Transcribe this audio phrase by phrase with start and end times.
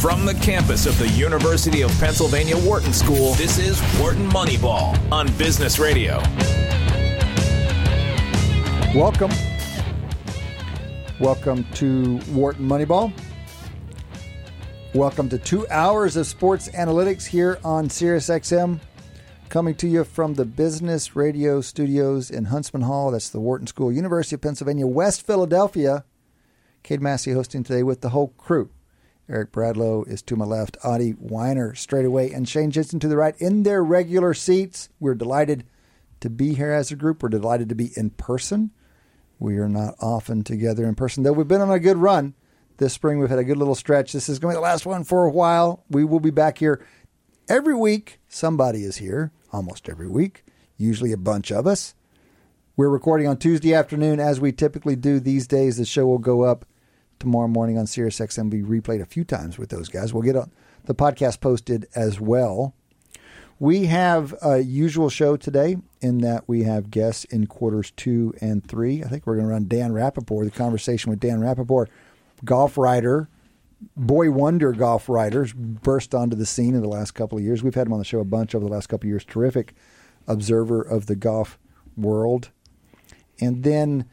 [0.00, 5.26] From the campus of the University of Pennsylvania Wharton School, this is Wharton Moneyball on
[5.38, 6.18] Business Radio.
[8.94, 9.30] Welcome.
[11.18, 13.10] Welcome to Wharton Moneyball.
[14.94, 18.78] Welcome to two hours of sports analytics here on SiriusXM.
[19.48, 23.12] Coming to you from the Business Radio Studios in Huntsman Hall.
[23.12, 26.04] That's the Wharton School, University of Pennsylvania, West Philadelphia.
[26.82, 28.70] Cade Massey hosting today with the whole crew.
[29.28, 33.16] Eric Bradlow is to my left, Adi Wyner straight away, and Shane Jensen to the
[33.16, 34.88] right in their regular seats.
[35.00, 35.64] We're delighted
[36.20, 37.22] to be here as a group.
[37.22, 38.70] We're delighted to be in person.
[39.38, 42.34] We are not often together in person, though we've been on a good run
[42.78, 43.18] this spring.
[43.18, 44.12] We've had a good little stretch.
[44.12, 45.84] This is going to be the last one for a while.
[45.90, 46.84] We will be back here
[47.48, 48.20] every week.
[48.28, 50.44] Somebody is here almost every week,
[50.76, 51.94] usually a bunch of us.
[52.76, 55.78] We're recording on Tuesday afternoon as we typically do these days.
[55.78, 56.66] The show will go up
[57.18, 58.50] tomorrow morning on SiriusXM.
[58.50, 60.12] Be replayed a few times with those guys.
[60.12, 60.36] We'll get
[60.84, 62.74] the podcast posted as well.
[63.58, 68.62] We have a usual show today in that we have guests in quarters two and
[68.66, 69.02] three.
[69.02, 71.86] I think we're going to run Dan Rapaport, the conversation with Dan Rapaport,
[72.44, 73.30] golf writer,
[73.96, 77.62] boy wonder golf writers, burst onto the scene in the last couple of years.
[77.62, 79.24] We've had him on the show a bunch over the last couple of years.
[79.24, 79.74] Terrific
[80.26, 81.58] observer of the golf
[81.96, 82.50] world.
[83.40, 84.04] And then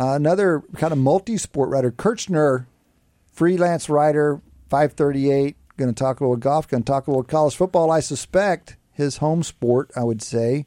[0.00, 2.64] uh, another kind of multi sport writer, Kirshner,
[3.32, 7.54] freelance writer, 538, going to talk a little golf, going to talk a little college
[7.54, 10.66] football, I suspect his home sport, I would say.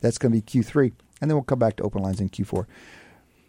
[0.00, 0.92] That's going to be Q3.
[1.20, 2.66] And then we'll come back to open lines in Q4.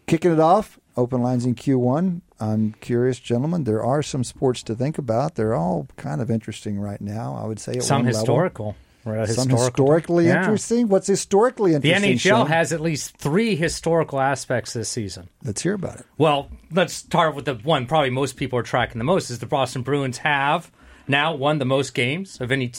[0.06, 2.22] Kicking it off, open lines in Q1.
[2.40, 3.64] I'm curious, gentlemen.
[3.64, 5.34] There are some sports to think about.
[5.34, 7.74] They're all kind of interesting right now, I would say.
[7.80, 8.76] some historical.
[9.04, 10.38] Some historically yeah.
[10.38, 10.88] interesting.
[10.88, 12.02] What's historically interesting?
[12.02, 12.46] The NHL Sean?
[12.46, 15.28] has at least three historical aspects this season.
[15.42, 16.06] Let's hear about it.
[16.18, 19.46] Well, let's start with the one probably most people are tracking the most is the
[19.46, 20.70] Boston Bruins have
[21.08, 22.72] now won the most games of any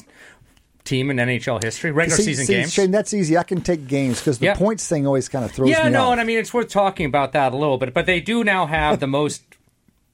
[0.85, 1.91] team in NHL history.
[1.91, 2.73] Regular see, season see, games.
[2.73, 3.37] Shane, that's easy.
[3.37, 6.05] I can take games because the points thing always kind of throws yeah, me no,
[6.05, 6.11] off.
[6.13, 7.93] and I mean it's worth talking about that a little bit.
[7.93, 9.43] But they do now have the most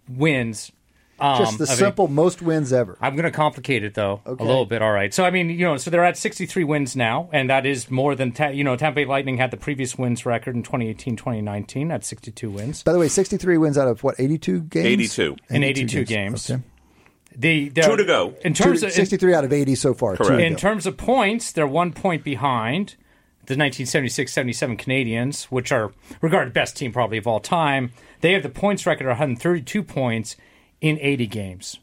[0.07, 0.71] wins.
[1.21, 2.97] Um, Just the simple most wins ever.
[3.01, 4.43] I'm going to complicate it though okay.
[4.43, 4.81] a little bit.
[4.81, 5.13] All right.
[5.13, 8.15] So I mean, you know, so they're at 63 wins now, and that is more
[8.15, 8.75] than ta- you know.
[8.75, 12.83] Tampa Bay Lightning had the previous wins record in 2018-2019 at 62 wins.
[12.83, 14.85] By the way, 63 wins out of what 82 games?
[14.85, 16.07] 82 in 82 games.
[16.07, 16.51] games.
[16.51, 16.63] Okay.
[17.35, 18.35] The, two to go.
[18.43, 20.17] In terms two, of 63 out of 80 so far.
[20.17, 20.41] Correct.
[20.41, 22.95] In terms of points, they're one point behind
[23.45, 27.91] the 1976-77 Canadiens, which are regarded best team probably of all time.
[28.21, 30.35] They have the points record of 132 points
[30.81, 31.79] in 80 games.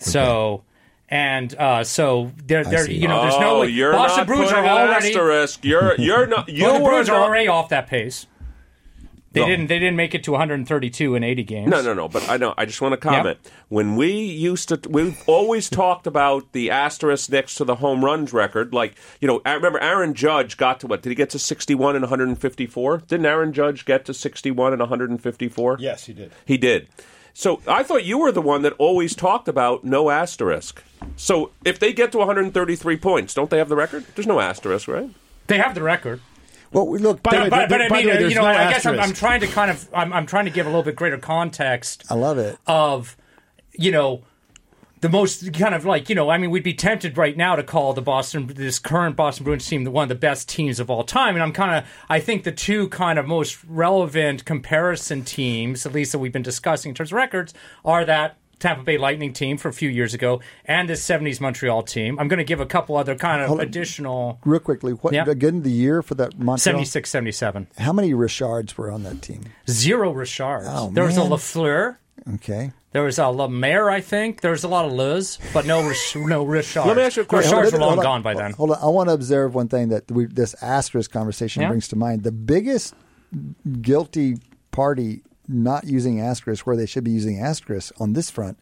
[0.00, 0.10] Okay.
[0.10, 0.64] So.
[1.10, 3.68] And uh, so there, there, you know, there's oh, no way.
[3.68, 5.08] You're Boston not Bruins are putting already.
[5.08, 5.64] Asterisk.
[5.64, 6.48] You're you're not.
[6.50, 8.26] You well, the Bruins not, are already off that pace.
[9.32, 9.46] They No.
[9.46, 9.66] didn't.
[9.68, 11.70] They didn't make it to 132 in 80 games.
[11.70, 12.08] No, no, no.
[12.08, 12.52] But I know.
[12.58, 13.38] I just want to comment.
[13.68, 18.32] When we used to, we've always talked about the asterisk next to the home runs
[18.34, 18.72] record.
[18.72, 21.02] Like, you know, I remember Aaron Judge got to what?
[21.02, 22.98] Did he get to 61 and 154?
[23.06, 25.76] Didn't Aaron Judge get to 61 and 154?
[25.78, 26.32] Yes, he did.
[26.44, 26.88] He did.
[27.38, 30.82] So I thought you were the one that always talked about no asterisk.
[31.14, 34.04] So if they get to 133 points, don't they have the record?
[34.16, 35.08] There's no asterisk, right?
[35.46, 36.20] They have the record.
[36.72, 38.84] Well, look, By the way, but, but I mean, way, you know, no I guess
[38.84, 38.98] I'm.
[38.98, 42.02] I'm trying to kind of, I'm, I'm trying to give a little bit greater context
[42.10, 42.58] I love it.
[42.66, 43.16] of,
[43.70, 44.24] you know,
[45.00, 47.62] the most kind of like, you know, I mean, we'd be tempted right now to
[47.62, 50.90] call the Boston, this current Boston Bruins team, the one of the best teams of
[50.90, 51.34] all time.
[51.34, 55.92] And I'm kind of, I think the two kind of most relevant comparison teams, at
[55.92, 57.54] least that we've been discussing in terms of records,
[57.84, 61.82] are that Tampa Bay Lightning team for a few years ago and the 70s Montreal
[61.84, 62.18] team.
[62.18, 65.24] I'm going to give a couple other kind of Hold additional Real quickly, what Yeah.
[65.28, 66.58] again the year for that Montreal?
[66.58, 67.68] 76 77.
[67.78, 69.44] How many Richards were on that team?
[69.70, 70.66] Zero Richards.
[70.68, 71.30] Oh, there was a man.
[71.30, 71.96] Lafleur.
[72.34, 72.72] Okay.
[72.92, 74.40] There was a Lemaire, I think.
[74.40, 76.84] There was a lot of Liz, but no, Rich- no Richard.
[76.86, 77.56] Let me ask you a question.
[77.56, 78.52] Richards were long on, gone by then.
[78.52, 78.78] Hold on.
[78.82, 81.68] I want to observe one thing that we, this asterisk conversation Yeah.
[81.68, 82.22] brings to mind.
[82.24, 82.94] The biggest
[83.80, 84.38] guilty
[84.70, 88.58] party not using asterisk where they should be using asterisk on this front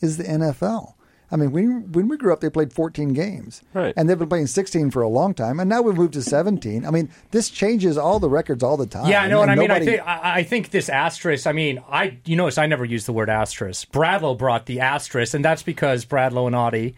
[0.00, 0.94] is the NFL.
[1.32, 3.94] I mean, when when we grew up, they played 14 games, Right.
[3.96, 6.84] and they've been playing 16 for a long time, and now we've moved to 17.
[6.86, 9.06] I mean, this changes all the records all the time.
[9.08, 9.70] Yeah, I know what I mean.
[9.70, 11.46] I think I, I think this asterisk.
[11.46, 13.90] I mean, I you notice I never use the word asterisk.
[13.90, 16.94] Bradlow brought the asterisk, and that's because Bradlow and Adi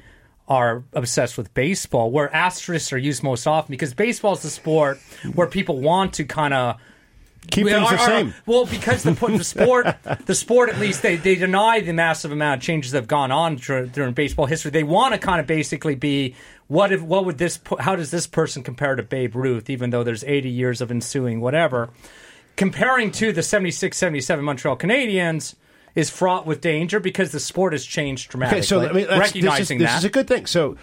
[0.49, 4.99] are obsessed with baseball, where asterisks are used most often because baseball is the sport
[5.35, 6.77] where people want to kind of
[7.51, 8.35] Keep things the same.
[8.45, 9.87] well, because the, the sport,
[10.27, 13.31] the sport at least they, they deny the massive amount of changes that have gone
[13.31, 14.71] on during baseball history.
[14.71, 16.35] They want to kind of basically be
[16.69, 19.71] what if what would this how does this person compare to Babe Ruth?
[19.71, 21.91] Even though there's 80 years of ensuing whatever,
[22.57, 25.55] comparing to the 76-77 Montreal Canadiens.
[25.95, 28.59] is fraught with danger because the sport has changed dramatically.
[28.59, 29.95] Okay, so I mean, recognizing this is, that.
[29.95, 30.47] this is a good thing.
[30.47, 30.77] So.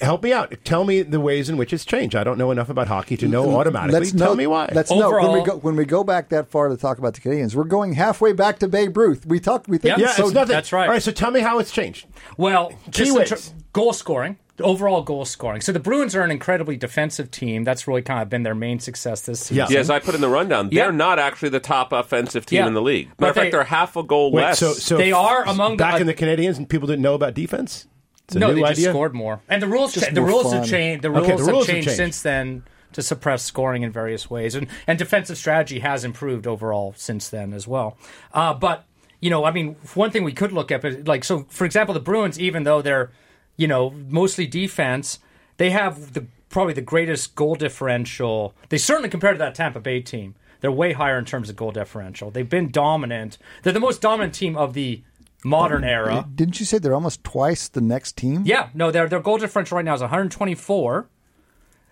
[0.00, 0.54] Help me out.
[0.64, 2.14] Tell me the ways in which it's changed.
[2.14, 3.98] I don't know enough about hockey to know automatically.
[4.00, 4.68] Let's Tell note- me why.
[4.74, 7.20] Let's know when we go when we go back that far to talk about the
[7.20, 7.54] Canadiens.
[7.54, 9.24] We're going halfway back to Babe Ruth.
[9.26, 9.68] We talked.
[9.68, 10.04] We think Yeah.
[10.06, 10.24] yeah, so.
[10.26, 10.54] it's nothing.
[10.54, 10.84] that's right.
[10.86, 12.06] All right, so tell me how it's changed.
[12.36, 15.60] Well, just in goal scoring, overall goal scoring.
[15.62, 17.64] So the Bruins are an incredibly defensive team.
[17.64, 19.66] That's really kind of been their main success this season.
[19.70, 19.82] Yeah.
[19.82, 22.66] Yeah, I put in the rundown, they're not actually the top offensive team Yeah.
[22.66, 23.08] in the league.
[23.16, 24.58] But Matter of fact, they- they're half a goal Wait, less.
[24.58, 27.32] so, so They are among the- back in the Canadiens, and people didn't know about
[27.34, 27.86] defense.
[28.26, 28.74] It's a no, new they idea.
[28.76, 30.56] just scored more, and the rules cha- the more rules fun.
[30.58, 31.02] have changed.
[31.02, 31.96] The Okay, rules, the have, rules have changed changed.
[31.96, 36.92] since then to suppress scoring in various ways, and and defensive strategy has improved overall
[36.96, 37.96] since then as well.
[38.34, 38.84] Uh, but
[39.20, 41.94] you know, I mean, one thing we could look at, but like so, for example,
[41.94, 43.10] the Bruins, even though they're
[43.56, 45.20] you know mostly defense,
[45.58, 48.54] they have the probably the greatest goal differential.
[48.70, 50.34] They certainly compared to that Tampa Bay team.
[50.62, 52.30] They're way higher in terms of goal differential.
[52.30, 53.36] They've been dominant.
[53.62, 55.02] They're the most dominant team of the
[55.46, 56.26] modern era.
[56.34, 58.42] Didn't you say they're almost twice the next team?
[58.44, 61.08] Yeah, no, their their goal differential right now is 124.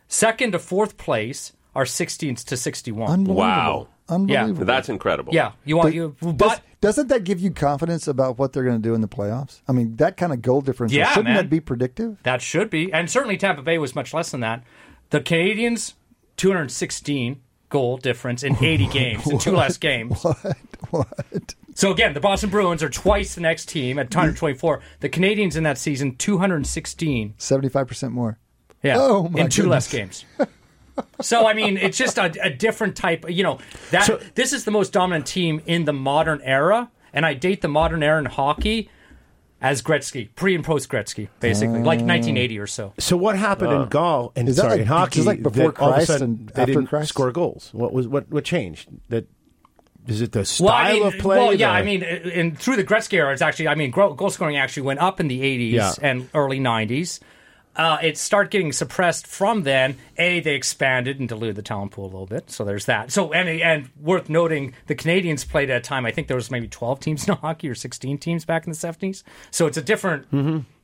[0.09, 3.11] Second to fourth place are 16 to 61.
[3.11, 3.35] Unbelievable.
[3.37, 3.89] Wow.
[4.09, 4.67] Unbelievable.
[4.67, 5.33] That's incredible.
[5.33, 8.63] yeah, you want But you, does, but doesn't that give you confidence about what they're
[8.65, 9.63] going to do in the playoffs?
[9.67, 11.37] I mean, that kind of goal differential Yeah, shouldn't man.
[11.37, 12.23] that be predictive?
[12.23, 14.63] that should be, and certainly Tampa Bay was much less than that.
[15.09, 15.95] The Canadiens
[16.37, 17.41] 216
[17.71, 20.23] goal difference in 80 games, in two less games.
[20.23, 20.57] What?
[20.91, 21.55] What?
[21.75, 24.19] So again, the Boston Bruins are twice the next team at mm-hmm.
[24.19, 24.81] 124.
[25.01, 27.35] The Canadiens in that season 216.
[27.37, 28.39] Seventy-five percent more.
[28.83, 30.25] Yeah, Oh, my in two less games.
[31.21, 33.29] so I mean, it's just a, a different type.
[33.29, 33.59] You know
[33.91, 37.61] that So- this is the most dominant team in the modern era, and I date
[37.63, 38.91] the modern era in hockey
[39.61, 42.05] as Gretzky, pre and post Gretzky, basically, like ah.
[42.05, 42.93] 1980 or so.
[42.99, 43.85] So what happened in ah.
[43.87, 45.15] golf and Is that like- in hockey?
[45.17, 47.09] just like before that all of a Christ sudden and they after didn't Christ?
[47.09, 47.71] score goals.
[47.73, 48.91] What was what what changed?
[49.09, 49.27] That
[50.07, 51.37] is it the Well, style I mean, of play?
[51.39, 54.31] well, yeah, the- I mean, and through the Gretzky era, it's actually, I mean, goal
[54.31, 55.93] scoring actually went up in the 80s Yeah.
[56.03, 57.21] and early 90s.
[57.77, 59.97] Uh, it started getting suppressed from then.
[60.17, 63.11] A, they expanded and diluted the talent pool a little bit, so there's that.
[63.11, 66.07] So, and and worth noting, the Canadiens played at a time.
[66.07, 68.79] I think there was maybe 12 teams in hockey or 16 teams back in the
[68.79, 69.25] 70s.
[69.51, 70.27] So it's a different,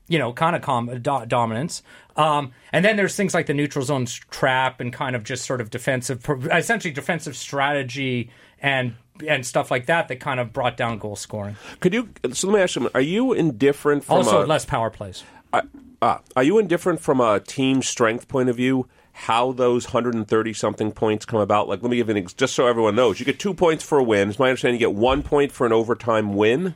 [0.08, 1.84] you know, kind of com- do- dominance.
[2.16, 5.60] Um, and then there's things like the neutral zone trap and kind of just sort
[5.60, 8.30] of defensive, essentially defensive strategy
[8.60, 8.94] and
[9.26, 11.56] and stuff like that that kind of brought down goal scoring.
[11.80, 12.10] Could you?
[12.32, 15.22] So let me ask you: Are you indifferent from Also, a, less power plays.
[15.52, 15.62] uh,
[16.02, 18.86] uh, Are you indifferent from a team strength point of view?
[19.12, 21.68] How those 130 something points come about?
[21.68, 23.20] Like, let me give you an ex- just so everyone knows.
[23.20, 24.30] You get two points for a win.
[24.30, 26.74] It's my understanding you get one point for an overtime win.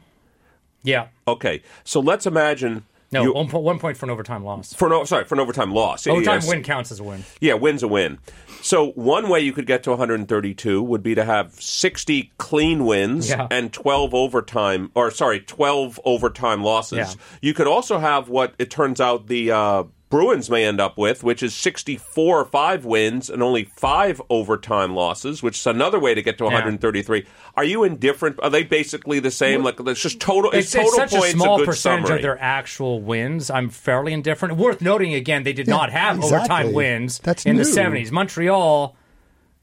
[0.83, 1.07] Yeah.
[1.27, 2.85] Okay, so let's imagine.
[3.15, 4.75] No, you, one, one point for an overtime loss.
[4.75, 6.07] for an, sorry for an overtime loss.
[6.07, 6.49] Overtime Yes.
[6.49, 7.25] win counts as a win.
[7.41, 8.19] Yeah, win's a win.
[8.61, 13.29] So one way you could get to 132 would be to have 60 clean wins
[13.29, 13.47] Yeah.
[13.51, 16.99] and 12 overtime, or sorry, 12 overtime losses.
[16.99, 17.13] Yeah.
[17.43, 19.85] You could also have what it turns out the uh,
[20.15, 24.95] Bruins may end up with, which is 64 or five wins and only five overtime
[24.95, 27.27] losses, which is another way to get to 133.
[27.57, 28.39] Are you indifferent?
[28.41, 29.65] Are they basically the same?
[29.65, 30.53] Like it's just total.
[30.53, 31.35] It's, It's, it's total such points.
[31.35, 32.19] a small good percentage summary.
[32.21, 33.51] of their actual wins.
[33.51, 34.57] I'm fairly indifferent.
[34.57, 36.37] Worth noting again, they did not have exactly.
[36.39, 37.65] overtime wins That's in new.
[37.65, 38.13] the 70s.
[38.13, 38.97] Montreal,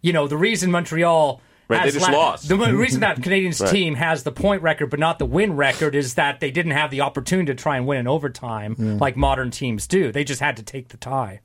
[0.01, 1.39] you know, the reason Montreal.
[1.71, 2.47] Right, has they just la- lost.
[2.47, 6.15] The reason that Canadiens team has the point record but not the win record is
[6.15, 9.87] that they didn't have the opportunity to try and win in overtime like modern teams
[9.87, 10.11] do.
[10.11, 11.41] They just had to take the tie.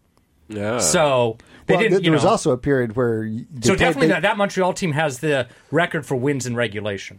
[0.49, 0.79] yeah.
[0.79, 1.93] So they Well, didn't.
[1.99, 4.73] th- you there was also a period where so played- definitely they- that, that Montreal
[4.73, 7.19] team has the record for wins in regulation.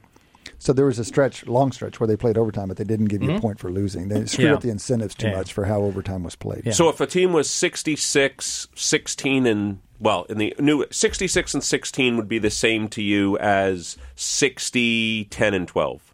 [0.59, 3.21] So there was a stretch, long stretch, where they played overtime, but they didn't give
[3.21, 4.07] you a point for losing.
[4.07, 4.41] They screwed Mm-hmm.
[4.47, 4.53] Yeah.
[4.55, 5.35] up the incentives too Yeah.
[5.35, 6.73] much for how overtime was played.
[6.73, 12.17] So if a team was 66, 16, and well, in the new 66 and 16
[12.17, 16.13] would be the same to you as 60, 10, and 12.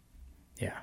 [0.58, 0.76] Yeah,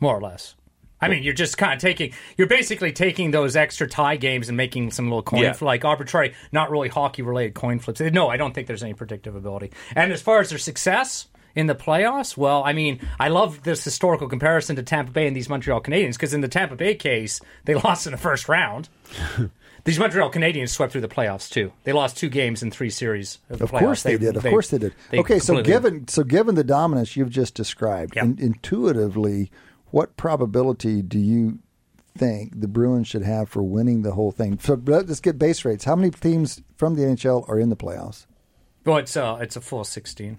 [0.00, 0.54] more or less.
[0.98, 4.56] I mean, you're just kind of taking, you're basically taking those extra tie games and
[4.56, 5.54] making some little coin, Yeah.
[5.60, 8.00] like arbitrary, not really hockey related coin flips.
[8.00, 9.72] No, I don't think there's any predictability.
[9.94, 13.84] And as far as their success in the playoffs, well, I mean, I love this
[13.84, 17.42] historical comparison to Tampa Bay and these Montreal Canadiens because in the Tampa Bay case,
[17.66, 18.88] they lost in the first round.
[19.86, 21.72] These Montreal Canadiens swept through the playoffs too.
[21.84, 23.78] They lost two games in three series of the Of playoffs.
[23.78, 24.36] course they, did.
[24.36, 24.94] Of course they did.
[25.14, 28.24] okay, so given so given the dominance you've just described, Yep.
[28.24, 29.50] in, intuitively,
[29.92, 31.60] what probability do you
[32.18, 34.58] think the Bruins should have for winning the whole thing?
[34.60, 35.84] So let's get base rates.
[35.84, 38.26] How many teams from the NHL are in the playoffs?
[38.84, 40.38] well, it's uh, it's a full sixteen.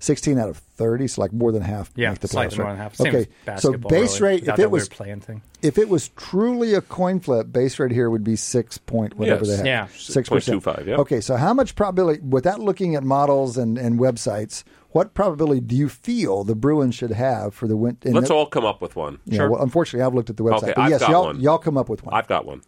[0.00, 2.58] 16 out of 30, so like more than half Yeah, make the slightly playoffs.
[2.58, 2.72] more right?
[2.72, 2.94] than half.
[2.94, 5.42] Same okay, as so base really, rate, if it was playing thing.
[5.62, 9.44] if it was truly a coin flip, base rate here would be six point whatever
[9.44, 9.50] Yes.
[9.50, 9.66] they have.
[9.66, 9.86] Yeah.
[9.96, 10.62] six percent.
[10.62, 10.96] 6.25, yeah.
[10.96, 14.64] Okay, so how much probability without looking at models and, and websites?
[14.90, 17.98] what probability do you feel the Bruins should have for the win?
[18.04, 19.18] Let's the- all come up with one.
[19.26, 20.62] Yeah, well, unfortunately, I've looked at the website.
[20.62, 21.40] Okay, but I've yes, got y'all, one.
[21.40, 22.14] y'all come up with one.
[22.14, 22.62] I've got one.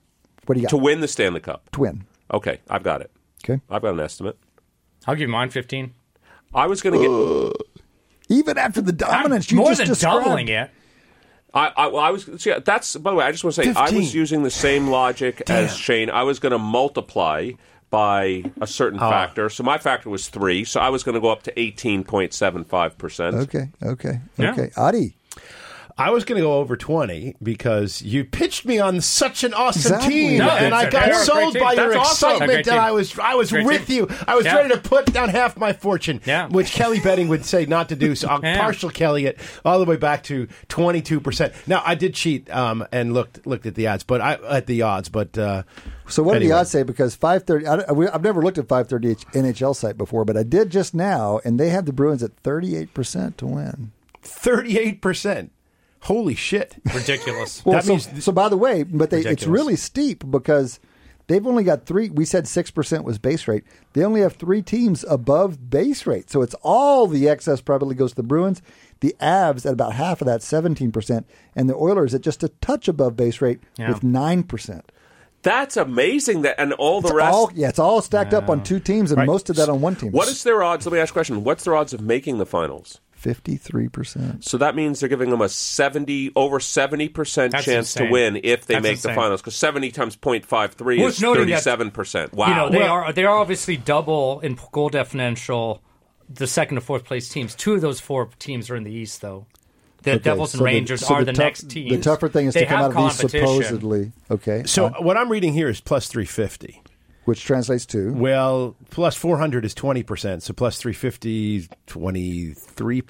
[0.46, 0.70] what do you got?
[0.70, 1.70] To win the Stanley Cup.
[1.70, 2.04] Twin.
[2.32, 3.10] Okay, I've got it.
[3.42, 3.60] Okay.
[3.70, 4.36] I've got an estimate.
[5.06, 5.94] I'll give you mine 15.
[6.54, 7.66] I was going to get.
[8.36, 10.24] Even after the dominance you More just than described.
[10.24, 10.70] doubling it.
[11.52, 13.24] I, I, well, I was see, that's by the way.
[13.24, 16.08] I just want to say I was using the same logic as Shane.
[16.08, 17.50] I was going to multiply
[17.90, 19.10] by a certain Oh.
[19.10, 19.50] factor.
[19.50, 20.64] So my factor was three.
[20.64, 23.34] So I was going to go up to eighteen point seven five percent.
[23.34, 24.52] Okay, okay, Yeah.
[24.52, 24.70] okay.
[24.76, 25.16] Adi,
[26.00, 29.94] I was going to go over 20 because you pitched me on such an awesome
[29.94, 30.14] Exactly.
[30.14, 32.30] team, No, and I got they're sold by your awesome.
[32.30, 32.78] excitement Great that.
[32.78, 33.96] I was I was Great with team.
[34.08, 34.16] you.
[34.26, 34.56] I was Yeah.
[34.56, 36.48] ready to put down half my fortune, Yeah.
[36.48, 38.14] which Kelly betting would say not to do.
[38.14, 38.58] So I'll Yeah.
[38.58, 41.52] partial Kelly it all the way back to 22 percent.
[41.66, 44.80] Now I did cheat um, and looked looked at the odds, but I at the
[44.82, 45.64] odds, but uh,
[46.08, 46.82] So what did the odds say?
[46.82, 50.70] Because five thirty, I've never looked at five thirty NHL site before, but I did
[50.70, 53.92] just now, and they have the Bruins at thirty eight percent to win.
[54.22, 55.52] 38 percent.
[56.02, 56.76] Holy shit!
[56.94, 57.64] Ridiculous.
[57.64, 60.80] Well, That so, means- so by the way, but they, it's really steep because
[61.26, 62.08] they've only got three.
[62.08, 63.64] We said six percent was base rate.
[63.92, 68.10] They only have three teams above base rate, so it's all the excess probably goes
[68.12, 68.62] to the Bruins.
[69.00, 72.48] The Avs at about half of that, seventeen percent, and the Oilers at just a
[72.48, 73.90] touch above base rate Yeah.
[73.90, 74.90] with nine percent.
[75.42, 76.42] That's amazing.
[76.42, 77.34] That and all the It's rest.
[77.34, 79.26] all yeah, it's all stacked up on two teams, and Right.
[79.26, 80.12] most of that on one team.
[80.12, 80.84] What is their odds?
[80.86, 81.44] Let me ask a question.
[81.44, 83.00] What's their odds of making the finals?
[83.20, 84.44] Fifty three percent?
[84.44, 88.40] So that means they're giving them a seventy over seventy percent That's chance to win
[88.42, 89.40] if they That's make the finals.
[89.42, 92.32] Because seventy times 0.53 Worth is noting thirty-seven percent.
[92.32, 92.48] Wow.
[92.48, 95.82] You know, they Well- are they are obviously double in goal differential.
[96.32, 97.54] The second to fourth place teams.
[97.54, 99.46] Two of those four teams are in the East, though.
[100.02, 101.90] The Okay, Devils and so Rangers so are the, tough- next teams.
[101.90, 103.48] The tougher thing is They to come have out of these competition.
[103.62, 104.12] supposedly.
[104.30, 106.82] Okay, So uh, what I'm reading here is plus 350.
[107.30, 112.56] Which translates to Well, plus 400 is 20%, so plus 350 23%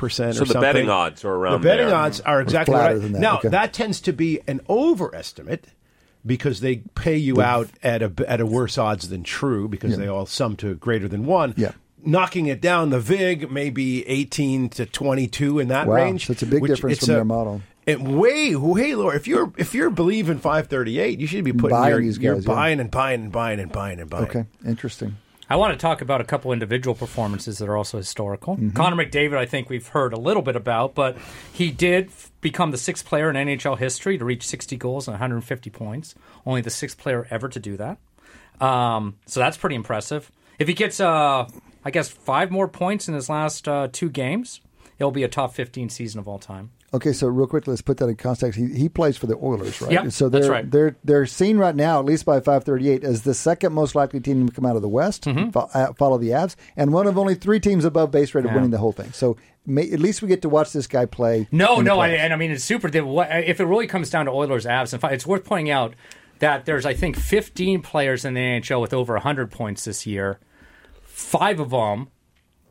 [0.04, 0.60] or So the something.
[0.60, 1.94] betting odds are around The betting there.
[1.96, 3.02] odds are exactly flatter right.
[3.02, 3.48] than that, Now, okay.
[3.48, 5.68] that tends to be an overestimate
[6.24, 10.06] because they pay you out at a at a worse odds than true because they
[10.06, 11.54] all sum to greater than 1.
[11.56, 11.72] Yeah.
[12.04, 16.26] Knocking it down, the VIG may be 18 to 22 in that Wow, range.
[16.26, 17.62] so it's a big difference from a- their model.
[17.86, 19.14] It way, way lower.
[19.14, 22.46] If you're if you're believing 538, you should be putting Buying your, these you're yeah.
[22.46, 24.24] buying and buying and buying and buying and buying.
[24.24, 25.16] okay, interesting.
[25.48, 28.54] I want to talk about a couple individual performances that are also historical.
[28.54, 28.70] Mm-hmm.
[28.70, 31.18] Connor McDavid, I think we've heard a little bit about, but
[31.52, 35.14] he did f- become the sixth player in NHL history to reach 60 goals and
[35.14, 36.14] 150 points.
[36.46, 37.98] Only the sixth player ever to do that.
[38.64, 40.30] Um, so that's pretty impressive.
[40.60, 41.48] If he gets, uh,
[41.84, 44.60] I guess, five more points in his last uh, two games,
[45.00, 46.70] it'll be a top 15 season of all time.
[46.92, 48.58] Okay, so real quick, let's put that in context.
[48.58, 49.92] He, he plays for the Oilers, right?
[49.92, 50.68] Yeah, so they're that's right.
[50.70, 54.48] they're they're seen right now, at least by 538, as the second most likely team
[54.48, 55.50] to come out of the West, Mm-hmm.
[55.50, 58.50] fo- uh, follow the Avs, and one of only three teams above base rate of
[58.50, 58.56] Yeah.
[58.56, 59.12] winning the whole thing.
[59.12, 61.46] So may, at least we get to watch this guy play.
[61.52, 62.88] No, no, I, and I mean it's super.
[62.88, 65.94] If it really comes down to Oilers, Avs, and it's worth pointing out
[66.40, 70.40] that there's I think 15 players in the NHL with over 100 points this year.
[71.04, 72.08] Five of them,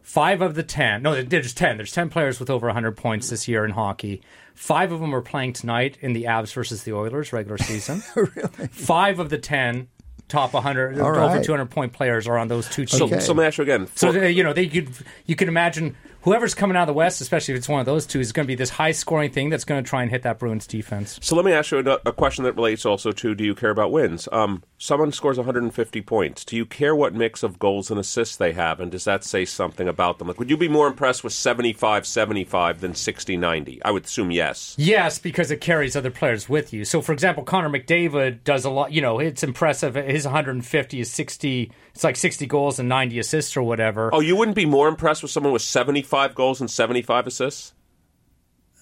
[0.09, 1.03] five of the 10.
[1.03, 1.77] No, there's 10.
[1.77, 4.23] There's 10 players with over 100 points this year in hockey.
[4.55, 8.01] Five of them are playing tonight in the Avs versus the Oilers regular season.
[8.15, 8.67] really?
[8.71, 9.87] Five of the 10
[10.27, 11.43] top 100 All over right.
[11.43, 12.97] 200 point players are on those two teams.
[12.97, 13.19] So, Okay.
[13.19, 13.87] so let me ask you again.
[13.93, 14.89] So uh, you know, they could
[15.27, 18.05] you could imagine whoever's coming out of the West, especially if it's one of those
[18.05, 20.23] two, is going to be this high scoring thing that's going to try and hit
[20.23, 21.19] that Bruins defense.
[21.21, 23.69] So let me ask you a, a question that relates also to do you care
[23.69, 24.27] about wins?
[24.31, 26.45] Um, someone scores 150 points.
[26.45, 28.79] Do you care what mix of goals and assists they have?
[28.79, 30.27] And does that say something about them?
[30.27, 33.83] Like, would you be more impressed with 75 75 than 60 90?
[33.83, 34.75] I would assume yes.
[34.77, 36.85] Yes, because it carries other players with you.
[36.85, 38.91] So, for example, Connor McDavid does a lot.
[38.91, 39.95] You know, it's impressive.
[39.95, 41.71] His 150 is 60.
[41.99, 44.09] It's like 60 goals and 90 assists or whatever.
[44.13, 47.73] Oh, you wouldn't be more impressed with someone with 75 goals and 75 assists?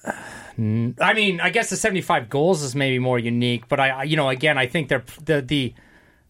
[0.05, 4.29] I mean, I guess the 75 goals is maybe more unique, but I, you know,
[4.29, 5.73] again, I think they're the the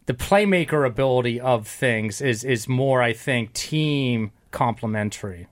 [0.06, 5.48] the playmaker ability of things is is more, I think, team complementary.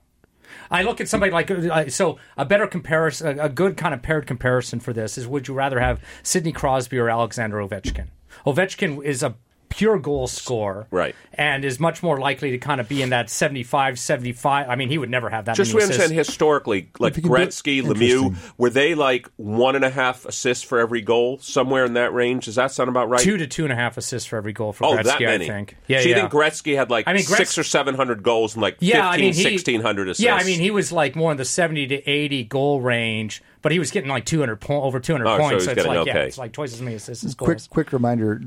[0.70, 4.26] I look at somebody like uh, so a better comparison, a good kind of paired
[4.26, 8.06] comparison for this is: Would you rather have Sidney Crosby or Alexander Ovechkin?
[8.46, 9.34] Ovechkin is a
[9.76, 11.14] pure goal scorer, Right.
[11.34, 14.68] and is much more likely to kind of be in that 75, 75.
[14.68, 15.56] I mean, he would never have that.
[15.56, 18.94] Just so many we understand historically, like you can do it- Gretzky, Lemieux, were they
[18.94, 22.46] like one and a half assists for every goal, somewhere in that range?
[22.46, 23.20] Does that sound about right?
[23.20, 25.44] two to two and a half assists for every goal for Oh, Gretzky, that many.
[25.44, 25.76] I think.
[25.86, 26.20] Yeah, so you yeah.
[26.20, 29.10] think Gretzky had like I mean, Gretz- six or seven hundred goals and like yeah,
[29.10, 30.24] 15, I mean, he, 1600 assists?
[30.24, 33.72] Yeah, I mean, he was like more in the seventy to eighty goal range, but
[33.72, 35.64] he was getting like two hundred po- over two hundred Oh, so points.
[35.64, 38.40] So it's getting like yeah, it's like twice as many assists as quick quick reminder: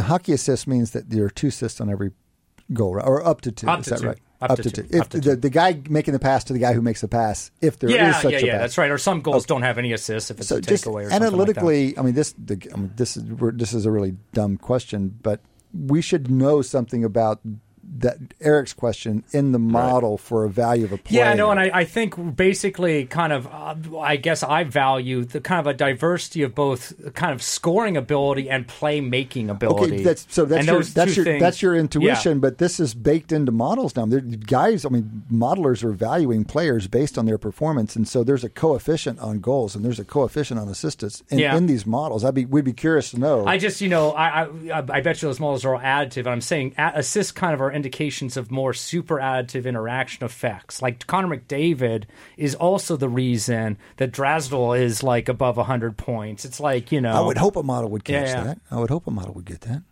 [0.00, 2.12] hockey assist means that there are two assists on every
[2.72, 3.06] goal, right?
[3.06, 3.68] or up to two.
[3.68, 4.06] Up is to that two.
[4.08, 4.18] right?
[4.40, 4.86] Up, to two.
[4.90, 7.78] If the, the guy making the pass to the guy who makes the pass, if
[7.78, 8.52] there is yeah, such yeah, a yeah.
[8.52, 8.60] pass.
[8.60, 8.90] That's right.
[8.90, 11.22] Or some goals don't have any assists if it's So a takeaway or something like
[11.22, 12.34] analytically, I mean this.
[12.36, 15.40] The, I mean, this is we're, this is a really dumb question, but
[15.72, 17.40] we should know something about
[17.98, 21.20] that Eric's question in the model for a value of a player.
[21.24, 25.24] Yeah, I know, and I, I think basically, kind of, uh, I guess I value
[25.24, 29.94] the kind of a diversity of both kind of scoring ability and playmaking ability.
[29.94, 32.40] Okay, that's so that's And your that's your things- that's your intuition, Yeah.
[32.40, 34.06] but this is baked into models now.
[34.06, 38.44] There, guys, I mean, modelers are valuing players based on their performance, and so there's
[38.44, 41.56] a coefficient on goals and there's a coefficient on assists in, Yeah.
[41.56, 42.24] in these models.
[42.24, 43.46] I'd be we'd be curious to know.
[43.46, 46.26] I just, you know, I, I, I bet you those models are all additive.
[46.26, 50.80] I'm saying assists kind of are indications of more super additive interaction effects.
[50.80, 52.04] Like Connor McDavid
[52.36, 56.44] is also the reason that Draisaitl is like above 100 points.
[56.44, 57.12] It's like, you know.
[57.12, 58.44] I would hope a model would catch Yeah, yeah.
[58.44, 58.60] that.
[58.70, 59.82] I would hope a model would get that.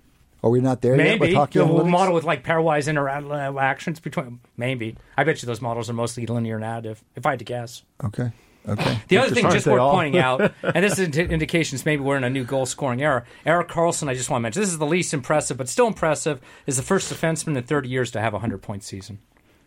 [0.44, 4.40] Are we not there yet with Maybe the model with like pairwise interactions between.
[4.56, 6.98] Maybe I bet you those models are mostly linear and additive.
[7.14, 7.84] If I had to guess.
[8.02, 8.32] Okay.
[8.68, 8.98] Okay.
[9.08, 12.24] The other thing, just worth pointing out, and this is indi- indications maybe we're in
[12.24, 13.24] a new goal scoring era.
[13.44, 16.40] Erik Karlsson, I just want to mention, this is the least impressive, but still impressive,
[16.66, 19.18] is the first defenseman in 30 years to have a 100 point season.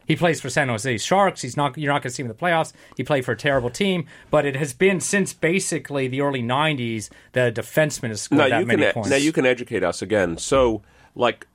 [0.08, 1.42] He plays for San Jose Sharks.
[1.42, 1.78] He's not.
[1.78, 2.74] You're not going to see him in the playoffs.
[2.96, 7.10] He played for a terrible team, but it has been since basically the early '90s
[7.32, 9.10] that a defenseman has scored now that many can points.
[9.10, 10.38] now you can educate us again.
[10.38, 10.84] So,
[11.16, 11.48] like,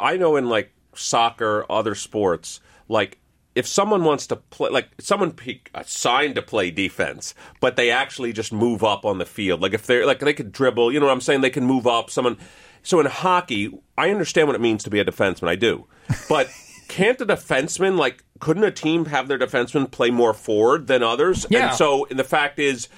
[0.00, 3.18] I know in like soccer, other sports, like
[3.56, 5.34] if someone wants to play, like someone
[5.74, 9.62] assigned uh, to play defense, but they actually just move up on the field.
[9.62, 11.40] Like if they're like they could dribble, you know what I'm saying?
[11.40, 12.10] They can move up.
[12.10, 12.36] Someone.
[12.82, 15.48] So in hockey, I understand what it means to be a defenseman.
[15.48, 15.86] I do,
[16.28, 16.48] but.
[16.88, 18.22] Can't a defenseman like?
[18.38, 21.44] Couldn't a team have their defenseman play more forward than others?
[21.50, 21.70] Yeah.
[21.70, 22.88] And so the fact is,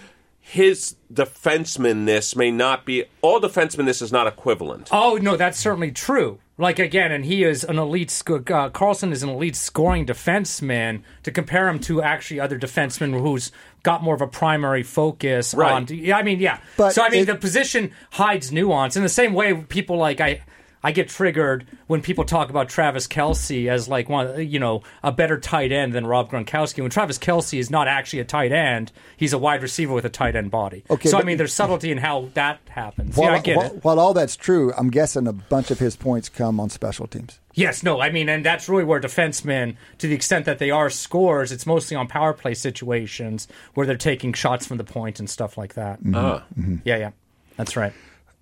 [0.41, 4.91] his defensemanness may not be all defensemanness is not equivalent.
[4.93, 6.38] Oh no, that's certainly true.
[6.61, 8.11] Like again, and he is an elite.
[8.11, 11.03] sc- Uh, Karlsson is an elite scoring defenseman.
[11.23, 13.53] To compare him to actually other defensemen who's
[13.85, 15.73] got more of a primary focus Right.
[15.73, 15.87] on.
[15.88, 16.59] Yeah, I mean, yeah.
[16.77, 20.21] But so I mean, it- the position hides nuance in the same way people like
[20.21, 20.41] I.
[20.82, 25.11] I get triggered when people talk about Travis Kelce as like one, you know, a
[25.11, 26.83] better tight end than Rob Gronkowski.
[26.83, 30.11] When Travis Kelce is not actually a tight end, he's a wide receiver with a
[30.11, 30.85] tight end body.
[30.88, 33.16] Okay, so I mean, there's subtlety in how that happens.
[33.16, 33.85] While, yeah, I get while, it.
[33.85, 37.40] while all that's true, I'm guessing a bunch of his points come on special teams.
[37.55, 40.90] Yes, no, I mean, and that's really where defensemen, to the extent that they are
[40.90, 45.29] scores, it's mostly on power play situations where they're taking shots from the point and
[45.29, 45.98] stuff like that.
[46.14, 46.44] Ah.
[46.85, 47.11] Yeah, yeah,
[47.57, 47.92] that's right.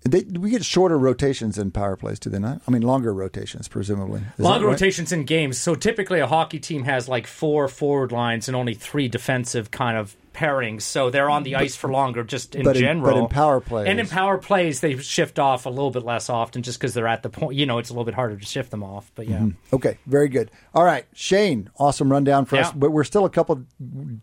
[0.07, 2.61] They, we get shorter rotations in power plays, do they not?
[2.67, 4.21] I mean, longer rotations, presumably.
[4.37, 4.71] Is Longer right?
[4.71, 5.57] rotations in games.
[5.57, 9.97] So typically, a hockey team has like four forward lines and only three defensive kind
[9.97, 10.83] of pairings.
[10.83, 13.11] So they're on the ice for longer, just in but in- general.
[13.13, 16.29] but in power plays- and in power plays, they shift off a little bit less
[16.29, 17.55] often, just because they're at the point.
[17.57, 19.11] You know, it's a little bit harder to shift them off.
[19.15, 19.47] But yeah.
[19.73, 20.51] Okay, very good.
[20.73, 22.71] All right, Shane, awesome rundown for us.
[22.71, 23.65] But we're still a couple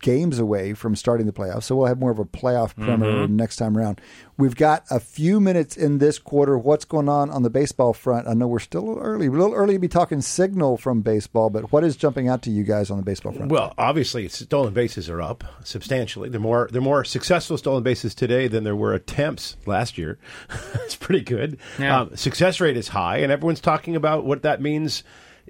[0.00, 3.36] games away from starting the playoffs, so we'll have more of a playoff primer Mm-hmm.
[3.36, 4.00] next time around.
[4.36, 6.56] We've got a few minutes in this quarter.
[6.58, 8.26] What's going on on the baseball front?
[8.26, 11.02] I know we're still a little early, a little early to be talking signal from
[11.02, 13.50] baseball, but what is jumping out to you guys on the baseball front?
[13.52, 16.03] Well, obviously, stolen bases are up substantially.
[16.06, 20.18] They're more they're more successful stolen bases today than there were attempts last year.
[20.74, 21.58] it's pretty good.
[21.78, 22.00] Yeah.
[22.00, 25.02] Um, success rate is high, and everyone's talking about what that means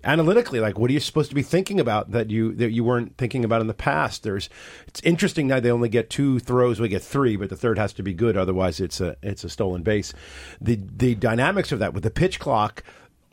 [0.02, 0.60] analytically.
[0.60, 3.44] Like, what are you supposed to be thinking about that you that you weren't thinking
[3.44, 4.22] about in the past?
[4.22, 4.48] There's
[4.86, 6.80] it's interesting now they only get two throws.
[6.80, 8.36] We get three, but the third has to be good.
[8.36, 10.12] Otherwise, it's a it's a stolen base.
[10.60, 12.82] The the dynamics of that with the pitch clock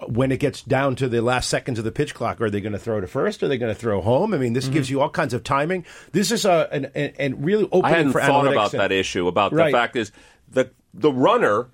[0.08, 2.74] when it gets down to the last seconds of the pitch clock, are they going
[2.74, 3.44] to throw to first?
[3.44, 4.34] Are they going to throw home?
[4.34, 4.74] I mean, this mm-hmm.
[4.74, 5.86] gives you all kinds of timing.
[6.12, 8.92] This is a an, an, an really opening I hadn't for thought about and- that
[8.92, 9.28] issue.
[9.28, 9.72] About Right.
[9.72, 10.12] the fact is
[10.50, 11.68] the the runner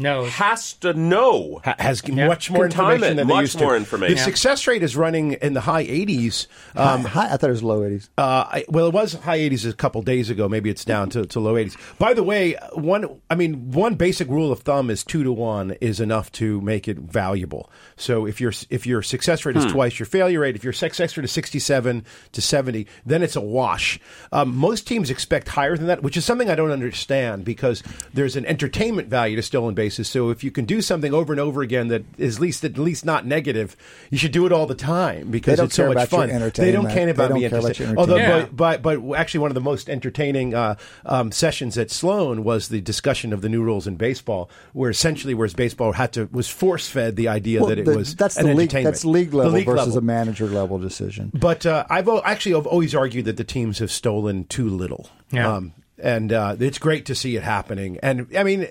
[0.00, 0.24] No.
[0.24, 1.60] has to know.
[1.64, 3.64] ha- has much more Can time information it, than they much used to.
[3.64, 4.16] more information.
[4.16, 6.46] The success rate is running in the high 80s.
[6.74, 8.08] Um, I thought it was low 80s.
[8.16, 10.48] Uh, I, well, it was high 80s a couple days ago.
[10.48, 11.76] Maybe it's down to, to low 80s.
[11.98, 15.72] By the way, one I mean one basic rule of thumb is two to one
[15.80, 17.70] is enough to make it valuable.
[17.96, 21.16] So if your if your success rate is twice your failure rate, if your success
[21.16, 24.00] rate is 67 to 70, then it's a wash.
[24.32, 27.82] Um, most teams expect higher than that, which is something I don't understand because
[28.14, 29.89] there's an entertainment value to stolen bases.
[29.90, 32.78] So if you can do something over and over again that is at least at
[32.78, 33.76] least not negative,
[34.10, 36.28] you should do it all the time because it's so much fun.
[36.28, 36.94] They don't entertainment.
[36.94, 37.98] care They about don't me care about interested.
[37.98, 38.56] Although, entertainment.
[38.56, 40.76] but, but but actually, one of the most entertaining uh,
[41.06, 45.34] um, sessions at Sloan was the discussion of the new rules in baseball, where essentially,
[45.34, 48.36] whereas baseball had to was force fed the idea Well, that it the- was that's
[48.36, 48.70] an the league.
[48.70, 49.98] That's league level league versus level.
[49.98, 51.30] a manager level decision.
[51.34, 55.08] But uh, I've actually I've always argued that the teams have stolen too little.
[55.30, 55.56] Yeah.
[55.56, 57.98] Um, and uh, it's great to see it happening.
[58.02, 58.68] And I mean,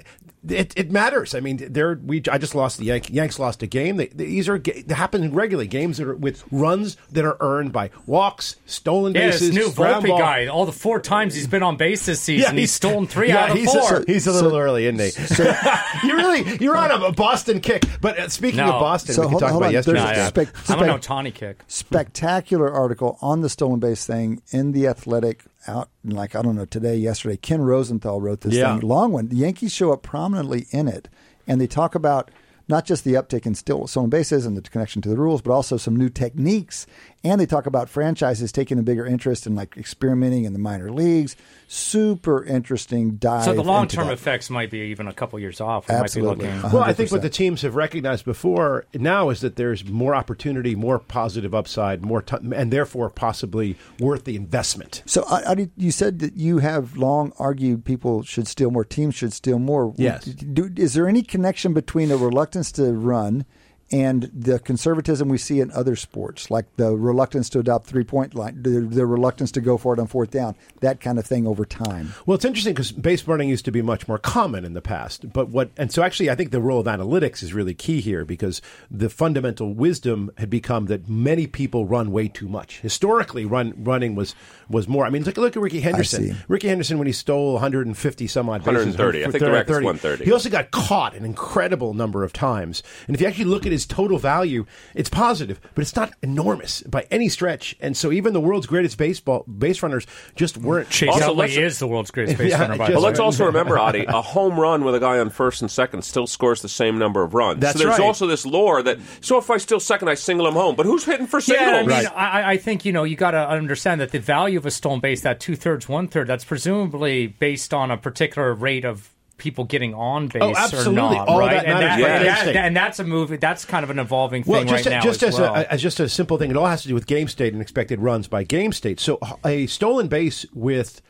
[0.47, 1.35] it, it matters.
[1.35, 3.97] I mean, there we I just lost the Yank, Yanks lost a game.
[3.97, 5.67] They, these are they happen regularly.
[5.67, 9.53] Games that are with runs that are earned by walks, stolen Yeah, bases.
[9.53, 10.17] this new ground Volpe ball.
[10.19, 10.47] guy.
[10.47, 13.51] All the four times he's been on base this season, he's, stolen three yeah, out
[13.51, 13.95] of he's four.
[13.97, 15.43] A, he's a little early, isn't he?
[16.07, 17.83] you really you're on a, a Boston kick.
[17.99, 18.73] But uh, speaking No.
[18.73, 19.73] of Boston, So we can talk hold about on.
[19.73, 20.45] yesterday's There's Nah, a game.
[20.45, 20.51] yeah.
[20.53, 21.63] spec- I'm an spec- Ohtani kick.
[21.67, 25.43] spectacular article on the stolen base thing in the Athletic.
[25.67, 27.35] Out like I don't know today, yesterday.
[27.37, 28.77] Ken Rosenthal wrote this Yeah.
[28.79, 29.27] thing, long one.
[29.27, 31.09] The Yankees show up prominently in it,
[31.47, 32.31] and they talk about
[32.69, 35.51] not just the uptick in still stolen bases and the connection to the rules, but
[35.51, 36.85] also some new techniques.
[37.23, 40.89] And they talk about franchises taking a bigger interest in like experimenting in the minor
[40.89, 41.35] leagues.
[41.67, 43.43] Super interesting dive.
[43.43, 45.89] So the long term effects might be even a couple years off.
[45.89, 46.45] We Absolutely.
[46.45, 46.71] might be looking.
[46.71, 50.75] Well, I think what the teams have recognized before now is that there's more opportunity,
[50.75, 55.03] more positive upside, more, t- and therefore possibly worth the investment.
[55.05, 59.15] So, I, I, you said that you have long argued people should steal more, teams
[59.15, 59.93] should steal more.
[59.97, 60.23] Yes.
[60.23, 63.45] Do, is there any connection between a reluctance to run
[63.91, 68.35] and the conservatism we see in other sports, like the reluctance to adopt three point
[68.35, 71.47] line, the, the reluctance to go for it on fourth down, that kind of thing
[71.47, 72.13] over time?
[72.25, 75.31] Well, it's interesting because base running used to be much more common in the past.
[75.33, 78.25] But what, and so actually, I think the role of analytics is really key here
[78.25, 82.81] because the fundamental wisdom had become that many people run way too much.
[82.81, 84.35] Historically, run running was
[84.69, 85.05] was more.
[85.05, 86.37] I mean, look, look at Rickey Henderson.
[86.47, 89.25] Rickey Henderson when he stole 150 some odd bases, 130.
[89.25, 90.25] I think the record's 130.
[90.25, 92.83] He also got caught an incredible number of times.
[93.07, 94.65] And if you actually look at his total value,
[94.95, 97.75] it's positive, but it's not enormous by any stretch.
[97.79, 100.89] And so even the world's greatest baseball base runners just weren't.
[100.89, 102.77] Chase Also, Utley let's- is the world's greatest base Yeah, runner.
[102.77, 105.61] By just- But let's also remember, Adi, a home run with a guy on first
[105.61, 107.59] and second still scores the same number of runs.
[107.61, 108.05] That's so there's right.
[108.05, 110.75] also this lore that so if I steal second, I single him home.
[110.75, 111.67] But who's hitting for singles?
[111.67, 112.07] Yeah, I mean, Right.
[112.15, 114.99] I, I think you know you got to understand that the value of a stolen
[114.99, 119.09] base, that two thirds, one third, that's presumably based on a particular rate of
[119.39, 120.91] people getting on base Oh, absolutely.
[120.91, 121.51] or not, All right?
[121.53, 123.37] that and, that, for and, that- and that's a movie.
[123.37, 125.55] That's kind of an evolving thing Well, just, right now just as as, well.
[125.55, 127.61] a, as just a simple thing, it all has to do with game state and
[127.61, 128.99] expected runs by game state.
[128.99, 131.01] So a stolen base with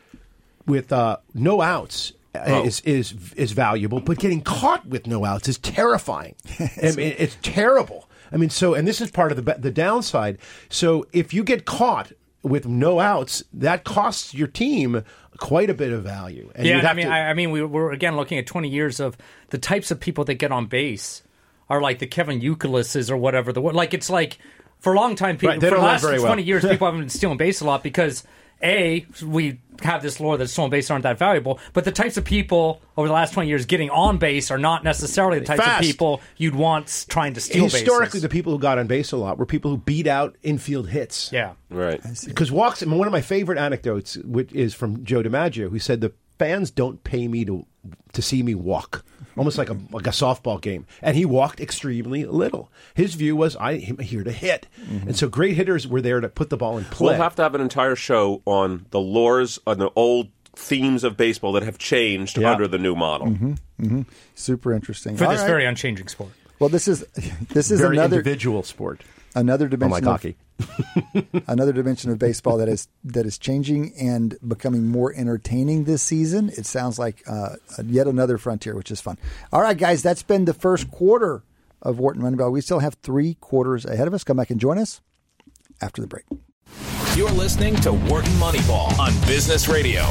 [0.66, 2.62] with uh, no outs Oh.
[2.64, 6.36] is is is valuable, but getting caught with no outs is terrifying.
[6.60, 8.08] I mean, it's terrible.
[8.30, 10.38] I mean, so and this is part of the the downside.
[10.68, 12.12] So if you get caught
[12.44, 15.02] with no outs, that costs your team
[15.40, 16.52] quite a bit of value.
[16.54, 19.00] And yeah, I mean, to- I, I mean, we, we're again looking at 20 years
[19.00, 19.16] of
[19.48, 21.22] the types of people that get on base
[21.68, 23.52] are like the Kevin Youkilis or whatever.
[23.52, 24.38] The like, it's like
[24.78, 26.38] for a long time, people Right, for the last 20 well.
[26.38, 28.22] years, people haven't been stealing base a lot because
[28.62, 32.24] a we have this lore that stolen base aren't that valuable, but the types of
[32.24, 35.80] people over the last 20 years getting on base are not necessarily the types Fast.
[35.80, 38.22] of people you'd want trying to steal bases historically, bases.
[38.22, 41.32] the people who got on base a lot were people who beat out infield hits.
[41.32, 41.54] yeah.
[41.70, 42.00] Right.
[42.26, 42.82] Because walks.
[42.82, 46.12] I mean, one of my favorite anecdotes which is from Joe DiMaggio, who said the
[46.40, 47.66] fans don't pay me to
[48.14, 49.04] to see me walk,
[49.36, 50.86] almost like a like a softball game.
[51.02, 52.70] And he walked extremely little.
[52.94, 54.66] His view was, I, am here to hit,
[55.06, 57.12] and so great hitters were there to put the ball in play.
[57.12, 61.16] We'll have to have an entire show on the lores on the old themes of
[61.16, 62.52] baseball that have changed Yeah.
[62.52, 63.28] under the new model.
[63.28, 64.02] Mm-hmm, mm-hmm.
[64.34, 65.16] Super interesting.
[65.16, 65.46] For All this right.
[65.46, 66.30] very unchanging sport.
[66.58, 67.04] well, this is
[67.50, 69.02] this is Very another individual sport,
[69.34, 70.36] another oh dimension unlike of, hockey.
[71.46, 76.48] Another dimension of baseball that is that is changing and becoming more entertaining this season.
[76.50, 79.18] It sounds like uh, yet another frontier, which is fun.
[79.52, 81.42] All right, guys, that's been the first quarter
[81.82, 82.52] of Wharton Moneyball.
[82.52, 84.24] We still have three quarters ahead of us.
[84.24, 85.00] Come back and join us
[85.80, 86.24] after the break.
[87.16, 90.02] You're listening to Wharton Moneyball on Business Radio.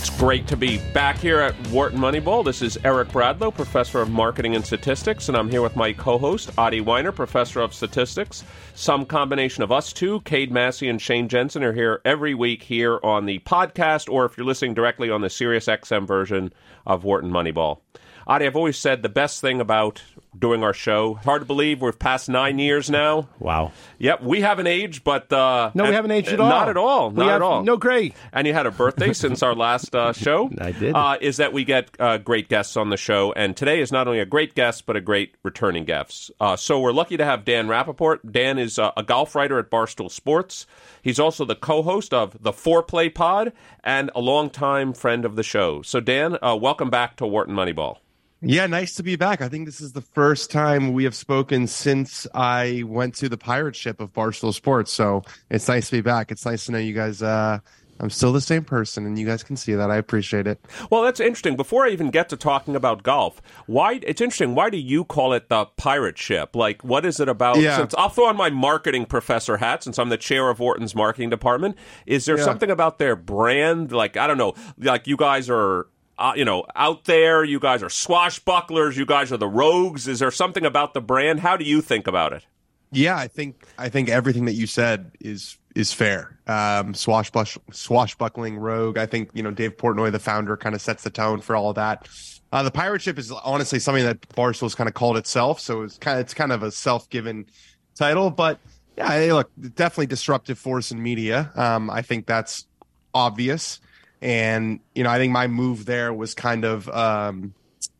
[0.00, 2.42] It's great to be back here at Wharton Moneyball.
[2.42, 6.50] This is Eric Bradlow, professor of marketing and statistics, and I'm here with my co-host
[6.56, 8.42] Adi Wyner, professor of statistics.
[8.74, 12.98] Some combination of us two, Cade Massey and Shane Jensen, are here every week here
[13.02, 16.50] on the podcast, or if you're listening directly on the Sirius XM version
[16.86, 17.80] of Wharton Moneyball.
[18.26, 20.02] Adi, I've always said the best thing about
[20.38, 21.14] doing our show.
[21.14, 23.28] Hard to believe we're past nine years now.
[23.38, 23.72] Wow.
[23.98, 26.48] Yep, we haven't aged, but uh, No, we haven't aged at all.
[26.48, 27.10] Not at all.
[27.10, 27.62] We Not at all.
[27.62, 28.12] no gray.
[28.32, 30.50] And you had a birthday since our last uh, show.
[30.60, 30.94] I did.
[30.94, 34.06] Uh, is that we get uh, great guests on the show, and today is not
[34.06, 36.30] only a great guest but a great returning guest.
[36.40, 38.18] Uh, so we're lucky to have Dan Rapaport.
[38.30, 40.66] Dan is uh, a golf writer at Barstool Sports.
[41.02, 45.82] He's also the co-host of the Foreplay Pod and a longtime friend of the show.
[45.82, 47.98] So Dan, uh, welcome back to Wharton Moneyball.
[48.42, 49.42] Yeah, nice to be back.
[49.42, 53.36] I think this is the first time we have spoken since I went to the
[53.36, 54.92] pirate ship of Barstool Sports.
[54.92, 56.30] So it's nice to be back.
[56.32, 57.58] It's nice to know you guys uh,
[58.00, 59.90] I'm still the same person, and you guys can see that.
[59.90, 60.58] I appreciate it.
[60.88, 61.54] Well, that's interesting.
[61.54, 64.54] Before I even get to talking about golf, why it's interesting.
[64.54, 66.56] Why do you call it the pirate ship?
[66.56, 67.58] Like, what is it about?
[67.58, 67.76] Yeah.
[67.76, 71.28] Since I'll throw on my marketing professor hat, since I'm the chair of Wharton's marketing
[71.28, 71.76] department.
[72.06, 72.44] Is there Yeah.
[72.44, 73.92] something about their brand?
[73.92, 74.54] Like, I don't know.
[74.78, 75.86] Like, you guys are.
[76.20, 78.94] Uh, you know, out there, you guys are swashbucklers.
[78.94, 80.06] You guys are the rogues.
[80.06, 81.40] Is there something about the brand?
[81.40, 82.46] How do you think about it?
[82.92, 86.38] Yeah, I think I think everything that you said is is fair.
[86.46, 88.98] Um, swashbuck, swashbuckling rogue.
[88.98, 91.72] I think you know Dave Portnoy, the founder, kind of sets the tone for all
[91.72, 92.06] that.
[92.52, 95.96] Uh, the pirate ship is honestly something that Barstool's kind of called itself, so it's
[95.98, 97.46] kind of it's kind of a self given
[97.94, 98.30] title.
[98.30, 98.58] But
[98.98, 101.50] yeah, hey, look, definitely disruptive force in media.
[101.54, 102.66] Um, I think that's
[103.14, 103.80] obvious,
[104.22, 107.54] and you know I think my move there was kind of um,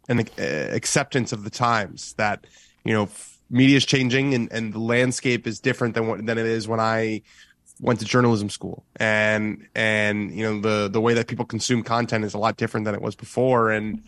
[0.09, 2.47] an uh, acceptance of the times that
[2.85, 3.09] you know
[3.51, 6.81] media is changing and, and the landscape is different than what than it is when
[6.81, 7.23] I
[7.81, 8.85] went to journalism school.
[8.97, 12.85] And and you know the the way that people consume content is a lot different
[12.85, 13.71] than it was before.
[13.71, 14.03] And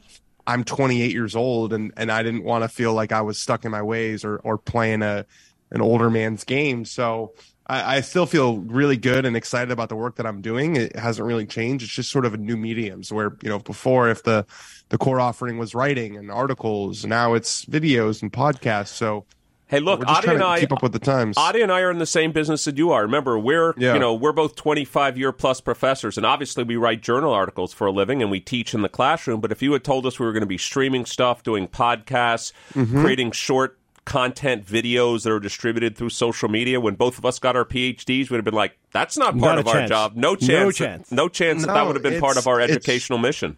[0.46, 3.64] I'm 28 years old and and I didn't want to feel like I was stuck
[3.64, 5.26] in my ways or or playing a
[5.70, 6.84] an older man's game.
[6.84, 7.32] So
[7.66, 10.76] I, I still feel really good and excited about the work that I'm doing.
[10.76, 11.84] It hasn't really changed.
[11.84, 13.02] It's just sort of a new medium.
[13.02, 14.44] So where, you know, before if the
[14.88, 18.88] the core offering was writing and articles, now it's videos and podcasts.
[18.88, 19.24] So
[19.68, 21.38] Hey, look, Adi and I keep up with the times.
[21.38, 23.00] Adi and I are in the same business that you are.
[23.04, 23.94] Remember, we're Yeah.
[23.94, 27.72] you know we're both twenty five year plus professors, and obviously we write journal articles
[27.72, 29.40] for a living and we teach in the classroom.
[29.40, 32.52] But if you had told us we were going to be streaming stuff, doing podcasts,
[32.74, 33.00] Mm-hmm.
[33.02, 37.56] creating short content videos that are distributed through social media, when both of us got
[37.56, 39.88] our PhDs, we'd have been like, "That's not part Not a of our chance.
[39.88, 40.16] job.
[40.16, 40.48] No chance.
[40.48, 40.76] No chance.
[40.76, 41.12] chance.
[41.12, 43.56] No chance that that would have been part of our educational mission."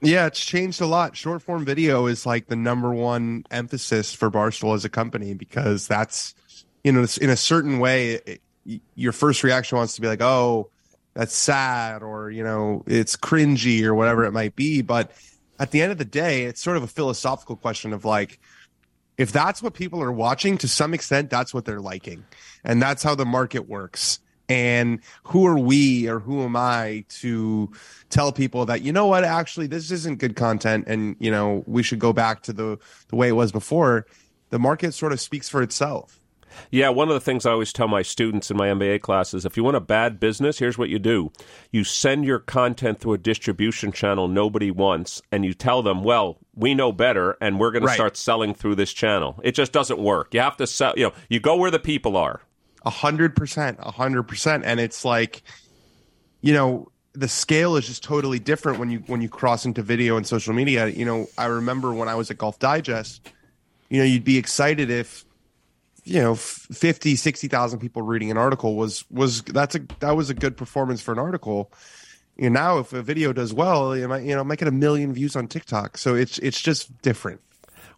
[0.00, 1.16] Yeah, it's changed a lot.
[1.16, 5.86] Short form video is like the number one emphasis for Barstool as a company because
[5.88, 6.34] that's,
[6.82, 8.40] you know, in a certain way, it,
[8.94, 10.68] your first reaction wants to be like, oh,
[11.14, 14.82] that's sad or, you know, it's cringy or whatever it might be.
[14.82, 15.10] But
[15.58, 18.40] at the end of the day, it's sort of a philosophical question of like,
[19.16, 22.24] if that's what people are watching to some extent, that's what they're liking.
[22.64, 24.20] And that's how the market works.
[24.48, 27.72] And who are we or who am I to
[28.10, 31.82] tell people that, you know what, actually, this isn't good content and, you know, we
[31.82, 34.06] should go back to the, the way it was before?
[34.50, 36.20] The market sort of speaks for itself.
[36.70, 39.56] Yeah, one of the things I always tell my students in my MBA classes if
[39.56, 41.32] you want a bad business, here's what you do
[41.72, 46.38] you send your content through a distribution channel nobody wants, and you tell them, well,
[46.56, 49.38] we know better, and we're going to start selling through this channel.
[49.42, 50.34] It just doesn't work.
[50.34, 52.40] You have to sell, you know, you go where the people are.
[52.84, 54.64] A hundred percent, a hundred percent.
[54.64, 55.42] And it's like,
[56.42, 60.16] you know, the scale is just totally different when you when you cross into video
[60.16, 60.88] and social media.
[60.88, 63.32] You know, I remember when I was at Golf Digest,
[63.88, 65.24] you know, you'd be excited if
[66.04, 70.34] you know 50 60,000 people reading an article was was that's a that was a
[70.34, 71.72] good performance for an article.
[72.36, 74.72] You know, now if a video does well, you might you know, might get a
[74.72, 75.98] million views on TikTok.
[75.98, 77.40] So it's it's just different.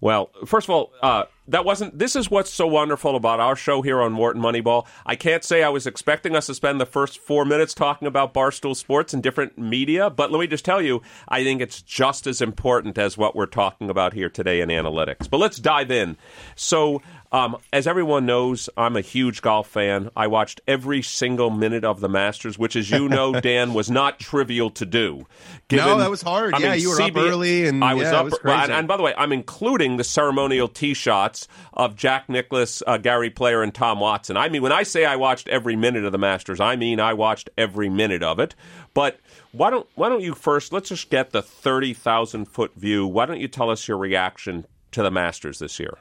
[0.00, 1.98] Well, first of all, uh, that wasn't.
[1.98, 4.86] This is what's so wonderful about our show here on Wharton Moneyball.
[5.06, 8.34] I can't say I was expecting us to spend the first four minutes talking about
[8.34, 12.26] Barstool Sports and different media, but let me just tell you, I think it's just
[12.26, 15.30] as important as what we're talking about here today in analytics.
[15.30, 16.16] But let's dive in.
[16.56, 17.00] So,
[17.32, 20.10] um, as everyone knows, I'm a huge golf fan.
[20.16, 24.18] I watched every single minute of the Masters, which, as you know, Dan, was not
[24.18, 25.26] trivial to do.
[25.70, 26.54] No, that was hard.
[26.54, 28.24] I Yeah, mean, you were up early and- I was yeah, up.
[28.26, 28.56] was crazy.
[28.64, 32.96] and, and by the way, I'm including the ceremonial tee shots of Jack Nicklaus, uh,
[32.98, 34.36] Gary Player, and Tom Watson.
[34.36, 37.12] I mean, when I say I watched every minute of the Masters, I mean I
[37.14, 38.54] watched every minute of it.
[38.94, 39.18] But
[39.52, 40.72] why don't why don't you first?
[40.72, 43.06] Let's just get the thirty thousand foot view.
[43.06, 45.98] Why don't you tell us your reaction to the Masters this year?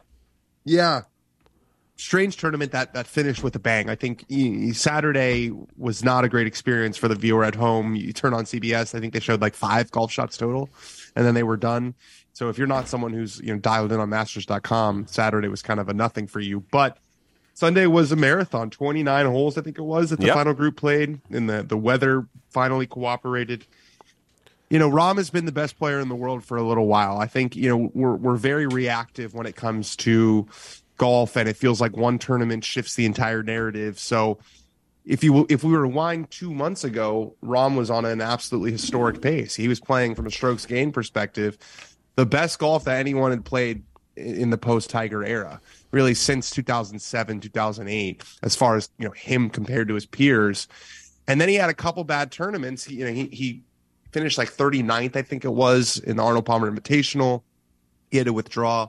[0.64, 1.02] Yeah.
[1.97, 3.89] Strange tournament that that finished with a bang.
[3.89, 4.25] I think
[4.75, 7.95] Saturday was not a great experience for the viewer at home.
[7.95, 10.69] You turn on CBS, I think they showed like five golf shots total,
[11.15, 11.93] and then they were done.
[12.34, 15.79] So if you're not someone who's you know dialed in on Masters.com, Saturday was kind
[15.79, 16.60] of a nothing for you.
[16.69, 16.97] But
[17.53, 20.36] Sunday was a marathon, 29 holes, I think it was, that the Yep.
[20.36, 23.65] final group played, and the the weather finally cooperated
[24.69, 27.19] you know, Rahm has been the best player in the world for a little while.
[27.19, 30.47] I think, you know, we're we're very reactive when it comes to
[30.97, 33.99] golf and it feels like one tournament shifts the entire narrative.
[33.99, 34.39] So
[35.05, 38.71] if you if we were to wind 2 months ago, Rahm was on an absolutely
[38.71, 39.55] historic pace.
[39.55, 41.58] He was playing from a strokes gain perspective
[42.15, 43.84] the best golf that anyone had played
[44.15, 45.60] in the post Tiger era,
[45.91, 50.67] really since 2007, 2008 as far as, you know, him compared to his peers.
[51.27, 52.86] And then he had a couple bad tournaments.
[52.86, 53.63] He, you know, he, he
[54.12, 57.43] finished like 39th, I think it was, in the Arnold Palmer Invitational.
[58.10, 58.88] He had to withdraw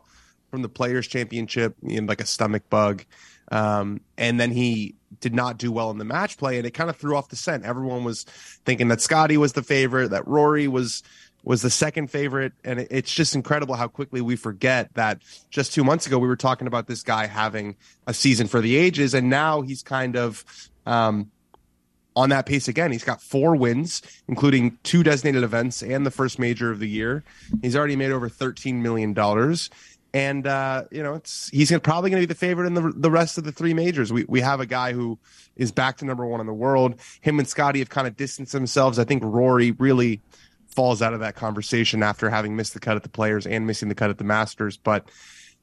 [0.50, 3.04] from the Players Championship in like a stomach bug.
[3.52, 6.90] Um, and then he did not do well in the match play, and it kind
[6.90, 7.64] of threw off the scent.
[7.64, 8.24] Everyone was
[8.64, 11.02] thinking that Scotty was the favorite, that Rory was
[11.44, 15.72] was the second favorite, and it, it's just incredible how quickly we forget that just
[15.72, 17.76] two months ago we were talking about this guy having
[18.08, 20.44] a season for the ages, and now he's kind of
[20.86, 21.30] um,
[22.16, 22.90] on that pace again.
[22.90, 27.22] He's got four wins, including two designated events and the first major of the year.
[27.62, 29.70] He's already made over thirteen million dollars
[30.16, 33.10] and uh, you know it's he's probably going to be the favorite in the the
[33.10, 34.10] rest of the three majors.
[34.10, 35.18] We we have a guy who
[35.56, 36.94] is back to number one in the world.
[37.20, 38.98] Him and Scotty have kind of distanced themselves.
[38.98, 40.22] I think Rory really
[40.68, 43.90] falls out of that conversation after having missed the cut at the Players and missing
[43.90, 45.08] the cut at the Masters, but.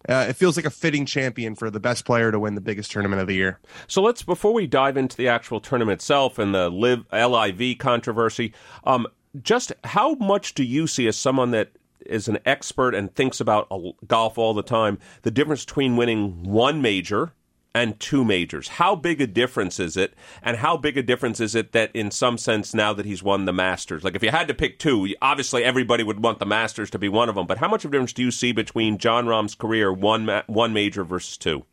[0.10, 2.92] Uh, it feels like a fitting champion for the best player to win the biggest
[2.92, 3.58] tournament of the year.
[3.88, 8.54] So let's, before we dive into the actual tournament itself and the live LIV controversy,
[8.84, 9.08] um,
[9.42, 11.72] just how much do you see as someone that
[12.06, 13.70] is an expert and thinks about
[14.08, 17.34] golf all the time, the difference between winning one major
[17.76, 18.68] and two majors.
[18.68, 20.13] How big a difference is it?
[20.42, 23.46] And how big a difference is it that, in some sense, now that he's won
[23.46, 24.04] the Masters?
[24.04, 27.10] Like, if you had to pick two, obviously everybody would want the Masters to be
[27.10, 27.48] one of them.
[27.48, 30.44] But how much of a difference do you see between Jon Rahm's career, one ma-
[30.48, 31.66] one major versus two?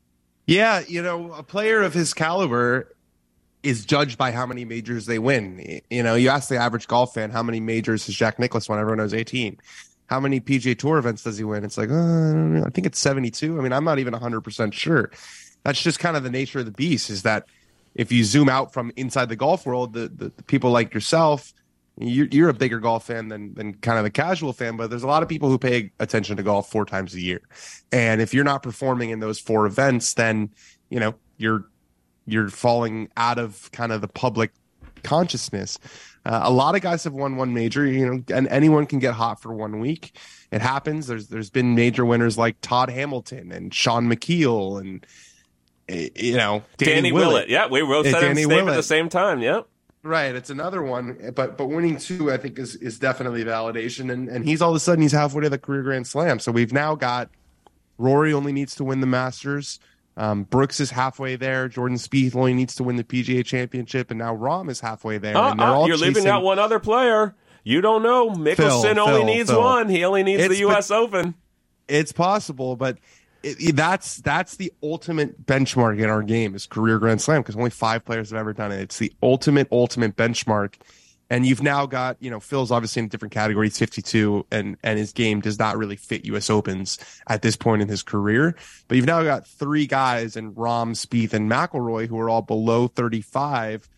[0.46, 2.96] Yeah, you know, a player of his caliber
[3.62, 5.82] is judged by how many majors they win.
[5.90, 8.78] You know, you ask the average golf fan how many majors has Jack Nicklaus won?
[8.78, 9.58] Everyone knows 18
[10.10, 11.64] how many PGA Tour events does he win?
[11.64, 13.56] It's like, uh, I, I think it's 72.
[13.56, 15.12] I mean, I'm not even 100% sure.
[15.62, 17.46] That's just kind of the nature of the beast is that
[17.94, 21.54] if you zoom out from inside the golf world, the, the, the people like yourself,
[21.96, 25.04] you're, you're, a bigger golf fan than, than kind of a casual fan, but there's
[25.04, 27.42] a lot of people who pay attention to golf four times a year.
[27.92, 30.50] And if you're not performing in those four events, then,
[30.88, 31.66] you know, you're,
[32.26, 34.50] you're falling out of kind of the public
[35.04, 35.78] consciousness.
[36.24, 39.14] Uh, a lot of guys have won one major, you know, and anyone can get
[39.14, 40.16] hot for one week.
[40.50, 41.06] It happens.
[41.06, 45.06] There's there's been major winners like Todd Hamilton and Shaun Micheel and
[45.88, 47.28] eh, you know Danny, Danny Willett.
[47.28, 47.48] Willett.
[47.48, 49.40] Yeah, we both said his name at the same time.
[49.40, 49.66] Yep.
[50.02, 54.28] Right, it's another one, but but winning two, I think, is is definitely validation, and
[54.30, 56.38] and he's all of a sudden he's halfway to the career Grand Slam.
[56.38, 57.28] So we've now got
[57.98, 59.78] Rory only needs to win the Masters.
[60.20, 61.66] Um, Brooks is halfway there.
[61.66, 65.34] Jordan Spieth only needs to win the PGA Championship, and now Rahm is halfway there.
[65.34, 66.12] Uh, and they're uh, all you're chasing...
[66.12, 67.34] leaving out one other player.
[67.64, 68.28] You don't know.
[68.28, 69.58] Mickelson Phil, only Phil, needs Phil.
[69.58, 69.88] one.
[69.88, 70.90] He only needs it's, the U.S.
[70.90, 71.34] Open.
[71.88, 72.98] It's possible, but
[73.42, 77.56] it, it, that's that's the ultimate benchmark in our game is career Grand Slam because
[77.56, 78.80] only five players have ever done it.
[78.80, 80.74] It's the ultimate ultimate benchmark
[81.30, 83.68] and you've now got, you know, Phil's obviously in a different category.
[83.68, 87.82] He's 52 and, and his game does not really fit US Opens at this point
[87.82, 88.56] in his career.
[88.88, 92.88] But you've now got three guys in Rahm, Spieth, and McIlroy who are all below
[92.88, 93.88] 35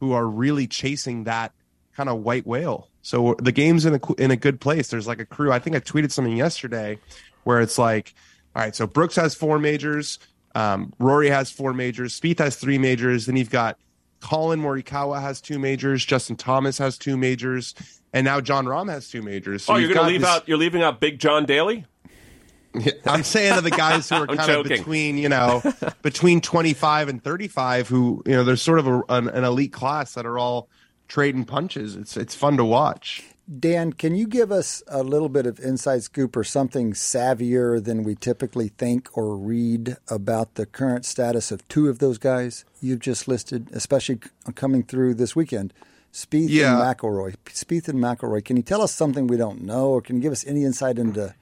[0.00, 1.52] who are really chasing that
[1.96, 2.88] kind of white whale.
[3.00, 4.88] So the game's in a, in a good place.
[4.88, 5.50] There's like a crew.
[5.50, 6.98] I think I tweeted something yesterday
[7.44, 8.14] where it's like,
[8.54, 10.18] all right, so Brooks has four majors.
[10.54, 12.18] Um, Rory has four majors.
[12.20, 13.26] Spieth has three majors.
[13.26, 13.78] Then you've got
[14.22, 16.04] Collin Morikawa has two majors.
[16.04, 17.74] Justin Thomas has two majors,
[18.12, 19.64] and now Jon Rahm has two majors.
[19.64, 20.30] So oh, you're going to leave this...
[20.30, 20.48] out?
[20.48, 21.84] You're leaving out Big John Daly.
[23.06, 24.72] I'm saying of the guys who are kind joking.
[24.72, 25.60] of between, you know,
[26.02, 30.14] between 25 and 35, who you know, there's sort of a, an, an elite class
[30.14, 30.68] that are all
[31.08, 31.96] trading punches.
[31.96, 33.24] It's it's fun to watch.
[33.58, 38.04] Dan, can you give us a little bit of inside scoop or something savvier than
[38.04, 43.00] we typically think or read about the current status of two of those guys you've
[43.00, 44.18] just listed, especially
[44.54, 45.72] coming through this weekend?
[46.12, 46.72] Spieth yeah.
[46.72, 47.34] and McIlroy.
[47.46, 48.44] Spieth and McIlroy.
[48.44, 50.98] Can you tell us something we don't know, or can you give us any insight
[50.98, 51.34] into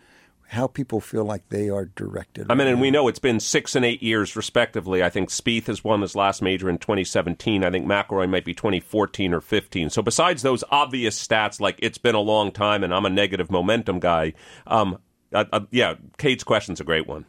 [0.50, 2.50] how people feel like they are directed.
[2.50, 5.00] I mean, and we know it's been six and eight years, respectively.
[5.00, 7.62] I think Spieth has won his last major in 2017.
[7.62, 9.90] I think McIlroy might be 2014 or 15.
[9.90, 13.48] So besides those obvious stats, like it's been a long time and I'm a negative
[13.48, 14.33] momentum guy,
[14.66, 14.98] um,
[15.33, 17.26] uh, uh, yeah, Kate's question's a great one.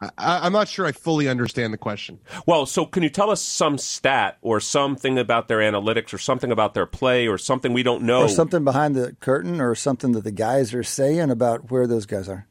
[0.00, 2.18] I, am not sure I fully understand the question.
[2.46, 6.52] Well, so can you tell us some stat or something about their analytics or something
[6.52, 8.22] about their play or something we don't know?
[8.22, 12.04] Or something behind the curtain or something that the guys are saying about where those
[12.04, 12.46] guys are?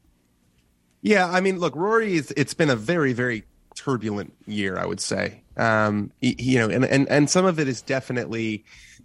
[1.02, 3.44] Yeah, I mean, look, Rory, is, it's been a very, very
[3.76, 5.42] turbulent year, I would say.
[5.56, 8.64] Um, you know, and, and, and some of it is definitely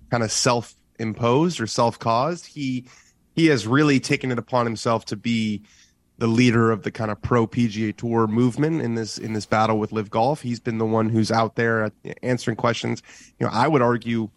[0.10, 2.48] kind of self imposed or self caused.
[2.48, 2.88] He,
[3.36, 5.64] he has really taken it upon himself to be
[6.22, 9.80] the leader of the kind of pro PGA Tour movement in this in this battle
[9.80, 10.42] with LIV Golf.
[10.44, 13.02] He's been the one who's out there answering questions.
[13.40, 14.30] You know, I would argue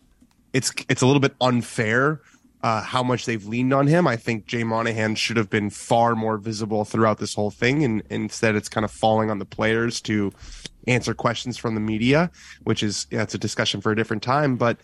[0.54, 2.22] it's it's a little bit unfair
[2.62, 4.06] uh, how much they've leaned on him.
[4.06, 8.02] I think Jay Monahan should have been far more visible throughout this whole thing, and,
[8.08, 10.32] and instead it's kind of falling on the players to
[10.86, 12.30] answer questions from the media,
[12.62, 14.56] which is yeah, a discussion for a different time.
[14.56, 14.78] But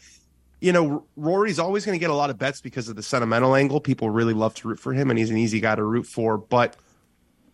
[0.60, 3.54] you know, Rory's always going to get a lot of bets because of the sentimental
[3.54, 3.80] angle.
[3.80, 6.36] People really love to root for him, and he's an easy guy to root for.
[6.36, 6.76] But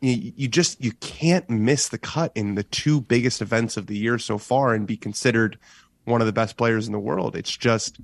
[0.01, 3.97] you, you just you can't miss the cut in the two biggest events of the
[3.97, 5.59] year so far and be considered
[6.05, 7.37] one of the best players in the world.
[7.37, 7.99] It's just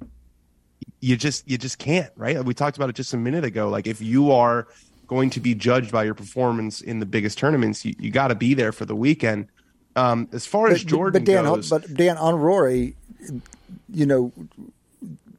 [1.01, 2.43] you just you just can't, right?
[2.45, 3.69] We talked about it just a minute ago.
[3.69, 4.67] Like if you are
[5.07, 8.35] going to be judged by your performance in the biggest tournaments, you, you got to
[8.35, 9.49] be there for the weekend.
[9.95, 12.97] Um, as far as Jordan but Dan, goes, but Dan on Rory,
[13.91, 14.33] you know,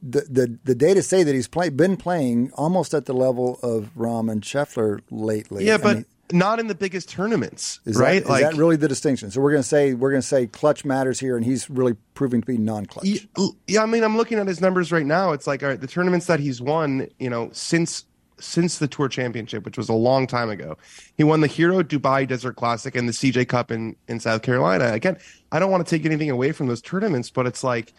[0.00, 3.90] the the the data say that he's play, been playing almost at the level of
[3.96, 5.66] Rahm and Scheffler lately.
[5.66, 8.20] yeah, I but mean, not in the biggest tournaments, is right?
[8.20, 9.30] Is that really the distinction?
[9.30, 11.94] So we're going to say we're going to say clutch matters here, and he's really
[12.14, 13.06] proving to be non-clutch.
[13.06, 15.32] Yeah, yeah, I mean, I'm looking at his numbers right now.
[15.32, 18.04] It's like, all right, the tournaments that he's won, you know, since
[18.40, 20.76] since the Tour Championship, which was a long time ago,
[21.16, 24.92] he won the Hero Dubai Desert Classic and the CJ Cup in in South Carolina.
[24.92, 25.16] Again,
[25.52, 27.94] I don't want to take anything away from those tournaments, but it's like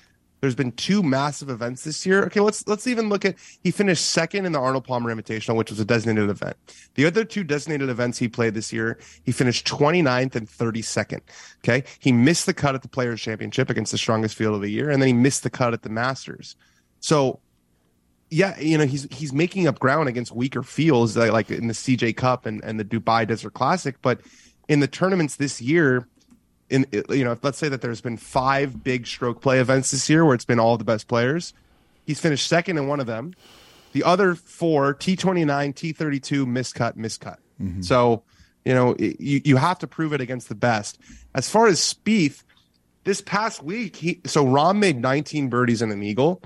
[0.46, 2.24] there's been two massive events this year.
[2.26, 5.72] Okay, let's let's even look at he finished second in the Arnold Palmer Invitational, which
[5.72, 6.56] was a designated event.
[6.94, 11.22] The other two designated events he played this year, he finished 29th and 32nd.
[11.64, 14.70] Okay, he missed the cut at the Players Championship against the strongest field of the
[14.70, 16.56] year, and then he missed the cut at the Masters.
[17.00, 17.40] So
[18.30, 22.18] yeah, you know, he's he's making up ground against weaker fields like, in the CJ
[22.18, 24.22] Cup and, and the Dubai Desert Classic, but
[24.68, 26.08] in the tournaments this year,
[26.70, 30.26] in you know, let's say that there's been five big stroke play events this year
[30.26, 31.54] where it's been all the best players.
[32.06, 33.34] He's finished second in one of them.
[33.94, 37.38] The other four, T29, T32, miscut, miscut.
[37.62, 37.82] Mm-hmm.
[37.82, 38.24] So,
[38.66, 41.00] you know, you, you have to prove it against the best.
[41.34, 42.44] As far as Spieth,
[43.06, 46.42] this past week, he so Rahm made 19 birdies and an eagle.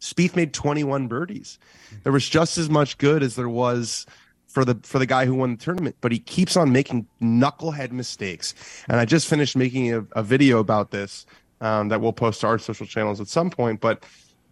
[0.00, 1.58] Spieth made 21 birdies.
[2.02, 4.06] There was just as much good as there was
[4.52, 7.90] for the for the guy who won the tournament, but he keeps on making knucklehead
[7.90, 8.54] mistakes.
[8.88, 11.24] And I just finished making a, a video about this
[11.62, 13.80] um, that we'll post to our social channels at some point.
[13.80, 14.04] But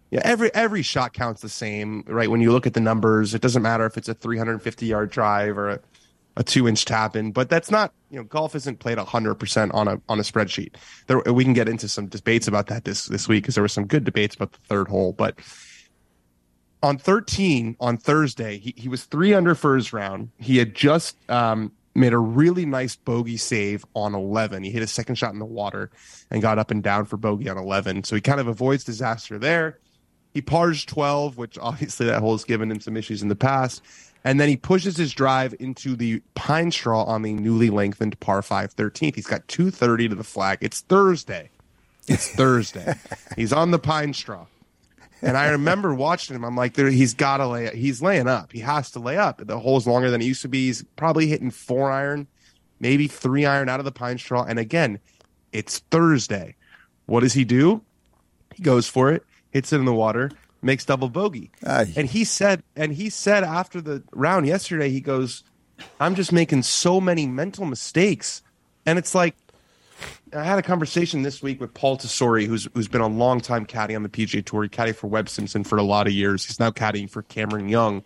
[0.09, 2.29] yeah, every every shot counts the same, right?
[2.31, 5.57] When you look at the numbers, it doesn't matter if it's a 350 yard drive
[5.57, 5.79] or a,
[6.35, 9.71] a two inch tap in, but that's not you know golf isn't played 100 percent
[9.73, 10.75] on a on a spreadsheet.
[11.05, 13.67] There we can get into some debates about that this this week because there were
[13.67, 15.39] some good debates about the third hole, but
[16.83, 20.29] on 13 on Thursday, he, he was three under his round.
[20.37, 24.63] He had just um, made a really nice bogey save on 11.
[24.63, 25.91] He hit a second shot in the water
[26.29, 28.03] and got up and down for bogey on 11.
[28.03, 29.79] So he kind of avoids disaster there.
[30.33, 33.83] He pars 12, which obviously that hole has given him some issues in the past.
[34.23, 38.41] And then he pushes his drive into the pine straw on the newly lengthened par
[38.41, 39.15] 5 13th.
[39.15, 40.59] He's got 230 to the flag.
[40.61, 41.49] It's Thursday.
[42.07, 42.95] It's Thursday.
[43.35, 44.45] He's on the pine straw.
[45.21, 46.43] And I remember watching him.
[46.43, 47.75] I'm like, there, he's got to lay.
[47.75, 48.51] He's laying up.
[48.51, 49.45] He has to lay up.
[49.45, 50.67] The hole's longer than it used to be.
[50.67, 52.27] He's probably hitting four iron,
[52.79, 54.43] maybe three iron out of the pine straw.
[54.43, 54.99] And again,
[55.51, 56.55] it's Thursday.
[57.05, 57.81] What does he do?
[58.55, 61.51] He goes for it, hits it in the water, makes double bogey.
[61.65, 61.93] Aye.
[61.95, 65.43] And he said, and he said after the round yesterday, he goes,
[65.99, 68.41] "I'm just making so many mental mistakes."
[68.85, 69.35] And it's like,
[70.33, 73.65] I had a conversation this week with Paul Tesori, who's who's been a long time
[73.65, 74.63] caddy on the PGA Tour.
[74.63, 76.45] He caddied for Webb Simpson for a lot of years.
[76.45, 78.03] He's now caddying for Cameron Young,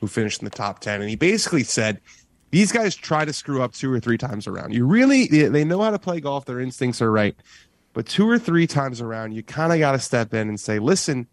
[0.00, 1.00] who finished in the top ten.
[1.00, 2.00] And he basically said,
[2.50, 4.74] "These guys try to screw up two or three times around.
[4.74, 6.44] You really they know how to play golf.
[6.44, 7.36] Their instincts are right,
[7.92, 10.78] but two or three times around, you kind of got to step in and say,
[10.78, 11.26] listen."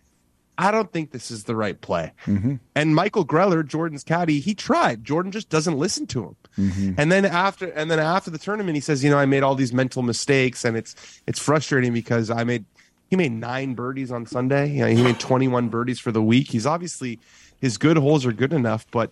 [0.58, 2.14] I don't think this is the right play.
[2.26, 2.56] Mm-hmm.
[2.76, 5.04] And Michael Greller, Jordan's caddy, he tried.
[5.04, 6.36] Jordan just doesn't listen to him.
[6.58, 6.94] Mm-hmm.
[6.98, 9.56] And then after and then after the tournament, he says, you know, I made all
[9.56, 10.96] these mental mistakes, and it's
[11.28, 12.66] it's frustrating because I made
[13.10, 14.72] he made nine birdies on Sunday.
[14.72, 16.50] You know, he made twenty one birdies for the week.
[16.50, 17.20] He's obviously
[17.60, 19.12] his good holes are good enough, but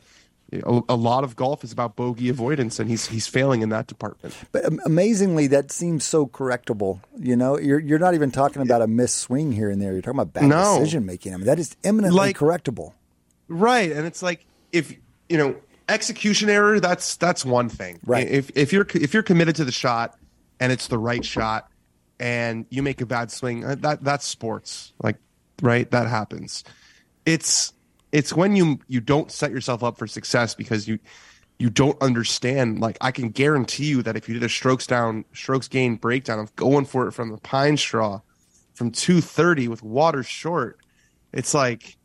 [0.53, 3.87] a, a lot of golf is about bogey avoidance, and he's he's failing in that
[3.87, 4.35] department.
[4.51, 6.99] But amazingly, that seems so correctable.
[7.17, 9.93] You know, you're you're not even talking about a missed swing here and there.
[9.93, 10.79] You're talking about bad No.
[10.79, 11.33] decision making.
[11.33, 12.93] I mean, that is eminently Like- correctable.
[13.47, 14.93] Right, and it's like if
[15.29, 15.55] you know
[15.87, 16.79] execution error.
[16.79, 17.99] That's that's one thing.
[18.05, 18.27] Right.
[18.27, 20.17] If if you're if you're committed to the shot
[20.59, 21.69] and it's the right shot,
[22.19, 24.93] and you make a bad swing, uh, that that's sports.
[25.03, 25.17] Like,
[25.61, 26.63] right, that happens.
[27.25, 27.73] It's
[28.15, 30.99] it's when you you don't set yourself up for success because you
[31.59, 32.79] you don't understand.
[32.79, 36.39] Like, I can guarantee you that if you did a strokes down, strokes gain breakdown
[36.39, 38.21] of going for it from the pine straw
[38.73, 40.79] from 230 with water short,
[41.33, 41.97] it's like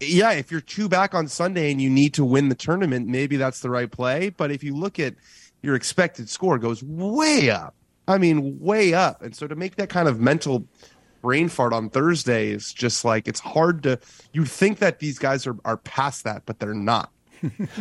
[0.00, 3.36] yeah, if you're two back on Sunday and you need to win the tournament, maybe
[3.36, 4.30] that's the right play.
[4.30, 5.14] But if you look at
[5.60, 7.74] your expected score, goes way up.
[8.06, 9.20] I mean, way up.
[9.22, 10.66] And so to make that kind of mental
[11.20, 13.98] brain fart on Thursday is just like it's hard to.
[14.32, 17.10] You think that these guys are are past that, but they're not.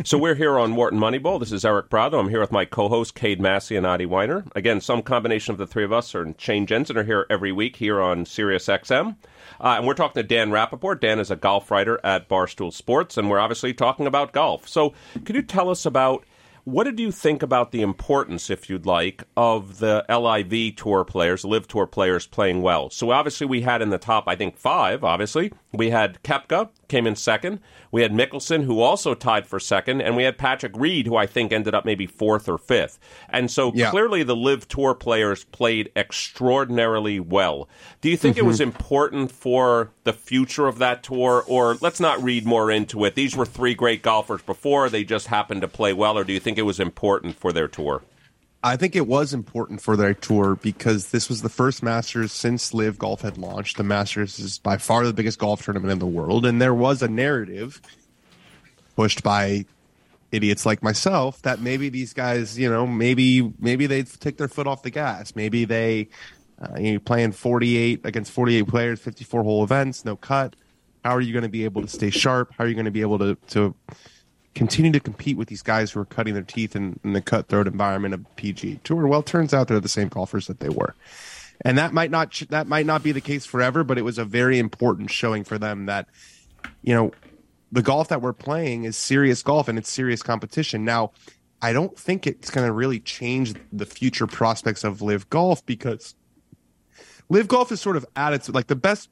[0.04, 1.40] So we're here on Wharton Moneyball.
[1.40, 2.20] This is Eric Bradlow.
[2.20, 4.48] I'm here with my co-host Cade Massey and Adi Wyner.
[4.56, 7.76] Again, some combination of the three of us or Shane Jensen are here every week
[7.76, 9.16] here on Sirius XM.
[9.60, 11.00] Uh, and we're talking to Dan Rapaport.
[11.00, 14.68] Dan is a golf writer at Barstool Sports, and we're obviously talking about golf.
[14.68, 14.94] So
[15.26, 16.24] could you tell us about
[16.68, 21.46] what did you think about the importance, if you'd like, of the LIV tour players,
[21.46, 22.90] LIV Tour players playing well?
[22.90, 25.02] So obviously we had in the top, I think five.
[25.02, 27.60] Obviously we had Koepka came in second.
[27.92, 31.26] We had Mickelson, who also tied for second, and we had Patrick Reed, who I
[31.26, 33.00] think ended up maybe fourth or fifth.
[33.30, 33.90] And so Yeah.
[33.92, 37.68] clearly the LIV Tour players played extraordinarily well.
[38.02, 38.70] Do you think it was mm-hmm.
[38.70, 43.16] important for the future of that tour, or let's not read more into it?
[43.16, 46.40] These were three great golfers before; they just happened to play well, or do you
[46.40, 48.02] think it was important for their tour?
[48.64, 52.74] I think it was important for their tour because this was the first Masters since
[52.74, 53.78] LIV Golf had launched.
[53.78, 57.02] The Masters is by far the biggest golf tournament in the world, and there was
[57.02, 57.82] a narrative
[58.96, 59.66] pushed by
[60.32, 64.68] idiots like myself that maybe these guys, you know, maybe maybe they take their foot
[64.68, 65.36] off the gas.
[65.36, 66.10] Maybe they
[66.62, 70.56] uh, you know, playing 48 against 48 players, 54 hole events, no cut.
[71.06, 72.54] How are you going to be able to stay sharp?
[72.58, 73.76] How are you going to be able to to
[74.58, 77.68] continue to compete with these guys who are cutting their teeth in, in the cutthroat
[77.68, 79.06] environment of PG Tour.
[79.06, 80.96] Well, turns out they're the same golfers that they were,
[81.62, 83.84] and that might not that might not be the case forever.
[83.84, 86.08] But it was a very important showing for them that
[86.82, 87.12] you know
[87.72, 90.84] the golf that we're playing is serious golf and it's serious competition.
[90.84, 91.12] Now,
[91.62, 96.16] I don't think it's going to really change the future prospects of LIV golf because
[97.30, 99.10] LIV golf is sort of at its like the best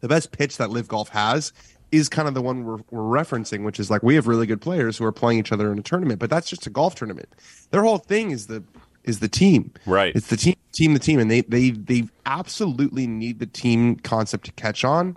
[0.00, 1.52] the best pitch that LIV golf has
[1.92, 4.60] is kind of the one we're, we're referencing which is like we have really good
[4.60, 7.28] players who are playing each other in a tournament but that's just a golf tournament
[7.70, 8.62] their whole thing is the
[9.04, 10.14] is the team Right.
[10.14, 14.44] it's the team team the team and they they they absolutely need the team concept
[14.46, 15.16] to catch on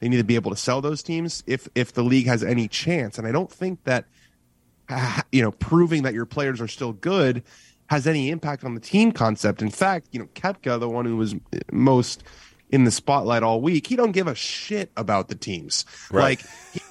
[0.00, 2.68] they need to be able to sell those teams if if the league has any
[2.68, 4.04] chance and i don't think that
[4.90, 7.42] ah, you know proving that your players are still good
[7.92, 9.60] has any impact on the team concept.
[9.60, 11.34] In fact, you know, Koepka, the one who was
[11.70, 12.22] most
[12.72, 15.84] in the spotlight all week, he don't give a shit about the teams.
[16.10, 16.22] Right.
[16.22, 16.40] Like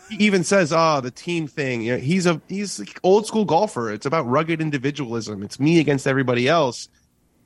[0.09, 3.45] he, even says, "Oh, the team thing." You know, he's a he's like old school
[3.45, 3.91] golfer.
[3.91, 5.43] It's about rugged individualism.
[5.43, 6.87] It's me against everybody else.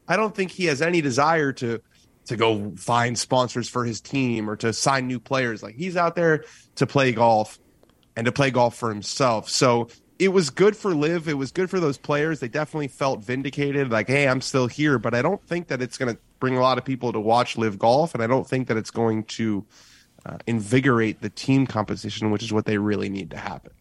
[0.07, 1.81] I don't think he has any desire to
[2.25, 5.63] to go find sponsors for his team or to sign new players.
[5.63, 6.43] Like he's out there
[6.75, 7.57] to play golf
[8.15, 9.49] and to play golf for himself.
[9.49, 12.39] So it was good for LIV It was good for those players.
[12.39, 13.91] They definitely felt vindicated.
[13.91, 14.97] Like, hey, I'm still here.
[14.97, 17.57] But I don't think that it's going to bring a lot of people to watch
[17.57, 19.65] LIV Golf, and I don't think that it's going to
[20.27, 23.71] uh, invigorate the team composition, which is what they really need to happen.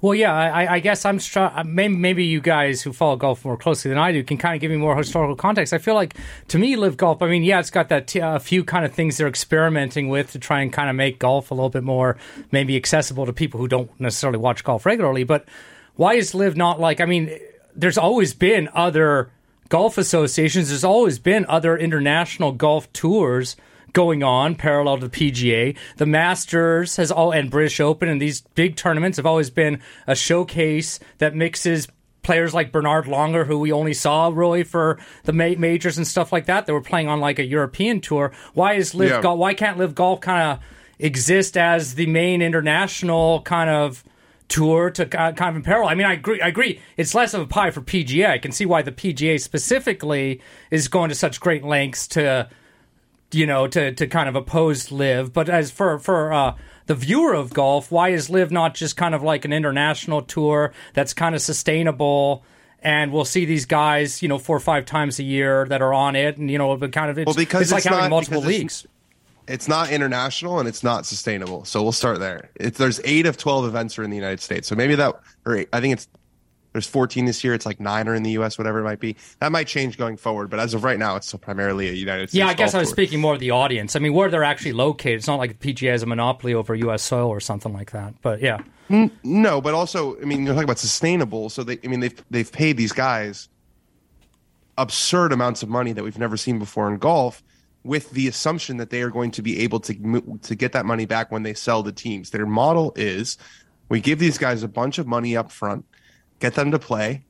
[0.00, 3.56] Well, yeah, I, I guess I'm str- maybe, maybe you guys who follow golf more
[3.56, 5.72] closely than I do can kind of give me more historical context.
[5.72, 6.14] I feel like
[6.46, 7.22] to me, LIV golf.
[7.22, 10.30] I mean, yeah, it's got that t- a few kind of things they're experimenting with
[10.30, 12.16] to try and kind of make golf a little bit more
[12.52, 15.24] maybe accessible to people who don't necessarily watch golf regularly.
[15.24, 15.44] But
[15.96, 17.00] why is LIV not like?
[17.00, 17.36] I mean,
[17.74, 19.32] there's always been other
[19.70, 20.68] golf associations.
[20.68, 23.56] There's always been other international golf tours
[23.94, 25.76] going on parallel to the PGA.
[25.96, 30.14] The Masters has all and British Open and these big tournaments have always been a
[30.14, 31.88] showcase that mixes
[32.22, 36.32] players like Bernhard Langer, who we only saw really for the ma- majors and stuff
[36.32, 36.66] like that.
[36.66, 38.30] That were playing on like a European tour.
[38.52, 39.22] Why is LIV Yeah.
[39.22, 39.38] golf?
[39.38, 40.58] Why can't LIV golf kind of
[40.98, 44.04] exist as the main international kind of
[44.50, 45.88] tour to uh, kind of in parallel.
[45.88, 46.40] I mean, I agree.
[46.42, 46.80] I agree.
[46.98, 48.28] It's less of a pie for PGA.
[48.28, 52.48] I can see why the PGA specifically is going to such great lengths to,
[53.32, 55.32] you know, to to kind of oppose LIV.
[55.32, 59.14] But as for for uh, the viewer of golf, why is LIV not just kind
[59.14, 62.44] of like an international tour that's kind of sustainable?
[62.82, 65.92] And we'll see these guys, you know, four or five times a year that are
[65.92, 68.10] on it, and you know, but kind of it's, Well, because it's like it's having
[68.10, 68.86] multiple it's- leagues.
[69.50, 71.64] It's not international and it's not sustainable.
[71.64, 72.50] So we'll start there.
[72.54, 74.68] It's, there's eight of twelve events are in the United States.
[74.68, 76.08] So maybe that, or eight, I think it's
[76.72, 77.52] there's 14 this year.
[77.52, 78.56] It's like nine are in the U.S.
[78.56, 79.16] Whatever it might be.
[79.40, 80.50] That might change going forward.
[80.50, 82.38] But as of right now, it's still primarily a United States.
[82.38, 82.94] Yeah, I guess I was tour.
[82.94, 83.96] speaking more of the audience.
[83.96, 85.16] I mean, where they're actually located.
[85.16, 87.02] It's not like the PGA has a monopoly over U.S.
[87.02, 88.14] soil or something like that.
[88.22, 88.60] But yeah,
[89.24, 91.50] No, but also, I mean, you're talking about sustainable.
[91.50, 93.48] So they, I mean, they've they've paid these guys
[94.78, 97.42] absurd amounts of money that we've never seen before in golf,
[97.82, 101.06] with the assumption that they are going to be able to to get that money
[101.06, 102.30] back when they sell the teams.
[102.30, 103.38] Their model is,
[103.88, 105.84] we give these guys a bunch of money up front,
[106.38, 107.24] get them to play,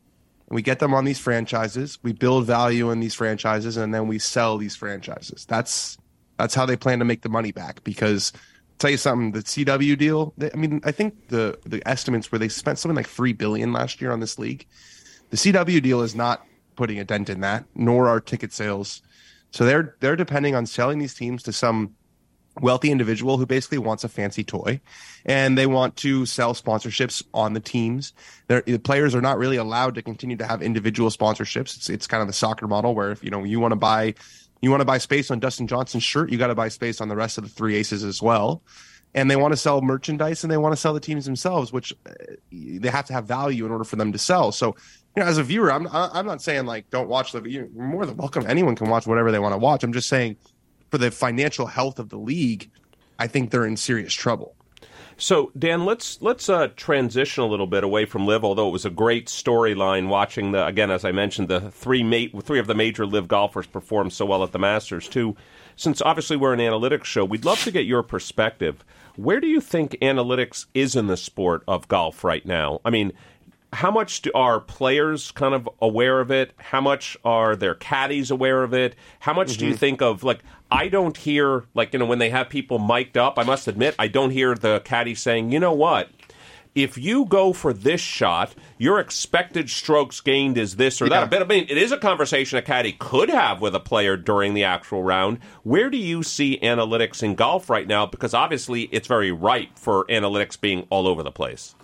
[0.48, 1.98] and we get them on these franchises.
[2.02, 5.46] We build value in these franchises, and then we sell these franchises.
[5.46, 5.96] That's
[6.36, 7.84] that's how they plan to make the money back.
[7.84, 8.32] Because
[8.78, 10.34] tell you something, the CW deal.
[10.36, 13.72] They, I mean, I think the the estimates where they spent something like three billion
[13.72, 14.66] last year on this league.
[15.30, 16.44] The CW deal is not
[16.74, 19.02] putting a dent in that, nor are ticket sales.
[19.50, 21.94] So they're they're depending on selling these teams to some
[22.60, 24.80] wealthy individual who basically wants a fancy toy
[25.24, 28.12] and they want to sell sponsorships on the teams.
[28.48, 31.76] The players are not really allowed to continue to have individual sponsorships.
[31.76, 34.14] It's, it's kind of the soccer model where if you know you want to buy
[34.60, 37.08] you want to buy space on dustin johnson's shirt you got to buy space on
[37.08, 38.62] the rest of the three aces as well.
[39.12, 41.92] And they want to sell merchandise and they want to sell the teams themselves, which
[42.06, 42.12] uh,
[42.52, 44.52] they have to have value in order for them to sell.
[44.52, 44.76] So,
[45.16, 47.42] you know, as a viewer, I'm I'm not saying like don't watch the.
[47.42, 48.44] You're more than welcome.
[48.46, 49.82] Anyone can watch whatever they want to watch.
[49.82, 50.36] I'm just saying,
[50.90, 52.70] for the financial health of the league,
[53.18, 54.54] I think they're in serious trouble.
[55.16, 58.44] So Dan, let's let's uh, transition a little bit away from LIV.
[58.44, 62.40] Although it was a great storyline watching the again, as I mentioned, the three ma-
[62.40, 65.36] three of the major LIV golfers perform so well at the Masters too.
[65.76, 68.84] Since obviously we're an analytics show, we'd love to get your perspective.
[69.16, 72.80] Where do you think analytics is in the sport of golf right now?
[72.84, 73.12] I mean,
[73.72, 76.52] how much do, are players kind of aware of it?
[76.56, 78.96] How much are their caddies aware of it?
[79.20, 79.58] How much mm-hmm.
[79.58, 79.78] do you mm-hmm.
[79.78, 80.40] think of like
[80.70, 83.38] I don't hear like you know when they have people mic'd up.
[83.38, 86.10] I must admit I don't hear the caddy saying, you know what,
[86.74, 91.20] if you go for this shot, your expected strokes gained is this or yeah.
[91.20, 91.30] that.
[91.30, 94.54] But I mean, it is a conversation a caddy could have with a player during
[94.54, 95.38] the actual round.
[95.62, 98.06] Where do you see analytics in golf right now?
[98.06, 101.74] Because obviously, it's very ripe for analytics being all over the place.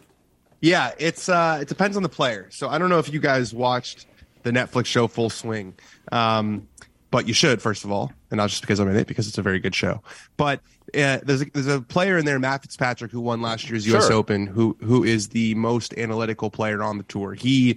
[0.60, 2.48] Yeah, it's uh, it depends on the player.
[2.50, 4.06] So I don't know if you guys watched
[4.42, 5.74] the Netflix show Full Swing,
[6.12, 6.68] um,
[7.10, 9.38] but you should first of all, and not just because I'm in it, because it's
[9.38, 10.02] a very good show.
[10.36, 10.60] But
[10.94, 14.06] uh, there's a, there's a player in there, Matt Fitzpatrick, who won last year's U.S.
[14.06, 14.14] Sure.
[14.14, 17.34] Open, who who is the most analytical player on the tour.
[17.34, 17.76] He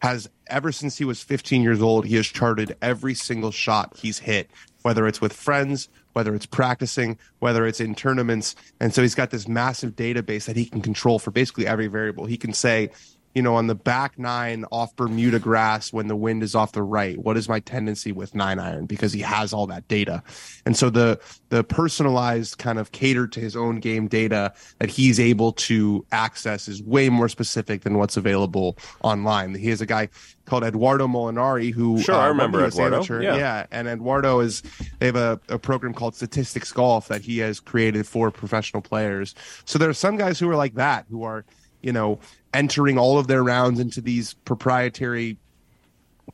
[0.00, 4.18] has ever since he was 15 years old, he has charted every single shot he's
[4.18, 4.50] hit,
[4.82, 8.54] whether it's with friends, whether it's practicing, whether it's in tournaments.
[8.80, 12.26] And so he's got this massive database that he can control for basically every variable.
[12.26, 12.90] He can say,
[13.34, 16.82] you know, on the back nine off Bermuda grass when the wind is off the
[16.82, 18.86] right, what is my tendency with nine iron?
[18.86, 20.22] Because he has all that data.
[20.66, 21.20] And so the
[21.50, 26.68] the personalized kind of catered to his own game data that he's able to access
[26.68, 29.54] is way more specific than what's available online.
[29.54, 30.08] He has a guy
[30.44, 33.20] called Edoardo Molinari who Sure, uh, I remember Edoardo.
[33.20, 33.36] Yeah.
[33.36, 33.66] yeah.
[33.70, 34.62] And Edoardo is
[34.98, 39.34] they have a, a program called Statistics Golf that he has created for professional players.
[39.64, 41.44] So there are some guys who are like that, who are
[41.82, 42.18] you know,
[42.52, 45.38] entering all of their rounds into these proprietary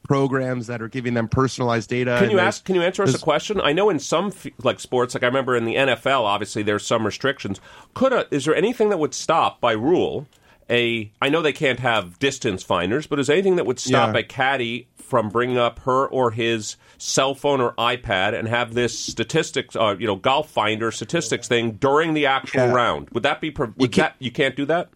[0.03, 2.16] programs that are giving them personalized data.
[2.18, 2.64] Can you ask?
[2.64, 3.61] Can you answer us a question?
[3.61, 4.32] I know in some
[4.62, 7.61] like sports, like I remember in the NFL, obviously there's some restrictions.
[7.95, 10.26] Could a, is there anything that would stop by rule?
[10.70, 14.20] A I know they can't have distance finders, but is anything that would stop yeah.
[14.20, 18.99] a caddy from bringing up her or his cell phone or iPad and have this
[18.99, 22.72] statistics, uh, you know, golf finder statistics thing during the actual yeah.
[22.72, 23.11] round?
[23.11, 23.51] Would that be?
[23.51, 24.88] Would you that you can't do that?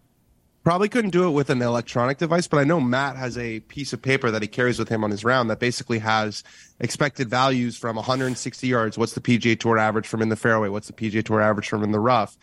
[0.63, 3.93] Probably couldn't do it with an electronic device, but I know Matt has a piece
[3.93, 6.43] of paper that he carries with him on his round that basically has
[6.79, 8.97] expected values from 160 yards.
[8.97, 10.67] What's the PGA Tour average from in the fairway?
[10.67, 12.37] What's the PGA Tour average from in the rough?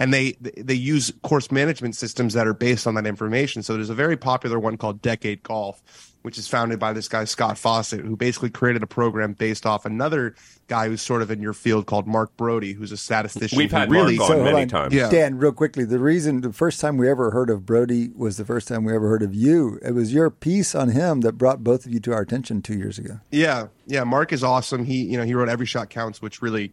[0.00, 3.62] And they they use course management systems that are based on that information.
[3.62, 5.82] So there's a very popular one called Decade Golf,
[6.22, 9.84] which is founded by this guy Scott Fawcett, who basically created a program based off
[9.84, 10.34] another
[10.68, 13.58] guy who's sort of in your field called Mark Broadie, who's a statistician.
[13.58, 14.68] We've had really Mark on so, many on.
[14.68, 14.94] times.
[14.94, 15.10] Yeah.
[15.10, 18.46] Dan, real quickly, the reason the first time we ever heard of Broadie was the
[18.46, 19.78] first time we ever heard of you.
[19.84, 22.78] It was your piece on him that brought both of you to our attention two
[22.78, 23.20] years ago.
[23.30, 24.04] Yeah, yeah.
[24.04, 24.86] Mark is awesome.
[24.86, 26.72] He, you know, he wrote Every Shot Counts, which really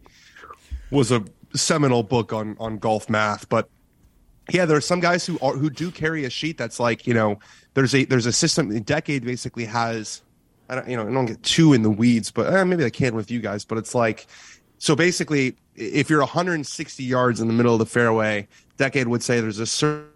[0.90, 1.22] was a
[1.58, 3.68] seminal book on on golf math, but
[4.50, 7.14] yeah, there are some guys who are who do carry a sheet that's like you
[7.14, 7.38] know
[7.74, 8.70] there's a there's a system.
[8.82, 10.22] Decade basically has
[10.68, 12.90] I don't you know I don't get too in the weeds, but eh, maybe I
[12.90, 13.64] can with you guys.
[13.64, 14.26] But it's like
[14.78, 19.40] so basically, if you're 160 yards in the middle of the fairway, Decade would say
[19.40, 20.08] there's a certain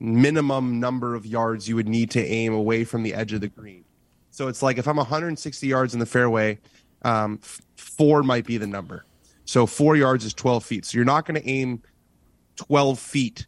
[0.00, 3.48] minimum number of yards you would need to aim away from the edge of the
[3.48, 3.84] green.
[4.30, 6.58] So it's like if I'm 160 yards in the fairway,
[7.02, 7.38] um,
[7.76, 9.04] four might be the number.
[9.52, 10.86] So four yards is 12 feet.
[10.86, 11.82] So you're not going to aim
[12.56, 13.46] 12 feet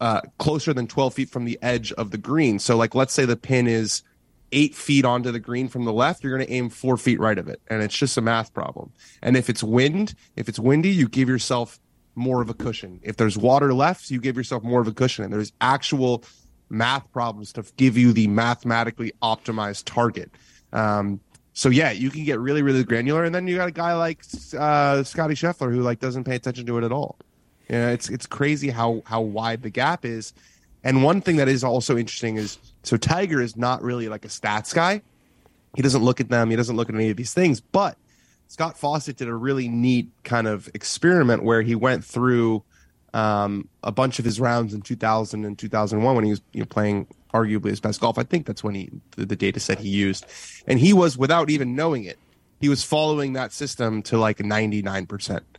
[0.00, 2.60] uh, closer than 12 feet from the edge of the green.
[2.60, 4.04] So, like, let's say the pin is
[4.52, 7.36] eight feet onto the green from the left, you're going to aim four feet right
[7.36, 7.60] of it.
[7.66, 8.92] And it's just a math problem.
[9.20, 11.80] And if it's wind, if it's windy, you give yourself
[12.14, 13.00] more of a cushion.
[13.02, 15.24] If there's water left, you give yourself more of a cushion.
[15.24, 16.22] And there's actual
[16.70, 20.30] math problems to give you the mathematically optimized target.
[20.72, 21.18] Um,
[21.58, 24.20] so yeah, you can get really, really granular, and then you got a guy like
[24.56, 27.16] uh, Scotty Scheffler who like doesn't pay attention to it at all.
[27.68, 30.32] You know, it's it's crazy how how wide the gap is.
[30.84, 34.28] And one thing that is also interesting is so Tiger is not really like a
[34.28, 35.02] stats guy.
[35.74, 36.48] He doesn't look at them.
[36.50, 37.60] He doesn't look at any of these things.
[37.60, 37.98] But
[38.46, 42.62] Scott Fawcett did a really neat kind of experiment where he went through
[43.18, 46.66] um, a bunch of his rounds in 2000 and 2001 when he was you know,
[46.66, 48.16] playing arguably his best golf.
[48.16, 50.24] I think that's when he the, the data set he used,
[50.68, 52.18] and he was without even knowing it,
[52.60, 55.58] he was following that system to like 99 percent.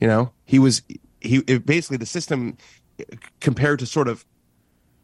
[0.00, 0.82] You know, he was
[1.20, 2.56] he it, basically the system
[3.38, 4.24] compared to sort of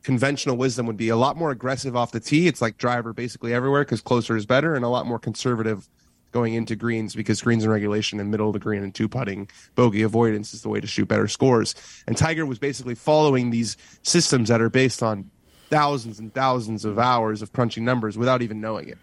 [0.03, 2.49] conventional wisdom would be a lot more aggressive off the tee.
[2.49, 5.89] It's like driver basically everywhere because closer is better, and a lot more conservative
[6.35, 9.49] going into greens because greens and regulation and middle of the green and two putting
[9.76, 11.76] bogey avoidance is the way to shoot better scores.
[12.09, 15.30] And Tiger was basically following these systems that are based on
[15.70, 18.99] thousands and thousands of hours of crunching numbers without even knowing it.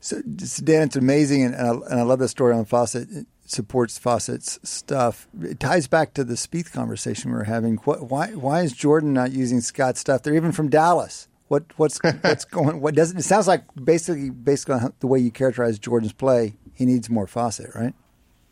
[0.00, 3.10] So, Dan, it's amazing, and, I, and I love the story on Fawcett.
[3.10, 5.26] It supports Fawcett's stuff.
[5.42, 7.78] It ties back to the Spieth conversation we were having.
[7.78, 10.22] What, why, why is Jordan not using Scott's stuff?
[10.22, 11.26] They're even from Dallas.
[11.48, 12.80] What, what's, what's going?
[12.80, 13.64] What does it sounds like?
[13.74, 17.92] Basically, on the way you characterize Jordan's play, he needs more Fawcett, right?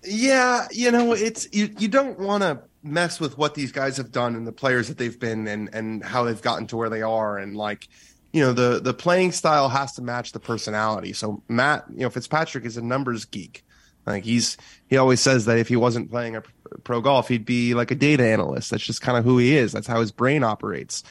[0.02, 1.72] Yeah, you know, it's you.
[1.78, 4.98] You don't want to mess with what these guys have done and the players that
[4.98, 7.38] they've been and and how they've gotten to where they are.
[7.38, 7.86] And like
[8.32, 11.12] you know the the playing style has to match the personality.
[11.12, 13.64] So matt you know fitzpatrick is a numbers geek.
[14.04, 14.56] Like he's
[14.88, 16.42] he always says that if he wasn't playing a
[16.82, 18.72] pro golf he'd be like a data analyst.
[18.72, 19.70] That's just kind of who he is.
[19.70, 21.04] That's how his brain operates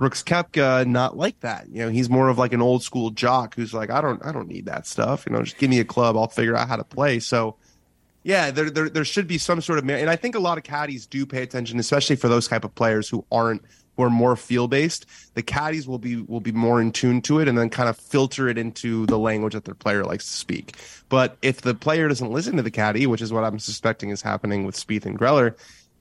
[0.00, 1.68] brooks koepka not like that.
[1.68, 4.32] You know he's more of like an old school jock who's like i don't i
[4.32, 5.26] don't need that stuff.
[5.26, 6.16] You know just give me a club.
[6.16, 7.20] I'll figure out how to play.
[7.20, 7.56] So
[8.22, 10.64] yeah, there, there there should be some sort of and I think a lot of
[10.64, 13.62] caddies do pay attention, especially for those type of players who aren't
[13.98, 15.04] who are more feel based.
[15.34, 17.98] The caddies will be will be more in tune to it and then kind of
[17.98, 20.76] filter it into the language that their player likes to speak.
[21.10, 24.22] But if the player doesn't listen to the caddy, which is what I'm suspecting is
[24.22, 25.56] happening with Spieth and Greller,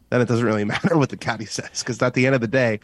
[0.09, 2.47] then it doesn't really matter what the caddy says because at the end of the
[2.47, 2.79] day,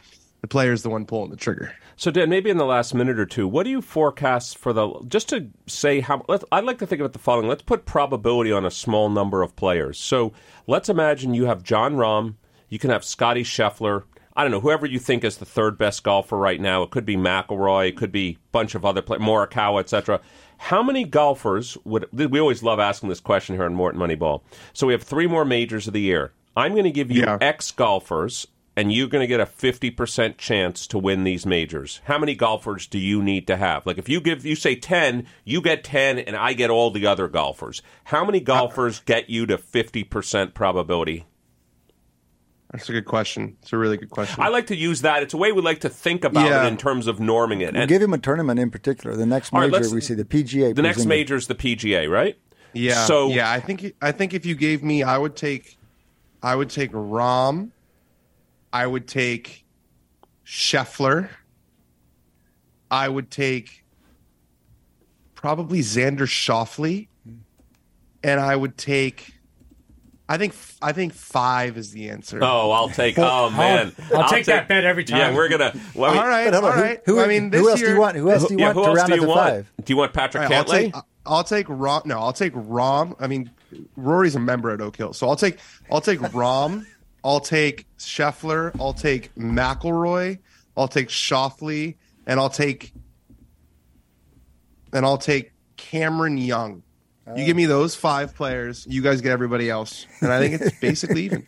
[0.46, 1.74] the player is the one pulling the trigger.
[1.96, 4.94] So, Dan, maybe in the last minute or two, what do you forecast for the
[5.08, 6.24] just to say how?
[6.52, 7.48] I'd like to think about the following.
[7.48, 9.98] Let's put probability on a small number of players.
[9.98, 10.34] So,
[10.68, 12.36] let's imagine you have Jon Rahm,
[12.70, 14.04] you can have Scotty Scheffler.
[14.36, 16.84] I don't know whoever you think is the third best golfer right now.
[16.84, 20.22] It could be McIlroy, it could be a bunch of other players, Morikawa, etc.
[20.58, 22.06] How many golfers would?
[22.14, 24.44] We always love asking this question here on Wharton Moneyball.
[24.74, 26.34] So we have three more majors of the year.
[26.56, 27.40] I'm going to give you yeah.
[27.42, 32.02] X golfers and you're going to get a 50% chance to win these majors.
[32.06, 33.86] How many golfers do you need to have?
[33.86, 37.08] Like if you give you say 10, you get 10 and I get all the
[37.08, 37.82] other golfers.
[38.06, 41.26] How many golfers get you to 50% probability?
[42.72, 43.56] That's a good question.
[43.62, 44.44] It's a really good question.
[44.44, 45.24] I like to use that.
[45.24, 46.66] It's a way we like to think about yeah.
[46.66, 47.72] it in terms of norming it.
[47.72, 49.16] We'll and, give him a tournament in particular.
[49.16, 50.76] The next major right, we see the PGA.
[50.76, 52.38] The next major is the PGA, right?
[52.74, 53.06] Yeah.
[53.06, 55.78] So yeah, I think I think if you gave me, I would take,
[56.44, 57.72] I would take Rahm
[58.76, 59.64] I would take
[60.46, 61.30] Scheffler.
[62.92, 63.86] I would take
[65.34, 67.08] probably Xander Schauffele,
[68.22, 69.34] and I would take.
[70.28, 72.40] I think I think five is the answer.
[72.42, 73.18] Oh, I'll take.
[73.18, 75.20] Oh man, I'll, I'll take, take, that bet every time.
[75.20, 75.74] Yeah, we're gonna.
[75.94, 77.00] Well, all right, all right.
[77.06, 78.18] Who, who, I mean, who else year, do you want?
[78.18, 79.72] Who else do you yeah, want to round up the five?
[79.86, 80.92] Do you want Patrick right, Cantlay?
[80.92, 80.96] I'll take,
[81.26, 82.06] I'll take Rahm.
[82.08, 83.16] No, I'll take Rahm.
[83.22, 83.52] I mean,
[83.96, 85.60] Rory's a member at Oak Hill, so I'll take
[85.90, 86.86] I'll take Rahm.
[87.26, 88.72] I'll take Scheffler.
[88.80, 90.38] I'll take McIlroy.
[90.78, 91.96] I'll take Schauffele,
[92.28, 92.94] and I'll take
[94.94, 96.84] and I'll take Cameron Young.
[97.36, 100.78] You give me those five players, you guys get everybody else, and I think it's
[100.82, 101.48] basically even.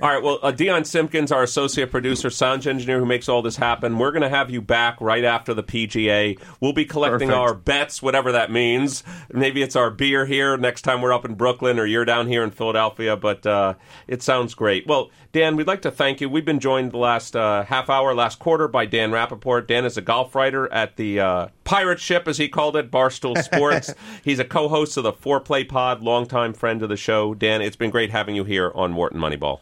[0.00, 0.22] all right.
[0.22, 4.12] Well, uh, Dion Simpkins, our associate producer, sound engineer, who makes all this happen, we're
[4.12, 6.38] going to have you back right after the PGA.
[6.60, 7.40] We'll be collecting Perfect.
[7.40, 9.02] our bets, whatever that means.
[9.32, 12.44] Maybe it's our beer here next time we're up in Brooklyn, or you're down here
[12.44, 13.16] in Philadelphia.
[13.16, 13.74] But uh,
[14.06, 14.86] it sounds great.
[14.86, 16.28] Well, Dan, we'd like to thank you.
[16.30, 19.66] We've been joined the last uh, half hour, last quarter, by Dan Rapaport.
[19.66, 23.42] Dan is a golf writer at the uh, pirate ship, as he called it, Barstool
[23.42, 23.92] Sports.
[24.24, 27.34] He's a co-host of the Foreplay Pod, longtime friend of the show.
[27.34, 29.60] Dan, it's been great having you here on Wharton Moneyball.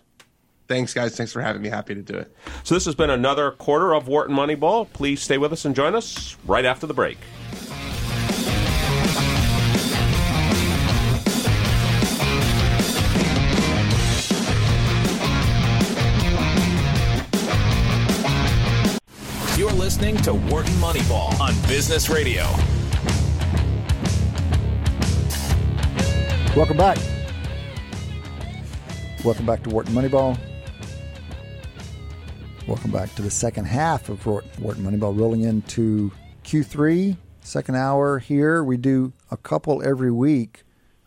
[0.66, 1.16] Thanks, guys.
[1.16, 1.68] Thanks for having me.
[1.68, 2.34] Happy to do it.
[2.62, 4.90] So this has been another quarter of Wharton Moneyball.
[4.92, 7.18] Please stay with us and join us right after the break.
[19.56, 22.44] You're listening to Wharton Moneyball on Business Radio.
[26.56, 26.98] Welcome back.
[29.24, 30.38] Welcome back to Wharton Moneyball.
[32.68, 36.12] Welcome back to the second half of Wharton Moneyball, rolling into
[36.44, 38.62] Q3, second hour here.
[38.62, 40.62] We do a couple every week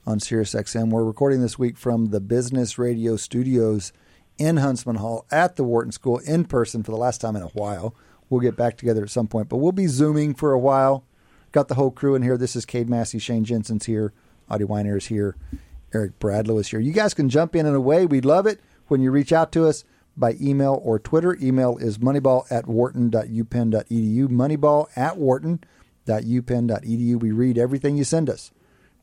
[0.05, 0.89] on SiriusXM.
[0.89, 3.93] We're recording this week from the Business Radio Studios
[4.37, 7.47] in Huntsman Hall at the Wharton School in person for the last time in a
[7.47, 7.95] while.
[8.29, 11.05] We'll get back together at some point, but we'll be zooming for a while.
[11.53, 12.37] Got the whole crew in here.
[12.37, 14.11] This is Cade Massey, Shane Jensen's here,
[14.49, 15.35] Adi Wyner is here,
[15.93, 16.79] Eric Bradlow is here.
[16.79, 18.05] You guys can jump in in a way.
[18.05, 19.83] We'd love it when you reach out to us
[20.15, 21.37] by email or Twitter.
[21.41, 24.27] Email is moneyball at wharton.upenn.edu.
[24.27, 27.19] Moneyball at wharton.upenn.edu.
[27.19, 28.51] We read everything you send us.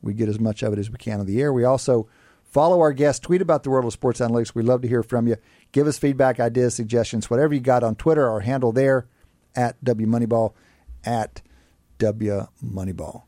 [0.01, 1.51] We get as much of it as we can on the air.
[1.51, 2.07] We also
[2.43, 4.53] follow our guests, tweet about the world of sports analytics.
[4.53, 5.37] We'd love to hear from you.
[5.71, 8.29] Give us feedback, ideas, suggestions, whatever you got on Twitter.
[8.29, 9.07] Our handle there
[9.55, 10.53] at W Moneyball,
[11.03, 11.41] at
[11.97, 13.23] W Moneyball.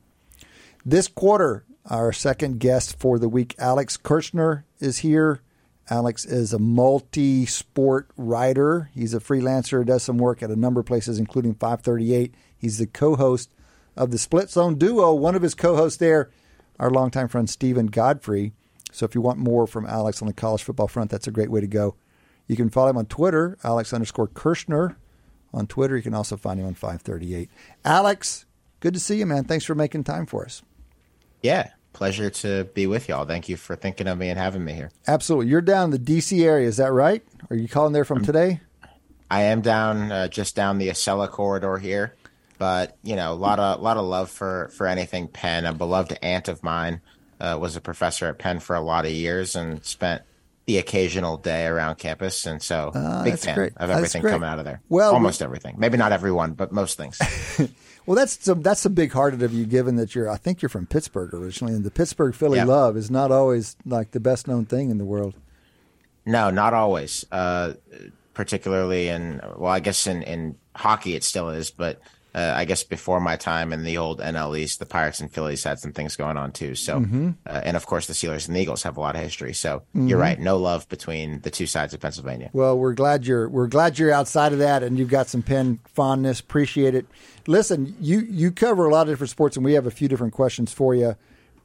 [0.85, 5.41] This quarter, Our second guest for the week, Alex Kirshner, is here.
[5.89, 8.89] Alex is a multi sport writer.
[8.93, 12.35] He's a freelancer, does some work at a number of places, including 538.
[12.57, 13.49] He's the co host
[13.95, 15.13] of the Split Zone Duo.
[15.13, 16.29] One of his co hosts there,
[16.77, 18.51] our longtime friend Steven Godfrey.
[18.91, 21.51] So if you want more from Alex on the college football front, that's a great
[21.51, 21.95] way to go.
[22.47, 24.97] You can follow him on Twitter, Alex underscore Kirshner.
[25.53, 27.49] On Twitter, you can also find him on 538.
[27.85, 28.45] Alex,
[28.81, 29.45] good to see you, man.
[29.45, 30.61] Thanks for making time for us.
[31.41, 33.25] Yeah, pleasure to be with y'all.
[33.25, 34.91] Thank you for thinking of me and having me here.
[35.07, 35.47] Absolutely.
[35.49, 36.45] You're down in the D.C.
[36.45, 37.23] area, is that right?
[37.49, 38.61] Are you calling there from today?
[39.31, 42.13] I am down uh, just down the Acela corridor here,
[42.59, 45.65] but you know, a lot of lot of love for for anything Penn.
[45.65, 47.01] A beloved aunt of mine
[47.41, 50.21] uh, was a professor at Penn for a lot of years and spent
[50.67, 53.73] the occasional day around campus, and so Ah, big fan great.
[53.77, 54.81] of everything coming out of there.
[54.87, 55.75] Well, almost everything.
[55.77, 57.19] Maybe not everyone, but most things.
[58.07, 60.29] Well, that's some, that's a big hearted of you, given that you're.
[60.29, 62.63] I think you're from Pittsburgh originally, and the Pittsburgh Philly Yeah.
[62.65, 65.35] love is not always like the best known thing in the world.
[66.25, 67.25] No, not always.
[67.31, 67.73] Uh,
[68.33, 71.99] particularly in well, I guess in in hockey it still is, but
[72.35, 75.63] uh, I guess before my time in the old NL East, the Pirates and Phillies
[75.63, 76.75] had some things going on too.
[76.75, 77.29] So, Mm-hmm.
[77.47, 79.53] uh, and of course the Steelers and the Eagles have a lot of history.
[79.53, 82.51] So you're right, no love between the two sides of Pennsylvania.
[82.53, 85.79] Well, we're glad you're we're glad you're outside of that, and you've got some Penn
[85.95, 86.39] fondness.
[86.39, 87.07] Appreciate it.
[87.47, 90.33] Listen, you you cover a lot of different sports, and we have a few different
[90.33, 91.15] questions for you.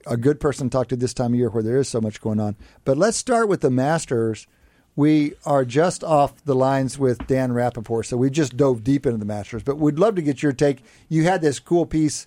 [0.06, 2.20] A good person to talk to this time of year where there is so much
[2.20, 2.56] going on.
[2.84, 4.46] But let's start with the Masters.
[4.94, 9.18] We are just off the lines with Dan Rapaport, so we just dove deep into
[9.18, 9.62] the Masters.
[9.62, 10.82] But we'd love to get your take.
[11.08, 12.26] You had this cool piece,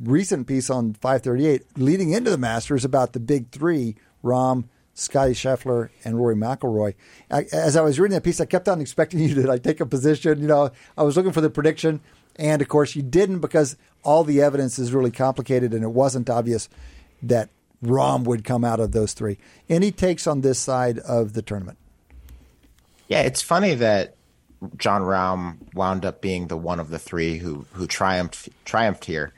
[0.00, 3.94] recent piece on 538, leading into the Masters about the big three:
[4.24, 6.94] Rahm, Scotty Scheffler, and Rory McIlroy.
[7.30, 9.80] I, as I was reading that piece, I kept on expecting you to like take
[9.80, 10.40] a position.
[10.40, 12.00] You know, I was looking for the prediction,
[12.38, 16.30] and of course, you didn't because all the evidence is really complicated, and it wasn't
[16.30, 16.68] obvious
[17.22, 17.50] that
[17.84, 19.38] Rahm would come out of those three.
[19.68, 21.78] Any takes on this side of the tournament?
[23.08, 24.16] Yeah, it's funny that
[24.76, 29.32] Jon Rahm wound up being the one of the three who who triumphed triumphed here,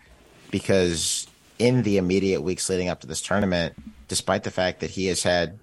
[0.51, 1.27] because
[1.59, 3.75] in the immediate weeks leading up to this tournament,
[4.09, 5.59] despite the fact that he has had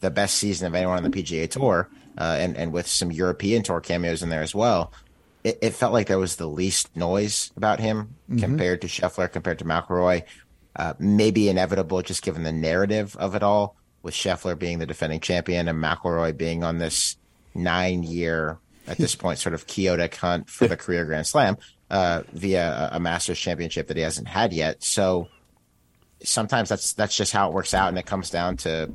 [0.00, 3.62] the best season of anyone on the PGA Tour, uh, and and with some European
[3.62, 4.92] Tour cameos in there as well,
[5.44, 9.58] it, it felt like there was the least noise about him compared to Scheffler, compared
[9.60, 10.24] to McIlroy.
[10.76, 15.20] Uh, maybe inevitable, just given the narrative of it all, with Scheffler being the defending
[15.20, 17.16] champion and McIlroy being on this
[17.54, 21.56] nine-year, at this point, sort of chaotic hunt for the career Grand Slam
[21.90, 24.82] uh, via a, a Masters championship that he hasn't had yet.
[24.82, 25.28] So
[26.22, 28.92] sometimes that's that's just how it works out, and it comes down to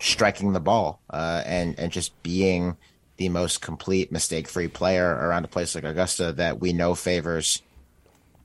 [0.00, 2.76] striking the ball uh, and and just being
[3.20, 7.60] the most complete mistake-free player around a place like Augusta that we know favors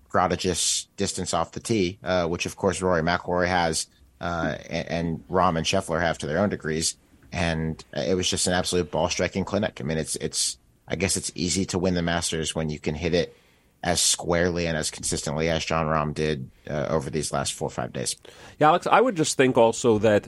[0.10, 3.88] prodigious distance off the tee, uh, which of course Rory McIlroy has,
[4.20, 6.98] uh, and, and Rahm and Scheffler have to their own degrees.
[7.32, 9.80] And it was just an absolute ball striking clinic.
[9.80, 10.58] I mean, it's it's
[10.90, 13.34] I guess it's easy to win the Masters when you can hit it
[13.82, 17.72] as squarely and as consistently as Jon Rahm did uh, over these last four or
[17.72, 18.18] five days.
[18.60, 20.28] Yeah, Alex, I would just think also that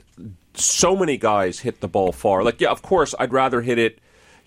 [0.54, 2.42] so many guys hit the ball far.
[2.42, 3.98] Like, yeah, of course, I'd rather hit it,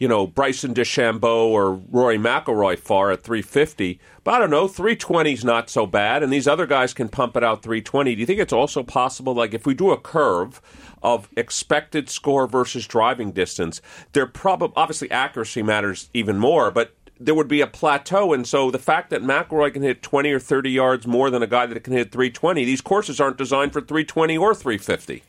[0.02, 3.99] you know, Bryson DeChambeau or Rory McIlroy far at 350.
[4.24, 7.38] But I don't know, 320 is not so bad, and these other guys can pump
[7.38, 8.16] it out 320.
[8.16, 10.60] Do you think it's also possible, like, if we do a curve
[11.04, 13.80] of expected score versus driving distance,
[14.14, 18.72] there probably obviously accuracy matters even more, but there would be a plateau, and so
[18.72, 21.84] the fact that McIlroy can hit 20 or 30 yards more than a guy that
[21.84, 25.22] can hit 320, these courses aren't designed for 320 or 350.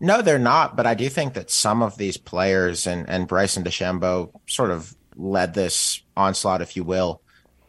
[0.00, 0.76] No, they're not.
[0.76, 4.94] But I do think that some of these players and, and Bryson DeChambeau sort of
[5.14, 7.20] led this onslaught, if you will,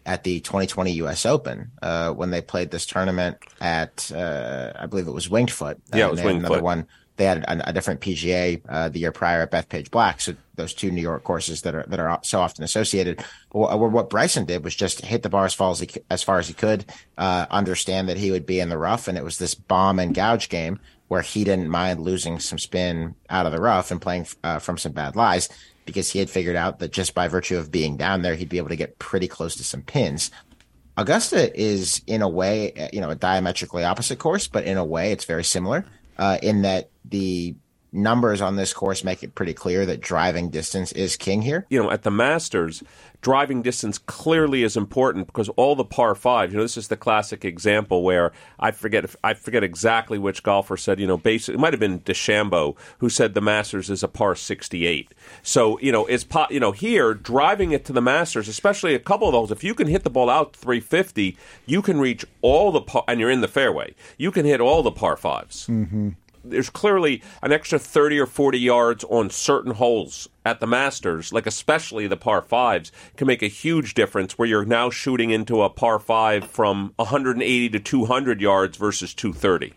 [0.05, 1.25] at the 2020 U.S.
[1.25, 5.79] Open uh, when they played this tournament at, uh, I believe it was Winged Foot.
[5.93, 6.63] Yeah, it was Another Foot.
[6.63, 6.87] one.
[7.17, 10.21] They had a, a different PGA uh, the year prior at Bethpage Black.
[10.21, 13.23] So those two New York courses that are that are so often associated.
[13.53, 16.39] Well, what Bryson did was just hit the bar as far as he as far
[16.39, 16.85] as he could,
[17.17, 20.15] uh, understand that he would be in the rough, and it was this bomb and
[20.15, 20.79] gouge game
[21.11, 24.77] where he didn't mind losing some spin out of the rough and playing uh, from
[24.77, 25.49] some bad lies
[25.83, 28.57] because he had figured out that just by virtue of being down there, he'd be
[28.57, 30.31] able to get pretty close to some pins.
[30.95, 34.85] Augusta is in a way, uh, you know, a diametrically opposite course, but in a
[34.85, 35.83] way it's very similar
[36.17, 37.55] uh, in that the
[37.91, 41.65] numbers on this course make it pretty clear that driving distance is king here.
[41.69, 42.83] You know, at the Masters,
[43.21, 46.53] driving distance clearly is important because all the par fives.
[46.53, 50.77] You know, this is the classic example where I forget I forget exactly which golfer
[50.77, 50.99] said.
[50.99, 54.35] You know, basically it might have been DeChambeau who said the Masters is a par
[54.35, 55.13] sixty eight.
[55.43, 58.99] So you know, it's po- you know here driving it to the Masters, especially a
[58.99, 59.51] couple of those.
[59.51, 63.03] If you can hit the ball out three fifty, you can reach all the par,
[63.07, 63.95] and you're in the fairway.
[64.17, 66.09] You can hit all the par 5s mm-hmm
[66.43, 71.45] there's clearly an extra 30 or 40 yards on certain holes at the Masters, like
[71.45, 75.69] especially the par fives, can make a huge difference where you're now shooting into a
[75.69, 79.73] par five from 180 to 200 yards versus 230.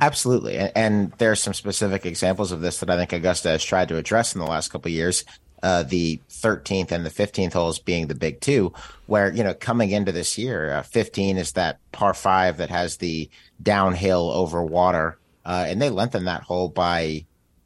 [0.00, 0.56] Absolutely.
[0.56, 4.34] And, there's some specific examples of this that I think Augusta has tried to address
[4.34, 5.24] in the last couple of years.
[5.62, 8.70] Uh, the 13th and the 15th holes being the big two,
[9.06, 12.98] where, you know, coming into this year, uh, 15 is that par five that has
[12.98, 13.30] the
[13.62, 17.00] downhill over water uh, and they lengthened that hole by,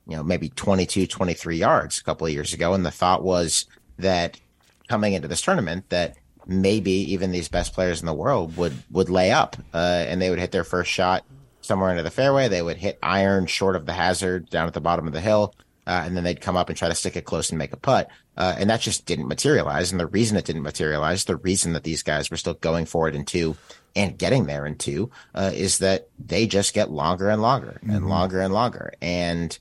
[0.06, 2.74] you know, maybe 22, 23 yards a couple of years ago.
[2.74, 3.66] And the thought was
[3.98, 4.40] that
[4.88, 6.16] coming into this tournament, that
[6.46, 10.30] maybe even these best players in the world would would lay up uh, and they
[10.30, 11.24] would hit their first shot
[11.60, 12.48] somewhere into the fairway.
[12.48, 15.54] They would hit iron short of the hazard down at the bottom of the hill,
[15.86, 17.76] uh, and then they'd come up and try to stick it close and make a
[17.76, 18.10] putt.
[18.36, 19.90] Uh, and that just didn't materialize.
[19.90, 23.08] And the reason it didn't materialize, the reason that these guys were still going for
[23.08, 23.56] it in two
[23.98, 27.90] and getting there in two, uh, is that they just get longer and longer and
[27.90, 28.06] mm-hmm.
[28.06, 28.92] longer and longer.
[29.02, 29.58] And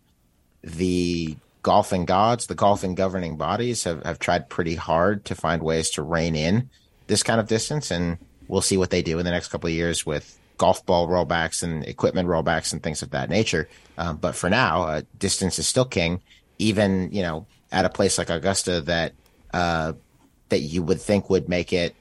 [0.61, 5.89] the golfing gods, the golfing governing bodies have, have tried pretty hard to find ways
[5.89, 6.69] to rein in
[7.07, 7.89] this kind of distance.
[7.89, 11.07] And we'll see what they do in the next couple of years with golf ball
[11.07, 13.67] rollbacks and equipment rollbacks and things of that nature.
[13.97, 16.21] Um, but for now, uh, distance is still king,
[16.59, 19.13] even, you know, at a place like Augusta that
[19.51, 19.93] uh,
[20.49, 21.95] that you would think would make it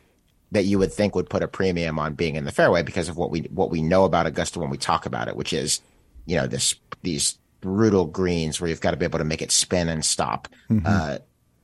[0.56, 3.16] that you would think would put a premium on being in the fairway because of
[3.16, 5.80] what we what we know about Augusta when we talk about it, which is
[6.24, 9.52] you know this these brutal greens where you've got to be able to make it
[9.52, 10.48] spin and stop.
[10.70, 10.86] Mm-hmm.
[10.86, 11.18] Uh,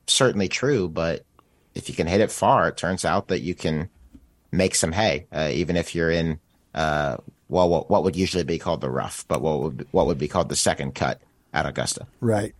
[0.07, 1.25] certainly true, but
[1.75, 3.89] if you can hit it far, it turns out that you can
[4.51, 6.39] make some hay, uh, even if you're in
[6.75, 7.17] uh,
[7.49, 10.27] well, what, what would usually be called the rough, but what would what would be
[10.27, 11.21] called the second cut
[11.53, 12.07] at Augusta.
[12.19, 12.55] Right.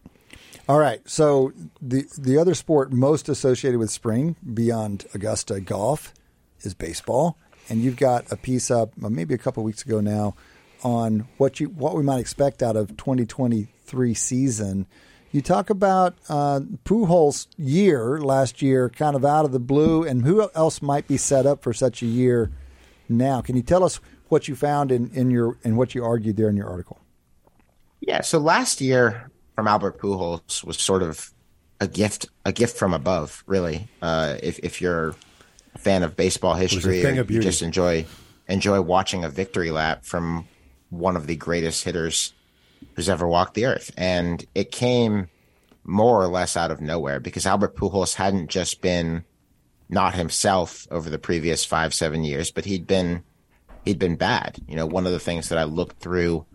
[0.69, 1.01] All right.
[1.09, 6.13] So the the other sport most associated with spring beyond Augusta golf
[6.65, 7.37] is baseball,
[7.69, 10.35] and you've got a piece up uh, maybe a couple weeks ago now
[10.83, 14.85] on what you what we might expect out of 2023 season.
[15.31, 20.23] You talk about uh, Pujols' year last year, kind of out of the blue, and
[20.23, 22.51] who else might be set up for such a year
[23.09, 23.41] now?
[23.41, 23.99] Can you tell us
[24.29, 26.99] what you found in, in your and what you argued there in your article?
[27.99, 28.21] Yeah.
[28.21, 31.31] So last year, from Albert Pujols was sort of
[31.79, 33.87] a gift, a gift from above, really.
[34.01, 35.15] Uh, if if you're
[35.77, 38.05] fan of baseball history, or you just enjoy
[38.47, 40.47] enjoy watching a victory lap from
[40.89, 42.33] one of the greatest hitters
[42.95, 45.29] who's ever walked the earth, and it came
[45.83, 49.23] more or less out of nowhere because Albert Pujols hadn't just been
[49.89, 53.23] not himself over the previous five seven years, but he'd been
[53.85, 54.59] he'd been bad.
[54.67, 56.45] You know, one of the things that I looked through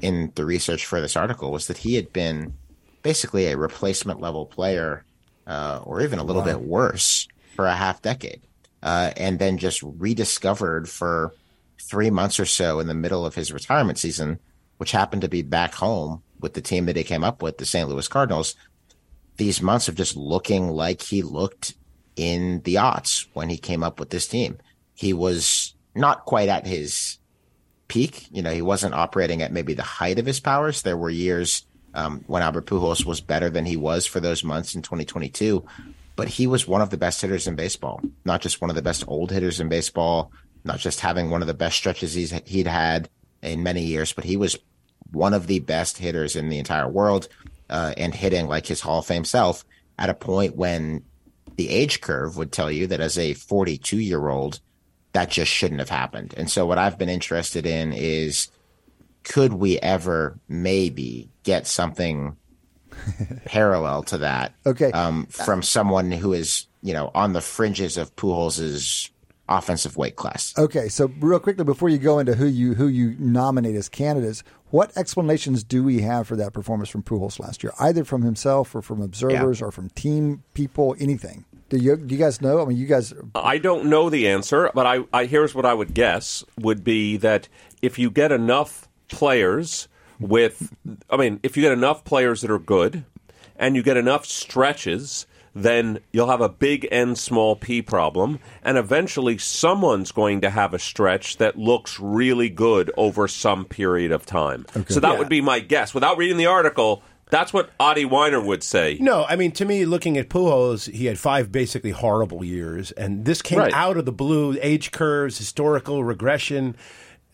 [0.00, 2.54] in the research for this article was that he had been
[3.02, 5.04] basically a replacement level player,
[5.46, 6.48] uh, or even a little wow.
[6.48, 8.40] bit worse, for a half decade,
[8.82, 11.34] uh, and then just rediscovered for
[11.80, 14.38] three months or so in the middle of his retirement season,
[14.78, 17.66] which happened to be back home with the team that he came up with, the
[17.66, 17.88] St.
[17.88, 18.54] Louis Cardinals.
[19.36, 21.74] These months of just looking like he looked
[22.16, 24.58] in the aughts when he came up with this team.
[24.94, 27.18] He was not quite at his
[27.88, 28.26] peak.
[28.30, 30.82] You know, he wasn't operating at maybe the height of his powers.
[30.82, 34.74] There were years um, when Albert Pujols was better than he was for those months
[34.74, 35.64] in 2022,
[36.16, 38.00] but he was one of the best hitters in baseball.
[38.24, 40.32] Not just one of the best old hitters in baseball,
[40.64, 43.08] not just having one of the best stretches he's he'd had
[43.42, 44.58] in many years, but he was
[45.10, 47.28] one of the best hitters in the entire world
[47.70, 49.64] uh, and hitting like his Hall of Fame self
[49.98, 51.04] at a point when
[51.56, 54.60] the age curve would tell you that as a 42 year old
[55.12, 56.34] that just shouldn't have happened.
[56.36, 58.48] And so what I've been interested in is
[59.24, 62.36] could we ever maybe get something
[63.44, 64.54] parallel to that?
[64.66, 64.90] Okay.
[64.92, 69.10] Um, from someone who is, you know, on the fringes of Pujols's
[69.48, 70.54] offensive weight class.
[70.56, 74.42] Okay, so real quickly before you go into who you who you nominate as candidates,
[74.70, 78.74] what explanations do we have for that performance from Pujols last year, either from himself
[78.74, 79.66] or from observers yeah.
[79.66, 81.44] or from team people, anything?
[81.68, 82.60] Do you, do you guys know?
[82.60, 83.14] I mean, you guys.
[83.34, 87.16] I don't know the answer, but I, I here's what I would guess would be
[87.18, 87.48] that
[87.80, 89.88] if you get enough players
[90.22, 90.72] with,
[91.10, 93.04] I mean, if you get enough players that are good,
[93.56, 98.78] and you get enough stretches then you'll have a big N small p problem, and
[98.78, 104.24] eventually someone's going to have a stretch that looks really good over some period of
[104.24, 104.64] time.
[104.88, 105.18] So that Yeah.
[105.18, 105.92] would be my guess.
[105.92, 108.96] Without reading the article, that's what Adi Wyner would say.
[108.98, 113.26] No, I mean to me, looking at Pujols, he had five basically horrible years, and
[113.26, 113.74] this came Right.
[113.74, 114.56] out of the blue.
[114.62, 116.76] Age curves, historical regression.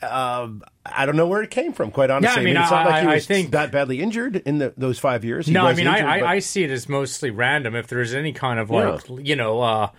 [0.03, 1.91] Um, I don't know where it came from.
[1.91, 4.01] Quite honestly, Yeah, I mean, it's not I- like he I was think- that badly
[4.01, 5.47] injured in the, those five years.
[5.47, 7.75] He No, I mean, injured, I, but- I, I see it as mostly random.
[7.75, 9.91] If there's any kind of like, you know, uh,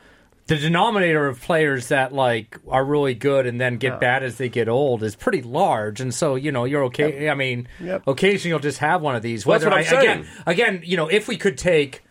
[0.48, 4.50] the denominator of players that like are really good and then get bad as they
[4.50, 7.30] get old is pretty large, and so you know you're okay.
[7.30, 8.04] I mean, Yep.
[8.08, 9.46] occasionally you'll just have one of these.
[9.46, 12.04] Well, that's Whether what I'm I, again, again, you know, if we could take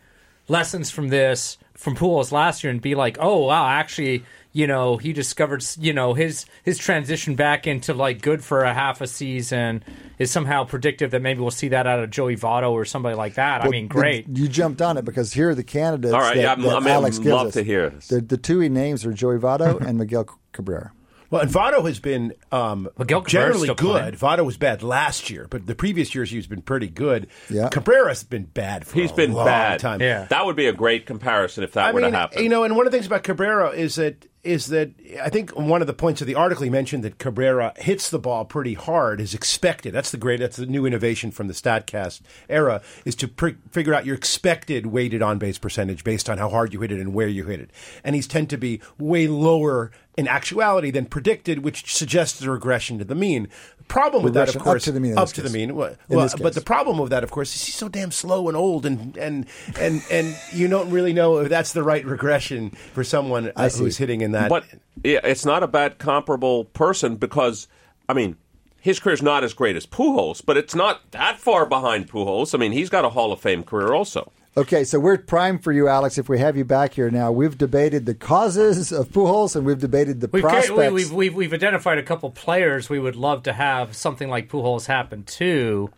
[0.47, 4.96] lessons from this from Pujols last year and be like, oh wow, actually, you know,
[4.96, 9.07] he discovered, you know, his his transition back into like good for a half a
[9.07, 9.82] season
[10.18, 13.34] is somehow predictive that maybe we'll see that out of Joey Votto or somebody like
[13.34, 13.61] that.
[13.61, 14.26] I Well, mean, the- great.
[14.28, 16.12] You jumped on it because here are the candidates.
[16.14, 17.55] All right, that, yeah, I'm- that I'm- Alex I'd gives love us.
[17.55, 17.90] to hear.
[18.09, 20.92] The, the two he names are Joey Votto and Miguel Cabrera.
[21.30, 23.76] Well, and Votto has been um, Miguel Cabrera's generally good.
[23.76, 24.12] playing.
[24.14, 27.26] Votto was bad last year, but the previous years he's been pretty good.
[27.50, 27.68] Yeah.
[27.68, 29.80] Cabrera's been bad for He's a been long bad.
[29.80, 30.00] time.
[30.00, 30.24] Yeah.
[30.26, 32.42] That would be a great comparison if that I were mean, to happen.
[32.42, 35.50] you know, and one of the things about Cabrera is that is that I think
[35.58, 38.72] one of the points of the article he mentioned that Cabrera hits the ball pretty
[38.74, 39.92] hard is expected.
[39.92, 40.40] That's the great.
[40.40, 44.86] That's the new innovation from the Statcast era is to pr- figure out your expected
[44.86, 47.60] weighted on base percentage based on how hard you hit it and where you hit
[47.60, 47.70] it.
[48.04, 52.98] And he's tend to be way lower in actuality than predicted, which suggests a regression
[52.98, 53.46] to the mean.
[53.78, 55.50] The problem with that, Regression of up course, to the mean up this to the
[55.50, 55.76] mean.
[55.76, 58.56] Well, well, but the problem with that, of course, is he's so damn slow and
[58.56, 59.46] old, and and
[59.78, 63.96] and and you don't really know if that's the right regression for someone uh, who's
[63.96, 64.50] hitting in that.
[64.50, 64.64] But
[65.04, 67.68] yeah, it's not a bad comparable person because,
[68.08, 68.36] I mean,
[68.80, 72.56] his career's not as great as Pujols, but it's not that far behind Pujols.
[72.56, 74.32] I mean, he's got a Hall of Fame career also.
[74.59, 76.18] Okay, so we're primed for you, Alex.
[76.18, 79.78] If we have you back here now, we've debated the causes of Pujols and we've
[79.78, 80.70] debated the We've, prospects.
[80.70, 84.48] we, we've, we've, we've identified a couple players we would love to have something like
[84.48, 85.92] Pujols happen to,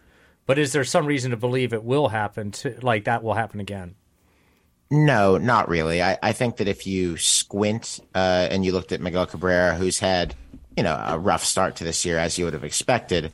[0.44, 3.60] but is there some reason to believe it will happen to, like that will happen
[3.60, 3.94] again?
[4.90, 6.02] No, not really.
[6.02, 10.00] I, I think that if you squint uh, and you looked at Miguel Cabrera, who's
[10.00, 10.34] had
[10.76, 13.32] you know a rough start to this year as you would have expected,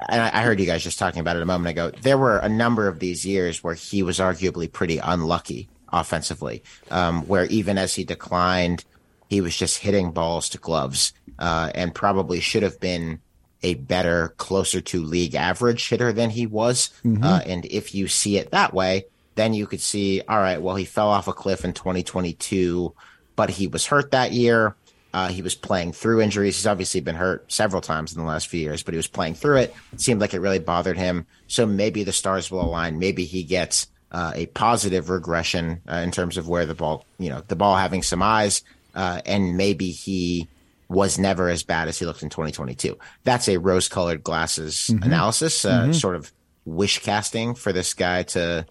[0.00, 1.90] and I, I heard you guys just talking about it a moment ago.
[2.02, 7.22] There were a number of these years where he was arguably pretty unlucky offensively, um,
[7.28, 8.84] where even as he declined,
[9.28, 13.20] he was just hitting balls to gloves, uh, and probably should have been
[13.62, 16.90] a better, closer to league average hitter than he was.
[17.24, 20.76] Uh, and if you see it that way, then you could see, all right, well,
[20.76, 22.94] he fell off a cliff in 2022,
[23.36, 24.76] but he was hurt that year.
[25.14, 26.56] Uh, he was playing through injuries.
[26.56, 29.34] He's obviously been hurt several times in the last few years, but he was playing
[29.34, 29.74] through it.
[29.92, 31.26] It seemed like it really bothered him.
[31.46, 32.98] So maybe the stars will align.
[32.98, 37.30] Maybe he gets uh, a positive regression uh, in terms of where the ball, you
[37.30, 38.62] know, the ball having some eyes,
[38.96, 40.48] uh, and maybe he
[40.88, 42.98] was never as bad as he looked in 2022.
[43.22, 46.32] That's a rose-colored glasses analysis, uh, sort of
[46.64, 48.66] wish casting for this guy to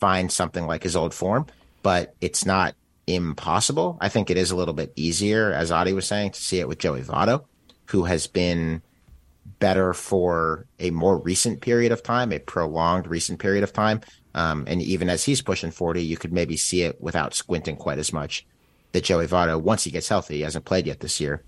[0.00, 1.44] find something like his old form,
[1.82, 2.74] but it's not
[3.06, 3.98] impossible.
[4.00, 6.68] I think it is a little bit easier, as Adi was saying, to see it
[6.68, 7.44] with Joey Votto,
[7.86, 8.82] who has been
[9.58, 14.00] better for a more recent period of time, a prolonged recent period of time.
[14.34, 17.98] Um, and even as he's pushing 40, you could maybe see it without squinting quite
[17.98, 18.46] as much
[18.92, 21.42] that Joey Votto, once he gets healthy, he hasn't played yet this year,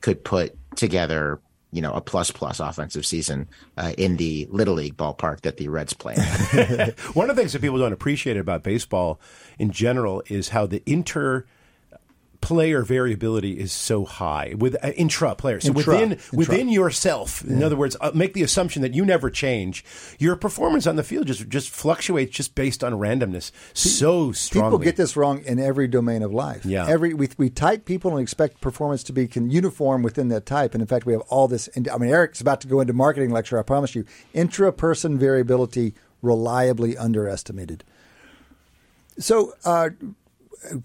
[0.00, 1.40] could put together,
[1.72, 3.48] you know, a plus plus offensive season
[3.78, 6.14] uh, in the little league ballpark that the Reds play.
[7.14, 9.18] One of the things that people don't appreciate about baseball
[9.58, 11.46] in general is how the inter
[12.42, 15.64] player variability is so high with uh, intra players.
[15.64, 15.94] So Intra.
[15.94, 16.36] within Intra.
[16.36, 19.84] within yourself, in other words, uh, make the assumption that you never change.
[20.18, 24.68] Your performance on the field just just fluctuates just based on randomness so strongly.
[24.68, 26.66] People get this wrong in every domain of life.
[26.66, 26.86] Yeah.
[26.86, 30.74] Every we, we type people and expect performance to be con- uniform within that type,
[30.74, 31.70] and in fact, we have all this.
[31.76, 33.58] I mean, Eric's about to go into marketing lecture.
[33.58, 37.84] I promise you, intra-person variability reliably underestimated.
[39.18, 39.90] So, uh,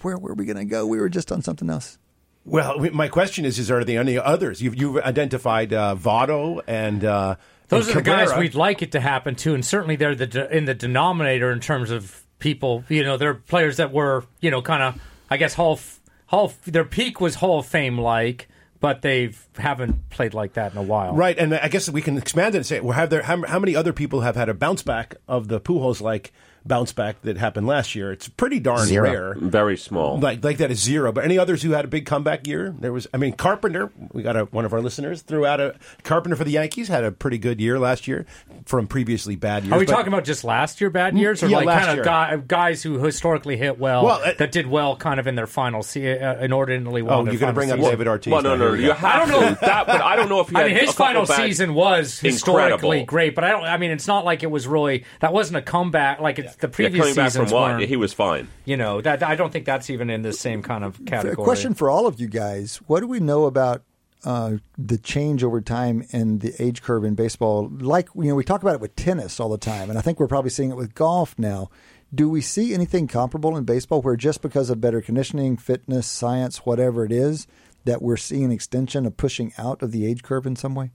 [0.01, 0.85] where were we going to go?
[0.85, 1.97] We were just on something else.
[2.45, 4.61] Well, my question is: Is are there any others?
[4.61, 7.35] You've you've identified uh, Votto and uh,
[7.67, 10.27] Those and are the guys we'd like it to happen to, and certainly they're the
[10.27, 12.85] de- in the denominator in terms of people.
[12.87, 16.45] You know, they're players that were you know kind of I guess Hall of, Hall
[16.45, 18.47] of, their peak was Hall of Fame like,
[18.79, 21.13] but they haven't played like that in a while.
[21.13, 23.59] Right, and I guess we can expand it and say, well, have there how, how
[23.59, 26.31] many other people have had a bounce back of the Pujols like
[26.67, 28.11] bounce back that happened last year.
[28.11, 29.03] It's pretty darn Zero.
[29.09, 29.35] rare.
[29.39, 30.19] Very small.
[30.19, 31.11] Like like that is zero.
[31.11, 32.75] But any others who had a big comeback year?
[32.79, 33.07] There was.
[33.13, 33.91] I mean, Carpenter.
[34.13, 37.03] We got a, one of our listeners threw out a Carpenter for the Yankees had
[37.03, 38.25] a pretty good year last year
[38.65, 39.73] from previously bad years.
[39.73, 41.99] Are we But- talking about just last year bad years, or Yeah, like last kind
[41.99, 45.35] of guy, guys who historically hit well, Well, uh, that did well, kind of in
[45.35, 47.19] their final, se- uh, inordinately well.
[47.19, 47.91] Oh, you're going to final bring up season?
[47.91, 48.31] David Ortiz?
[48.31, 48.73] well, no, no, no.
[48.73, 49.57] You have I don't know.
[49.61, 52.19] That, but I don't know if he I mean, his couple final bad- season was
[52.19, 53.05] historically Incredible.
[53.05, 53.63] great, but I don't.
[53.63, 56.19] I mean, it's not like it was really that wasn't a comeback.
[56.19, 57.81] Like it's the Yeah, previous coming back from seasons what?
[57.81, 58.47] He was fine.
[58.65, 61.35] you know that I don't think that's even in the same kind of A category.
[61.35, 63.83] question for all of you guys: What do we know about
[64.25, 67.69] uh, the change over time in the age curve in baseball?
[67.71, 70.19] Like you know, we talk about it with tennis all the time, and I think
[70.19, 71.69] we're probably seeing it with golf now.
[72.15, 76.59] Do we see anything comparable in baseball where just because of better conditioning, fitness, science,
[76.65, 77.47] whatever it is,
[77.83, 80.91] that we're seeing an extension of pushing out of the age curve in some way?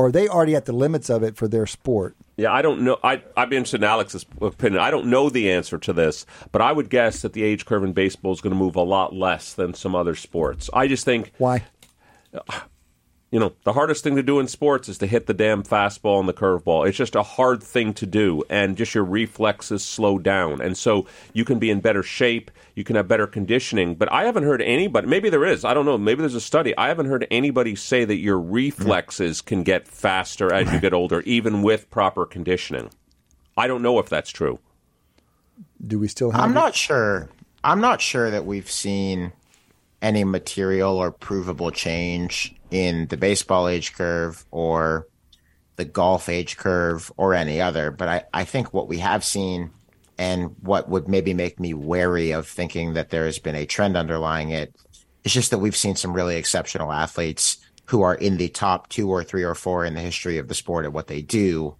[0.00, 2.16] Or are they already at the limits of it for their sport?
[2.38, 2.96] Yeah, I don't know.
[3.04, 4.80] I, I'd be interested in Alex's opinion.
[4.80, 7.84] I don't know the answer to this, but I would guess that the age curve
[7.84, 10.70] in baseball is going to move a lot less than some other sports.
[10.72, 11.64] I just think, Why?
[12.32, 12.60] Uh,
[13.30, 16.18] you know, the hardest thing to do in sports is to hit the damn fastball
[16.18, 16.88] and the curveball.
[16.88, 20.60] It's just a hard thing to do, and just your reflexes slow down.
[20.60, 23.94] And so you can be in better shape, you can have better conditioning.
[23.94, 26.76] But I haven't heard anybody, maybe there is, I don't know, maybe there's a study.
[26.76, 31.20] I haven't heard anybody say that your reflexes can get faster as you get older,
[31.20, 32.90] even with proper conditioning.
[33.56, 34.58] I don't know if that's true.
[35.86, 36.40] Do we still have?
[36.40, 36.54] I'm it?
[36.54, 37.28] not sure.
[37.62, 39.32] I'm not sure that we've seen
[40.02, 45.06] any material or provable change in the baseball age curve or
[45.76, 47.90] the golf age curve or any other.
[47.90, 49.70] But I, I think what we have seen
[50.18, 53.96] and what would maybe make me wary of thinking that there has been a trend
[53.96, 54.74] underlying it
[55.24, 59.10] is just that we've seen some really exceptional athletes who are in the top two
[59.10, 61.74] or three or four in the history of the sport at what they do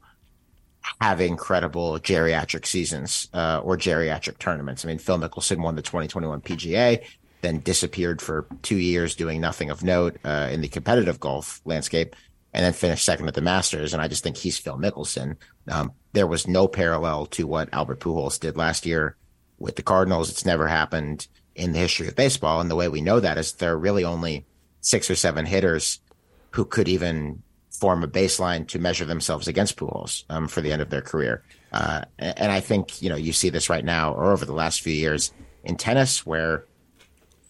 [1.01, 4.85] have incredible geriatric seasons uh, or geriatric tournaments.
[4.85, 7.05] I mean, Phil Mickelson won the 2021 PGA,
[7.41, 12.17] then disappeared for two years doing nothing of note uh, in the competitive golf landscape,
[12.53, 13.93] and then finished second at the Masters.
[13.93, 15.37] And I just think he's Phil Mickelson.
[15.69, 19.17] Um, there was no parallel to what Albert Pujols did last year
[19.59, 20.31] with the Cardinals.
[20.31, 22.61] It's never happened in the history of baseball.
[22.61, 24.47] And the way we know that is there are really only
[24.81, 26.01] six or seven hitters
[26.51, 30.83] who could even form a baseline to measure themselves against Pujols um, for the end
[30.83, 31.43] of their career.
[31.73, 34.83] Uh, and I think you know you see this right now or over the last
[34.83, 36.65] few years in tennis, where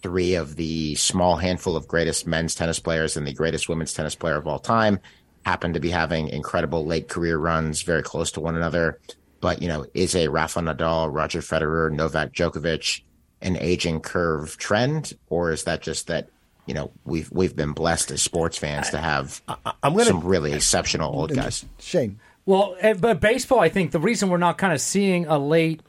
[0.03, 4.15] three of the small handful of greatest men's tennis players and the greatest women's tennis
[4.15, 4.99] player of all time
[5.45, 8.99] happen to be having incredible late career runs, very close to one another.
[9.41, 13.03] But you know, is a Rafa Nadal, Roger Federer, Novak Djokovic
[13.43, 16.29] an aging curve trend, or is that just that?
[16.67, 19.41] You know, we've we've been blessed as sports fans to have
[19.83, 21.65] I'm gonna- some really exceptional old guys.
[21.79, 22.21] Shane.
[22.47, 25.81] Well, eh, but baseball, I think the reason we're not kind of seeing a late,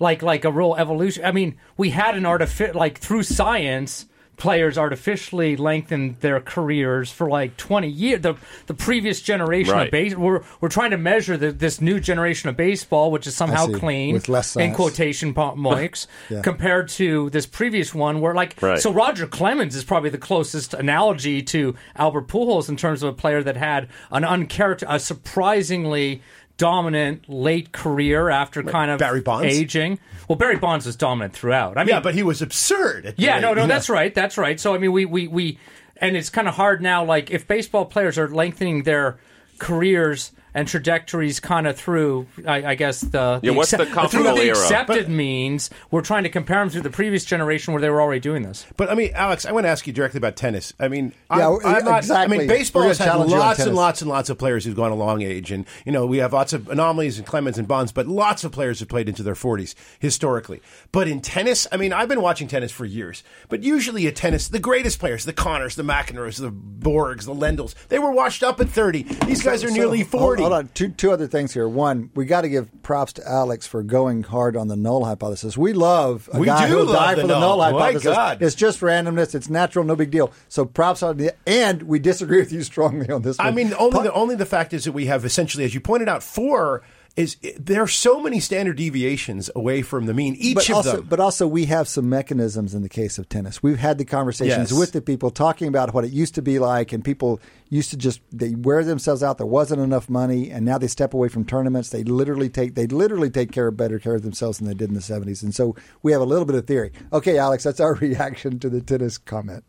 [0.00, 1.24] like like a real evolution.
[1.24, 4.06] I mean, we had an artific like through science,
[4.36, 8.22] players artificially lengthened their careers for like twenty years.
[8.22, 8.36] The
[8.66, 9.88] the previous generation Right.
[9.88, 13.34] of base, we're we're trying to measure the, this new generation of baseball, which is
[13.36, 16.40] somehow clean With less in quotation marks, Yeah.
[16.40, 18.80] compared to this previous one, where like Right.
[18.80, 23.12] so Roger Clemens is probably the closest analogy to Albert Pujols in terms of a
[23.12, 26.22] player that had an uncharacter, a surprisingly
[26.60, 29.52] dominant late career after kind of Barry Bonds?
[29.54, 29.98] aging.
[30.28, 31.76] Well, Barry Bonds was dominant throughout.
[31.78, 33.06] I mean, Yeah, but he was absurd.
[33.06, 34.60] At yeah, no, no, that's right, that's right.
[34.60, 35.58] So I mean, we we we,
[35.96, 37.04] and it's kind of hard now.
[37.04, 39.18] Like if baseball players are lengthening their
[39.58, 44.34] careers and trajectories kind of through, I, I guess the, Yeah, what's the through the
[44.42, 44.50] era?
[44.58, 45.70] accepted means.
[45.90, 48.66] We're trying to compare them to the previous generation where they were already doing this.
[48.76, 50.72] But I mean, Alex, I want to ask you directly about tennis.
[50.80, 52.36] I mean, Yeah, I'm, I'm not, exactly.
[52.36, 54.38] I mean, baseball gonna has had challenge you on lots and lots and lots of
[54.38, 57.26] players who've gone a long age, and you know we have lots of anomalies and
[57.26, 60.60] Clemens and Bonds, but lots of players have played into their 40s historically.
[60.92, 64.48] But in tennis, I mean, I've been watching tennis for years, but usually at tennis,
[64.48, 68.60] the greatest players, the Connors, the McEnroes, the Borgs, the Lendls, they were washed up
[68.60, 69.02] at 30.
[69.26, 70.08] These guys are So, nearly hold-
[70.40, 70.54] 40.
[70.54, 71.68] Hold, on, two two other things here.
[71.68, 75.56] One, we got to give props to Alex for going hard on the null hypothesis.
[75.56, 77.58] We love a We guy who'll love die the for the null.
[77.58, 78.14] null My hypothesis.
[78.14, 78.42] God.
[78.42, 79.34] It's just randomness.
[79.34, 79.84] It's natural.
[79.84, 80.32] No big deal.
[80.48, 83.38] So props on the and we disagree with you strongly on this.
[83.38, 86.08] I mean, only the only the fact is that we have essentially, as you pointed
[86.08, 86.82] out, four.
[87.16, 90.36] Is there are so many standard deviations away from the mean?
[90.38, 91.06] Each but of also, them.
[91.10, 93.62] but also, we have some mechanisms in the case of tennis.
[93.62, 94.78] We've had the conversations Yes.
[94.78, 97.96] with the people talking about what it used to be like, and people used to
[97.96, 99.38] just they wear themselves out.
[99.38, 101.90] There wasn't enough money, and now they step away from tournaments.
[101.90, 104.88] They literally take they literally take care of better care of themselves than they did
[104.88, 105.42] in the seventies.
[105.42, 106.92] And so we have a little bit of theory.
[107.12, 109.64] Okay, Alex, that's our reaction to the tennis comment.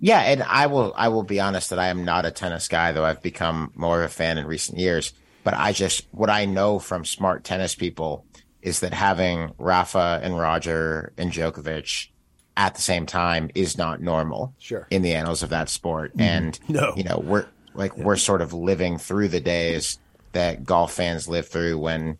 [0.00, 2.92] Yeah, and I will I will be honest that I am not a tennis guy,
[2.92, 5.12] though I've become more of a fan in recent years.
[5.44, 8.24] But I just, what I know from smart tennis people
[8.62, 12.08] is that having Rafa and Roger and Djokovic
[12.56, 14.86] at the same time is not normal Sure.
[14.90, 16.10] in the annals of that sport.
[16.12, 16.20] Mm-hmm.
[16.20, 16.92] And, No.
[16.96, 19.98] you know, we're like, we're sort of living through the days
[20.32, 22.18] that golf fans live through when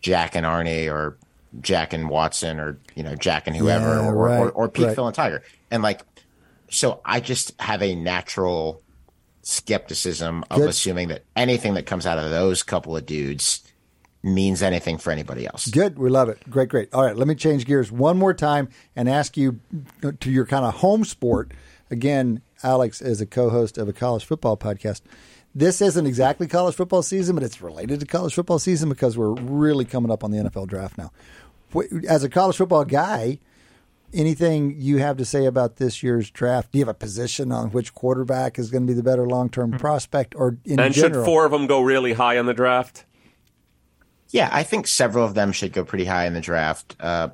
[0.00, 1.18] Jack and Arnie or
[1.60, 4.86] Jack and Watson or, you know, Jack and whoever Yeah, or, right, or, or Pete,
[4.86, 4.94] right.
[4.94, 5.42] Phil, and Tiger.
[5.72, 6.02] And like,
[6.70, 8.82] so I just have a natural
[9.48, 10.68] skepticism of Good.
[10.68, 13.62] assuming that anything that comes out of those couple of dudes
[14.22, 15.68] means anything for anybody else.
[15.68, 15.98] Good.
[15.98, 16.38] We love it.
[16.50, 16.92] Great, great.
[16.92, 19.60] All right, let me change gears one more time and ask you
[20.20, 21.52] to your kind of home sport.
[21.90, 25.00] Again, Alex is a co host of a college football podcast.
[25.54, 29.32] This isn't exactly college football season, but it's related to college football season because we're
[29.32, 31.10] really coming up on the NFL draft now.
[32.06, 33.38] As a college football guy,
[34.12, 36.72] anything you have to say about this year's draft?
[36.72, 39.48] Do you have a position on which quarterback is going to be the better long
[39.48, 41.22] term prospect, or in and general?
[41.22, 43.04] should four of them go really high in the draft?
[44.30, 46.96] Yeah, I think several of them should go pretty high in the draft.
[47.00, 47.30] Uh,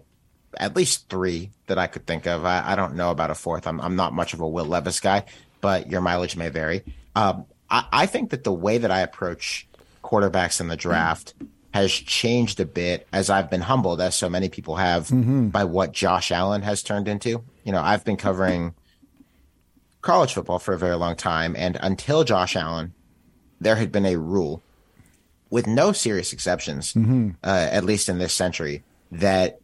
[0.57, 2.45] at least three that I could think of.
[2.45, 3.67] I, I don't know about a fourth.
[3.67, 5.25] I'm, I'm not much of a Will Levis guy,
[5.61, 6.85] but your mileage may vary.
[7.17, 9.67] Um, I, I think that the way that I approach
[10.05, 11.35] quarterbacks in the draft
[11.75, 15.11] has changed a bit as I've been humbled, as so many people have,
[15.51, 17.43] by what Josh Allen has turned into.
[17.65, 18.75] You know, I've been covering
[20.01, 22.95] college football for a very long time, and until Josh Allen,
[23.61, 24.63] there had been a rule
[25.51, 26.95] with no serious exceptions,
[27.43, 29.59] uh, at least in this century, that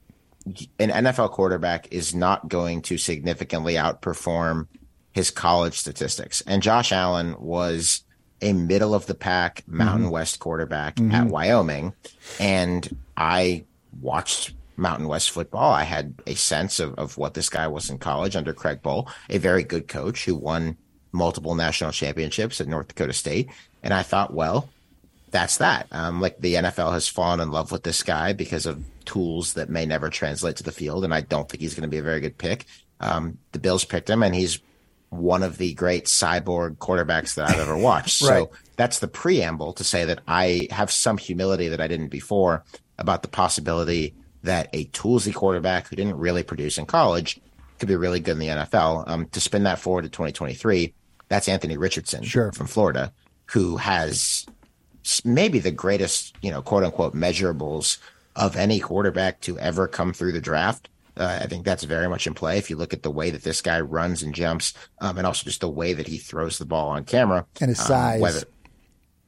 [0.80, 4.66] an NFL quarterback is not going to significantly outperform
[5.12, 6.40] his college statistics.
[6.44, 8.02] And Josh Allen was
[8.42, 11.94] a middle of the pack Mountain West quarterback at Wyoming.
[12.38, 13.64] And I
[14.00, 15.72] watched Mountain West football.
[15.72, 19.10] I had a sense of, of what this guy was in college under Craig Bohl,
[19.28, 20.76] a very good coach who won
[21.12, 23.50] multiple national championships at North Dakota State.
[23.82, 24.68] And I thought, well,
[25.30, 25.86] that's that.
[25.92, 29.68] Um, like the NFL has fallen in love with this guy because of tools that
[29.68, 32.02] may never translate to the field, and I don't think he's going to be a
[32.02, 32.66] very good pick.
[33.00, 34.60] Um, the Bills picked him, and he's
[35.10, 38.22] one of the great cyborg quarterbacks that I've ever watched.
[38.22, 38.44] Right.
[38.44, 42.64] So that's the preamble to say that I have some humility that I didn't before
[42.98, 47.40] about the possibility that a toolsy quarterback who didn't really produce in college
[47.78, 49.08] could be really good in the NFL.
[49.08, 50.94] Um, to spin that forward to 2023,
[51.28, 52.52] that's Anthony Richardson Sure.
[52.52, 53.12] from Florida,
[53.46, 54.46] who has
[55.24, 57.98] maybe the greatest, you know, quote unquote measurables
[58.36, 60.88] of any quarterback to ever come through the draft.
[61.20, 62.56] Uh, I think that's very much in play.
[62.56, 64.72] If you look at the way that this guy runs and jumps,
[65.02, 67.78] um, and also just the way that he throws the ball on camera And his
[67.80, 68.44] um, size.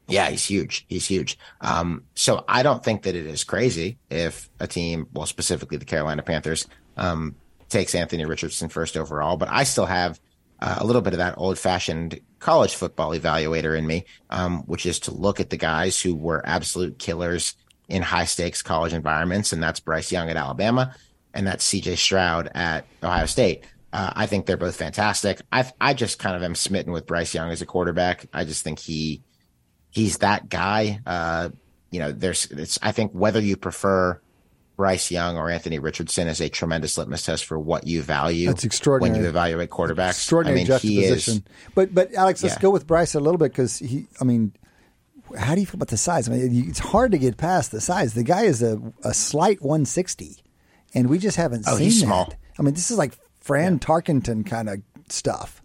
[0.08, 0.86] yeah, he's huge.
[0.88, 1.38] He's huge.
[1.60, 5.84] Um, so I don't think that it is crazy if a team, well, specifically the
[5.84, 6.66] Carolina Panthers,
[6.96, 7.36] um,
[7.68, 9.36] takes Anthony Richardson first overall.
[9.36, 10.18] But I still have
[10.60, 14.86] uh, a little bit of that old fashioned college football evaluator in me, um, which
[14.86, 17.54] is to look at the guys who were absolute killers
[17.86, 19.52] in high stakes college environments.
[19.52, 20.94] And that's Bryce Young at Alabama
[21.34, 23.64] and that's CJ Stroud at Ohio State.
[23.92, 25.42] Uh, I think they're both fantastic.
[25.52, 28.26] I I just kind of am smitten with Bryce Young as a quarterback.
[28.32, 29.22] I just think he
[29.90, 31.00] he's that guy.
[31.06, 31.50] Uh,
[31.90, 34.18] you know, there's it's I think whether you prefer
[34.76, 38.46] Bryce Young or Anthony Richardson is a tremendous litmus test for what you value.
[38.46, 39.12] That's extraordinary.
[39.14, 40.10] when you evaluate quarterbacks.
[40.10, 41.34] extraordinary I mean, juxtaposition.
[41.34, 41.42] is.
[41.74, 42.62] but but Alex, let's Yeah.
[42.62, 44.06] go with Bryce a little bit because he.
[44.18, 44.54] I mean,
[45.38, 46.28] how do you feel about the size?
[46.28, 48.14] I mean, it's hard to get past the size.
[48.14, 50.41] The guy is a, a slight 160,
[50.94, 52.06] and we just haven't Oh, seen he's that.
[52.06, 52.32] small.
[52.58, 55.62] I mean, this is like Fran Tarkenton kind of stuff.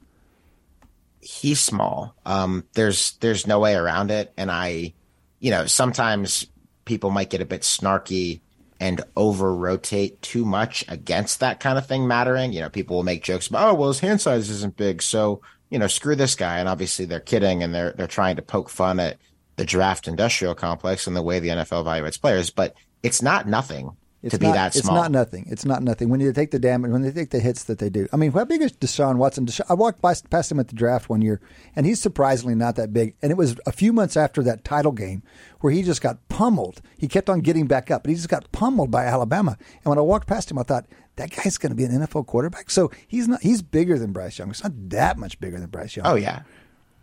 [1.22, 2.16] he's small.
[2.26, 4.34] Um, there's there's no way around it.
[4.38, 4.94] And I,
[5.40, 6.48] you know, sometimes
[6.86, 8.40] people might get a bit snarky
[8.80, 12.54] and over rotate too much against that kind of thing mattering.
[12.54, 15.42] You know, people will make jokes about, oh, well, his hand size isn't big, so
[15.70, 16.60] you know, screw this guy.
[16.60, 19.18] And obviously, they're kidding and they're they're trying to poke fun at
[19.58, 22.50] the draft industrial complex and the way the NFL evaluates players.
[22.52, 23.92] But it's not nothing
[24.28, 24.96] It's to be not, that small.
[24.96, 25.46] It's not nothing.
[25.50, 26.10] It's not nothing.
[26.10, 28.08] When you take the damage, when they take the hits that they do.
[28.14, 29.46] I mean, how big is Deshaun Watson?
[29.46, 31.42] Desha- I walked by, past him at the draft one year,
[31.76, 33.16] and he's surprisingly not that big.
[33.22, 35.24] And it was a few months after that title game
[35.62, 36.82] where he just got pummeled.
[36.98, 39.58] He kept on getting back up, but he just got pummeled by Alabama.
[39.60, 40.86] And when I walked past him, I thought
[41.18, 42.70] that guy's going to be an NFL quarterback.
[42.70, 43.42] So he's not.
[43.42, 44.50] He's bigger than Bryce Young.
[44.50, 46.06] It's not that much bigger than Bryce Young.
[46.08, 46.44] Oh yeah,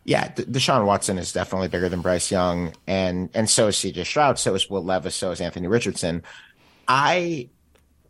[0.05, 0.29] yeah.
[0.29, 4.05] Deshaun Watson is definitely bigger than Bryce Young, and and so is C.J.
[4.05, 4.39] Stroud.
[4.39, 5.15] So is Will Levis.
[5.15, 6.23] So is Anthony Richardson.
[6.89, 7.49] I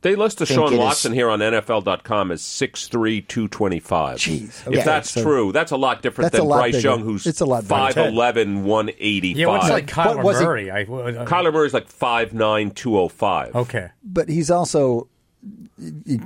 [0.03, 4.19] They list think Deshaun it is- Watson here on NFL.com as 6'3", 225.
[4.19, 4.73] Jeez.
[4.73, 6.89] If that's so- true, that's a lot different than lot Bryce bigger.
[6.89, 9.37] Young, who's It's a lot 5'11", 185.
[9.39, 10.71] Yeah, what's like But Kyler was Murray?
[10.71, 13.55] I, uh, Kyler Murray's like 5'9", 205.
[13.57, 13.89] okay.
[14.03, 15.09] but he's also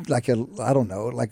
[0.08, 1.30] like a I don't know like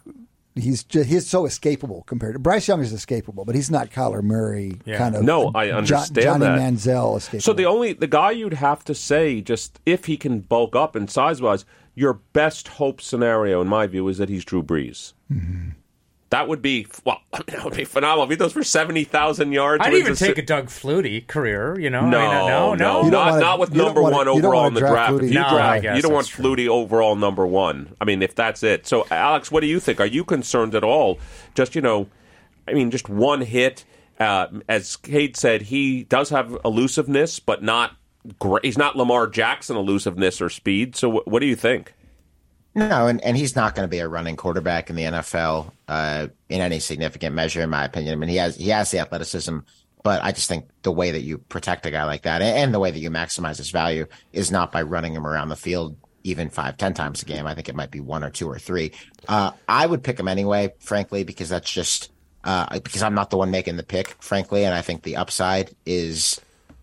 [0.57, 4.23] he's just, he's so escapable compared to Bryce Young is escapable, but he's not Kyler
[4.23, 4.99] Murray Yeah.
[4.99, 5.23] kind of.
[5.23, 6.59] No, I Jo- understand Johnny that.
[6.59, 7.43] Manziel escapable.
[7.43, 10.97] So the only the guy you'd have to say, just if he can bulk up
[10.97, 11.65] and size wise,
[11.95, 15.13] your best hope scenario, in my view, is that he's Drew Brees.
[15.33, 15.71] Mm-hmm.
[16.31, 17.21] That would be well.
[17.47, 18.25] that would be phenomenal.
[18.25, 20.67] If he does for seventy thousand yards, I'd wins even a take si- a Doug
[20.67, 21.79] Flutie career.
[21.79, 24.29] You know, No, I mean, no, no, don't not wanna- not with number wanna- one
[24.29, 25.13] overall in the draft draft.
[25.13, 25.23] Flutie.
[25.25, 26.45] If you No, I draft, guess you don't want true.
[26.57, 27.95] Flutie overall number one.
[28.01, 28.87] I mean, if that's it.
[28.89, 30.01] So, Alex, what do you think?
[30.01, 31.19] Are you concerned at all?
[31.55, 32.09] Just you know,
[32.67, 33.85] I mean, just one hit.
[34.19, 37.93] Uh, as Cade said, he does have elusiveness, but not
[38.41, 38.65] great.
[38.65, 40.97] He's not Lamar Jackson elusiveness or speed.
[40.97, 41.93] So, wh- what do you think?
[42.77, 46.29] No, and, and he's not going to be a running quarterback in the NFL uh,
[46.51, 48.13] in any significant measure, in my opinion.
[48.13, 49.61] I mean, he has he has the athleticism,
[50.03, 52.79] but I just think the way that you protect a guy like that and, the
[52.79, 56.51] way that you maximize his value is not by running him around the field even
[56.51, 57.47] five, ten times a game.
[57.47, 58.93] I think it might be one or two or three.
[59.27, 62.13] Uh, I would pick him anyway, frankly, because that's just
[62.45, 65.75] uh, because I'm not the one making the pick, frankly, and I think the upside
[65.87, 66.43] is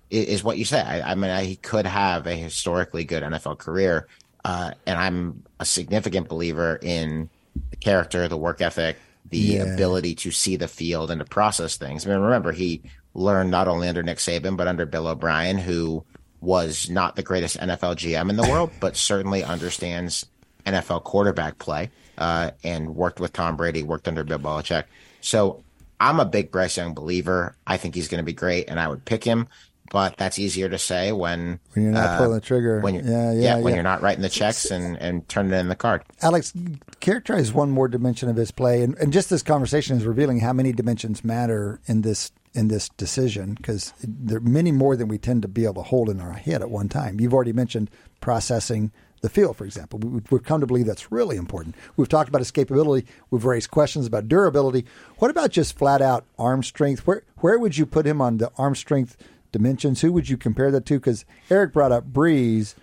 [0.09, 0.81] is, is what you say.
[0.81, 4.07] I, I mean, I, he could have a historically good NFL career,
[4.43, 7.29] uh, and I'm a significant believer in
[7.71, 8.97] the character, the work ethic,
[9.29, 9.63] the Yeah.
[9.63, 12.05] ability to see the field and to process things.
[12.05, 12.81] I mean, remember he
[13.15, 16.03] learned not only under Nick Saban but under Bill O'Brien, who
[16.41, 20.25] was not the greatest NFL GM in the world, but certainly understands
[20.65, 24.83] NFL quarterback play, uh, and worked with Tom Brady, worked under Bill Belichick.
[25.21, 25.63] So
[25.99, 27.55] I'm a big Bryce Young believer.
[27.65, 29.47] I think he's going to be great, and I would pick him.
[29.91, 32.79] But that's easier to say when When you're not uh, pulling the trigger.
[32.79, 33.75] When you're, Yeah, yeah, when yeah.
[33.75, 36.03] you're not writing the checks and and turning in the card.
[36.21, 36.53] Alex,
[36.99, 40.53] characterize one more dimension of his play, and, and just this conversation is revealing how
[40.53, 45.17] many dimensions matter in this in this decision because there are many more than we
[45.17, 47.19] tend to be able to hold in our head at one time.
[47.19, 47.89] You've already mentioned
[48.21, 48.91] processing
[49.21, 49.99] the field, for example.
[49.99, 51.75] We, we've come to believe that's really important.
[51.97, 53.05] We've talked about escapability.
[53.31, 54.85] We've raised questions about durability.
[55.17, 57.07] What about just flat out arm strength?
[57.07, 59.17] Where where would you put him on the arm strength
[59.53, 60.01] dimensions?
[60.01, 60.99] Who would you compare that to?
[60.99, 62.75] Because Eric brought up Brees.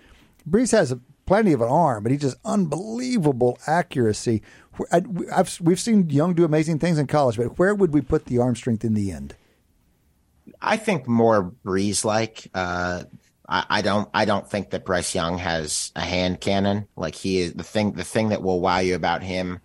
[0.49, 4.41] Brees has a, plenty of an arm, but he just unbelievable accuracy.
[4.91, 8.25] I, I've, we've seen Young do amazing things in college, but where would we put
[8.25, 9.35] the arm strength in the end?
[10.59, 12.49] I think more Brees like.
[12.53, 13.03] Uh,
[13.47, 14.09] I, I don't.
[14.13, 16.87] I don't think that Bryce Young has a hand cannon.
[16.95, 17.93] Like he is the thing.
[17.93, 19.59] The thing that will wow you about him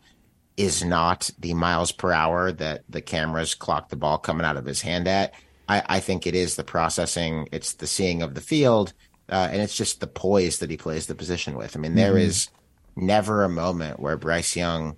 [0.57, 4.65] is not the miles per hour that the cameras clock the ball coming out of
[4.65, 5.35] his hand at.
[5.68, 7.48] I, I think it is the processing.
[7.52, 8.93] It's the seeing of the field,
[9.28, 11.76] uh, and it's just the poise that he plays the position with.
[11.76, 12.48] I mean, there is
[12.94, 14.97] never a moment where Bryce Young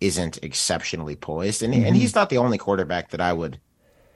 [0.00, 3.60] isn't exceptionally poised, and and he's not the only quarterback that I would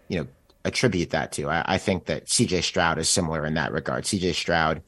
[0.08, 0.26] you know,
[0.64, 1.48] attribute that to.
[1.48, 4.04] I, I think that CJ Stroud is similar in that regard.
[4.04, 4.82] CJ Stroud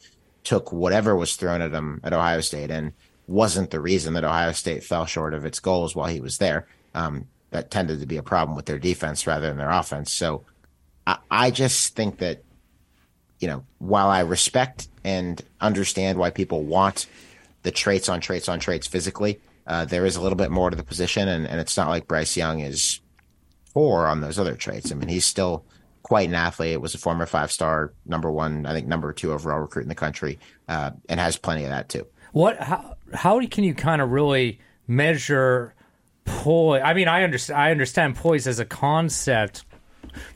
[0.45, 2.93] took whatever was thrown at him at Ohio State and
[3.27, 6.69] wasn't the reason that Ohio State fell short of its goals while he was there.
[6.95, 10.13] Um, that tended to be a problem with their defense rather than their offense.
[10.13, 10.45] So
[11.07, 12.43] I, I just think that,
[13.39, 17.07] you know, while I respect and understand why people want
[17.63, 20.77] the traits on traits on traits physically, uh, there is a little bit more to
[20.77, 23.01] the position, and, and it's not like Bryce Young is
[23.73, 24.93] four on those other traits.
[24.93, 25.65] I mean, he's still
[26.03, 26.73] quite an athlete.
[26.73, 29.89] It was a former five star, number one, I think number two overall recruit in
[29.89, 30.39] the country,
[30.69, 32.07] uh, and has plenty of that too.
[32.33, 32.59] What?
[32.59, 35.75] How, how can you kind of really measure
[36.25, 36.83] poise?
[36.85, 37.61] I mean, I understand.
[37.61, 39.66] I understand poise as a concept,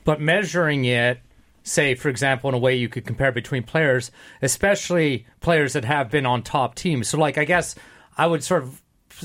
[0.05, 1.21] but measuring it,
[1.63, 4.11] say, for example, in a way you could compare between players,
[4.43, 7.09] especially players that have been on top teams.
[7.09, 7.75] So, like, I guess
[8.17, 8.83] I would sort of,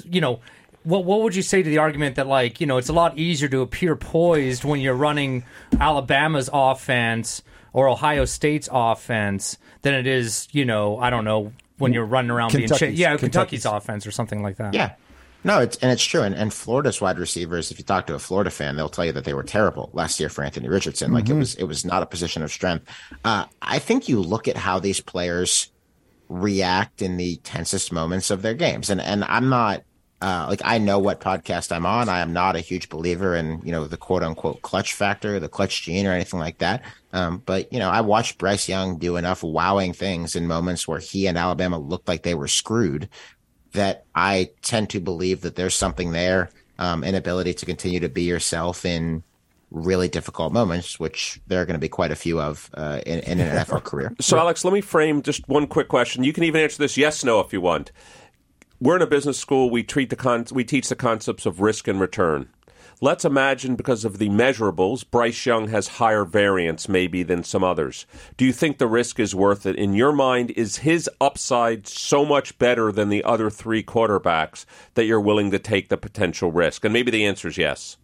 [0.09, 0.39] you know.
[0.83, 3.17] What, what would you say to the argument that like you know it's a lot
[3.17, 5.43] easier to appear poised when you're running
[5.79, 7.41] Alabama's offense
[7.73, 12.29] or Ohio State's offense than it is you know I don't know when you're running
[12.29, 13.63] around being Kentucky's- cha- yeah Kentucky's.
[13.63, 14.75] Kentucky's offense or something like that.
[14.75, 14.93] Yeah.
[15.45, 16.23] No, it's and it's true.
[16.23, 19.11] And, and Florida's wide receivers, if you talk to a Florida fan, they'll tell you
[19.11, 21.13] that they were terrible last year for Anthony Richardson.
[21.13, 22.87] Like it was it was not a position of strength.
[23.23, 25.71] Uh, I think you look at how these players
[26.29, 28.89] react in the tensest moments of their games.
[28.89, 29.83] And and I'm not
[30.19, 32.09] uh, like I know what podcast I'm on.
[32.09, 35.47] I am not a huge believer in you know the quote unquote clutch factor, the
[35.47, 36.81] clutch gene, or anything like that.
[37.13, 40.97] Um, but you know, I watched Bryce Young do enough wowing things in moments where
[40.97, 43.09] he and Alabama looked like they were screwed
[43.75, 46.49] that I tend to believe that there's something there,
[46.79, 49.23] um, an ability to continue to be yourself in
[49.71, 53.19] really difficult moments, which there are going to be quite a few of uh, in,
[53.19, 54.13] in an NFL career.
[54.19, 56.23] So, Alex, let me frame just one quick question.
[56.23, 57.91] You can even answer this yes, no, if you want.
[58.81, 59.69] We're in a business school.
[59.69, 62.49] We treat the con- we teach the concepts of risk and return.
[63.01, 68.05] Let's imagine because of the measurables, Bryce Young has higher variance maybe than some others.
[68.37, 69.75] Do you think the risk is worth it?
[69.75, 75.05] In your mind, is his upside so much better than the other three quarterbacks that
[75.05, 76.83] you're willing to take the potential risk?
[76.83, 77.97] And maybe the answer is yes.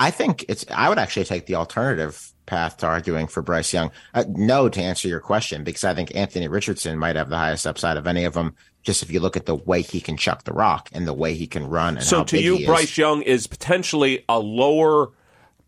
[0.00, 0.64] I think it's.
[0.70, 3.90] I would actually take the alternative path to arguing for Bryce Young.
[4.14, 7.66] Uh, no, to answer your question, because I think Anthony Richardson might have the highest
[7.66, 8.54] upside of any of them.
[8.82, 11.34] Just if you look at the way he can chuck the rock and the way
[11.34, 11.96] he can run.
[11.96, 12.66] And so, how to big you, he is.
[12.66, 15.10] Bryce Young is potentially a lower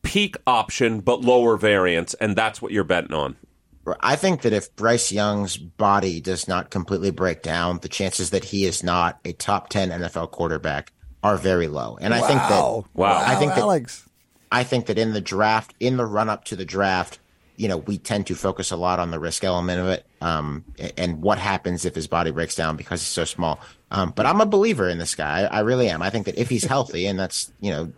[0.02, 3.36] peak option, but lower variance, and that's what you're betting on.
[4.00, 8.44] I think that if Bryce Young's body does not completely break down, the chances that
[8.44, 10.92] he is not a top 10 NFL quarterback
[11.22, 11.98] are very low.
[12.00, 12.84] And I think that Wow.
[12.94, 13.24] Wow.
[13.26, 14.06] I think that Alex.
[14.52, 17.19] I think that in the draft, in the run up to the draft,
[17.60, 20.64] you know, we tend to focus a lot on the risk element of it, um,
[20.96, 23.60] and what happens if his body breaks down because he's so small.
[23.90, 25.42] Um, but I'm a believer in this guy.
[25.42, 26.00] I, really am.
[26.00, 27.92] I think that if he's healthy, and that's you know,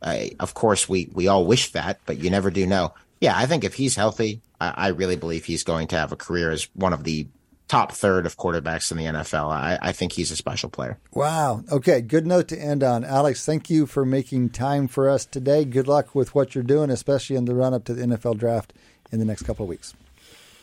[0.00, 2.94] I, of course we we all wish that, but you never do know.
[3.20, 6.16] Yeah, I think if he's healthy, I, I really believe he's going to have a
[6.16, 7.26] career as one of the
[7.68, 9.50] top third of quarterbacks in the NFL.
[9.50, 10.98] I, I think he's a special player.
[11.12, 11.64] Wow.
[11.70, 13.04] Okay, good note to end on.
[13.04, 15.64] Alex, thank you for making time for us today.
[15.64, 18.72] Good luck with what you're doing, especially in the run up to the NFL draft
[19.12, 19.94] in the next couple of weeks.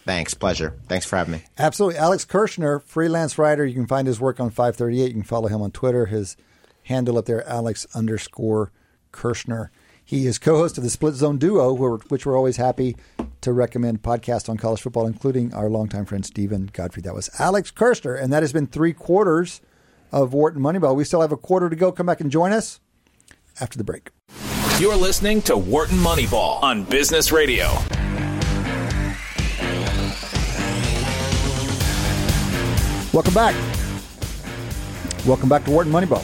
[0.06, 0.74] Thanks, pleasure.
[0.88, 1.44] Thanks for having me.
[1.58, 2.00] Absolutely.
[2.00, 3.66] Alex Kirshner, freelance writer.
[3.66, 5.08] You can find his work on 538.
[5.08, 6.08] You can follow him on Twitter.
[6.08, 6.36] His
[6.84, 8.72] handle up there, Alex underscore
[9.14, 9.70] Kirshner.
[10.04, 11.72] He is co-host of the Split Zone Duo,
[12.10, 12.96] which we're always happy
[13.42, 17.04] to recommend podcasts on college football, including our longtime friend Steven Godfrey.
[17.04, 19.62] That was Alex Kirshner, and that has been three quarters
[20.12, 20.96] of Wharton Moneyball.
[20.96, 21.92] We still have a quarter to go.
[21.92, 22.80] Come back and join us
[23.62, 24.10] after the break.
[24.80, 27.68] You're listening to Wharton Moneyball on Business Radio.
[33.12, 33.56] Welcome back.
[35.26, 36.24] Welcome back to Wharton Moneyball.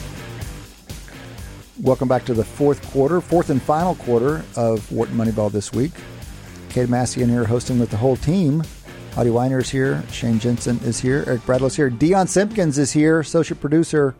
[1.82, 5.90] Welcome back to the fourth quarter, fourth and final quarter of Wharton Moneyball this week.
[6.68, 8.62] Cade Massey in here hosting with the whole team.
[9.16, 10.04] Adi Wyner is here.
[10.12, 11.24] Shane Jensen is here.
[11.26, 11.90] Eric Bradlow is here.
[11.90, 13.18] Dion Simpkins is here.
[13.18, 14.14] Associate producer,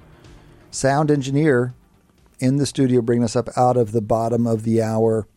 [0.73, 1.73] sound engineer
[2.41, 5.29] in the studio, bringing us up out of the bottom of the hour.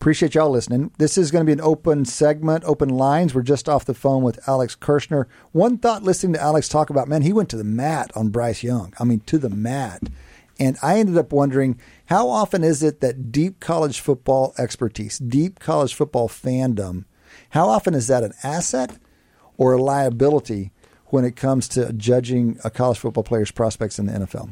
[0.00, 0.90] Appreciate y'all listening.
[0.96, 3.34] This is going to be an open segment, open lines.
[3.34, 5.26] We're just off the phone with Alex Kirshner.
[5.52, 8.62] One thought listening to Alex talk about, man, he went to the mat on Bryce
[8.62, 8.94] Young.
[8.98, 10.04] I mean, to the mat.
[10.58, 15.60] And I ended up wondering how often is it that deep college football expertise, deep
[15.60, 17.04] college football fandom,
[17.50, 18.96] how often is that an asset
[19.58, 20.72] or a liability
[21.08, 24.48] when it comes to judging a college football player's prospects in the NFL?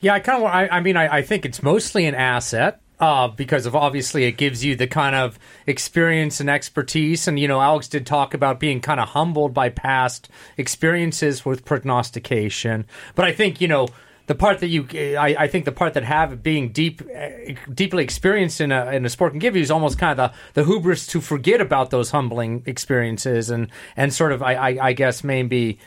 [0.00, 0.50] Yeah, I kind of.
[0.50, 2.80] I, I mean, I, I think it's mostly an asset.
[3.00, 7.26] Uh, because of obviously it gives you the kind of experience and expertise.
[7.26, 10.28] And, you know, Alex did talk about being kind of humbled by past
[10.58, 12.84] experiences with prognostication.
[13.14, 13.88] But I think, you know,
[14.26, 14.86] the part that you,
[15.18, 17.00] I, I think the part that have being deep,
[17.72, 20.60] deeply experienced in a, in a sport can give you is almost kind of the,
[20.60, 24.92] the hubris to forget about those humbling experiences and, and sort of, I, I, I
[24.92, 25.78] guess, maybe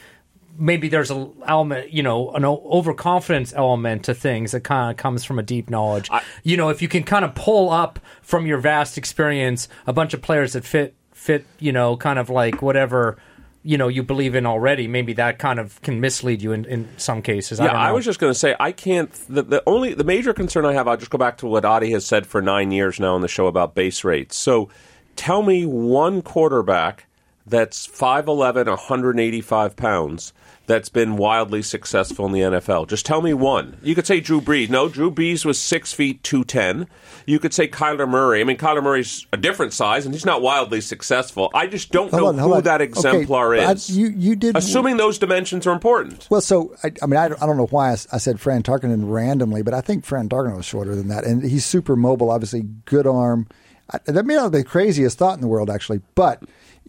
[0.57, 5.23] maybe there's an element, you know, an overconfidence element to things that kind of comes
[5.23, 6.09] from a deep knowledge.
[6.43, 10.13] you know, if you can kind of pull up from your vast experience a bunch
[10.13, 13.17] of players that fit fit, you know, kind of like whatever
[13.65, 16.89] you know you believe in already, maybe that kind of can mislead you in, in
[16.97, 17.59] some cases.
[17.59, 19.11] I Yeah, don't I, was just going to say I can't.
[19.29, 20.87] The, the only the major concern I have.
[20.87, 23.27] I'll just go back to what Adi has said for nine years now on the
[23.27, 24.35] show about base rates.
[24.35, 24.69] So,
[25.15, 27.07] tell me one quarterback
[27.45, 30.33] that's 5'11", 185 pounds
[30.65, 32.87] that's been wildly successful in the NFL.
[32.87, 33.77] Just tell me one.
[33.83, 34.69] You could say Drew Brees.
[34.69, 36.87] No, Drew Brees was six feet two ten.
[37.25, 38.39] You could say Kyler Murray.
[38.39, 41.51] I mean, Kyler Murray's a different size, and he's not wildly successful.
[41.53, 42.63] I just don't Hold know on, who on.
[42.63, 43.89] that Okay, exemplar I- is.
[43.89, 46.27] you- you did- assuming those dimensions are important.
[46.29, 49.11] Well, so I, I mean, I, don't- I don't know why I said Fran Tarkenton
[49.11, 52.31] randomly, but I think Fran Tarkenton was shorter than that, and he's super mobile.
[52.31, 53.47] Obviously, good arm.
[53.91, 56.41] I, that may not be the craziest thought in the world, actually, but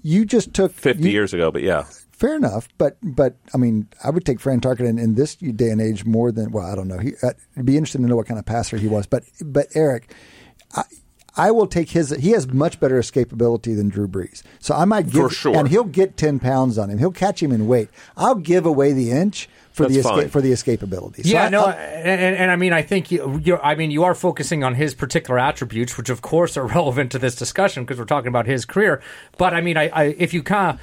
[0.05, 1.85] you just took Fifty you- years ago, but yeah.
[2.12, 5.81] Fair enough, but but I mean, I would take Fran Tarkenton in this day and
[5.81, 6.98] age more than well, I don't know.
[6.98, 9.66] He, uh, it'd be interesting to know what kind of passer he was, but but
[9.74, 10.14] Eric,
[10.76, 10.85] I,
[11.36, 12.10] I will take his.
[12.10, 15.56] He has much better escapability than Drew Brees, so I might give For sure.
[15.56, 16.98] and he'll get ten pounds on him.
[16.98, 17.89] He'll catch him in weight.
[18.16, 20.28] I'll give away the inch for the That's escape fine.
[20.30, 21.24] for the escapability.
[21.24, 23.60] So yeah, I- no, I- and, and, and I mean, I think you, you're.
[23.62, 27.18] I mean, you are focusing on his particular attributes, which of course are relevant to
[27.18, 29.02] this discussion because we're talking about his career.
[29.36, 30.80] But I mean, I, I if you kind of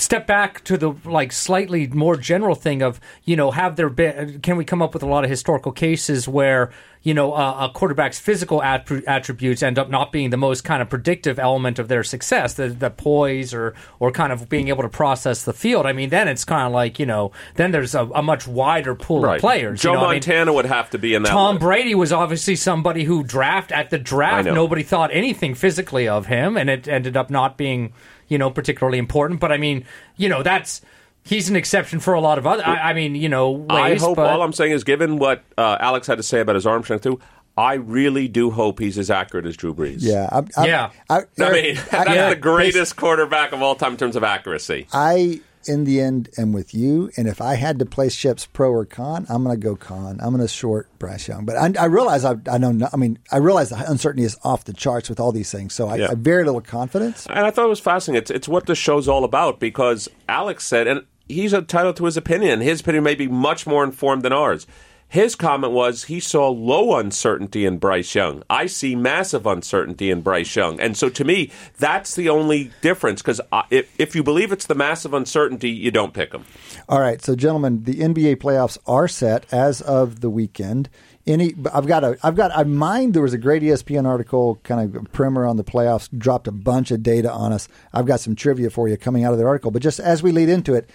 [0.00, 4.40] step back to the like slightly more general thing of you know have there been
[4.40, 6.70] can we come up with a lot of historical cases where
[7.02, 10.82] you know uh, a quarterback's physical attri- attributes end up not being the most kind
[10.82, 14.82] of predictive element of their success the, the poise or or kind of being able
[14.82, 17.94] to process the field i mean then it's kind of like you know then there's
[17.94, 19.36] a, a much wider pool Right.
[19.36, 20.16] of players Joe you know what I mean?
[20.20, 21.28] Montana would have to be in that.
[21.30, 21.60] Tom list.
[21.62, 26.56] Brady was obviously somebody who draft at the draft nobody thought anything physically of him,
[26.56, 27.92] and it ended up not being
[28.30, 29.40] you know particularly important.
[29.40, 29.84] But I mean,
[30.16, 30.80] you know, that's
[31.24, 32.66] he's an exception for a lot of other.
[32.66, 35.44] I, I mean, you know, ways, I hope but, all I'm saying is, given what
[35.58, 37.20] uh, Alex had to say about his arm strength too,
[37.56, 39.98] I really do hope he's as accurate as Drew Brees.
[40.00, 40.90] Yeah, I'm, I'm, Yeah.
[41.10, 44.24] I, I Eric, mean, that's Eric, the greatest quarterback of all time in terms of
[44.24, 44.86] accuracy.
[44.92, 47.10] I, in the end, am with you.
[47.16, 50.18] And if I had to place chips pro or con, I'm going to go con.
[50.20, 51.44] I'm going to short Bryce Young.
[51.44, 52.72] But I, I realize I, I know.
[52.72, 55.74] No, I mean, I realize the uncertainty is off the charts with all these things.
[55.74, 56.06] So I, Yeah.
[56.06, 57.26] I have very little confidence.
[57.26, 58.22] And I thought it was fascinating.
[58.22, 62.16] It's, it's what the show's all about because Alex said, and he's entitled to his
[62.16, 62.60] opinion.
[62.60, 64.66] His opinion may be much more informed than ours.
[65.10, 68.44] His comment was he saw low uncertainty in Bryce Young.
[68.48, 70.80] I see massive uncertainty in Bryce Young.
[70.80, 74.76] And so to me, that's the only difference because if, if you believe it's the
[74.76, 76.44] massive uncertainty, you don't pick him.
[76.88, 80.88] All right, so gentlemen, the NBA playoffs are set as of the weekend.
[81.26, 84.94] Any, I've got a, I've got, I mind there was a great ESPN article, kind
[84.94, 87.66] of primer on the playoffs, dropped a bunch of data on us.
[87.92, 90.30] I've got some trivia for you coming out of the article, but just as we
[90.30, 90.88] lead into it,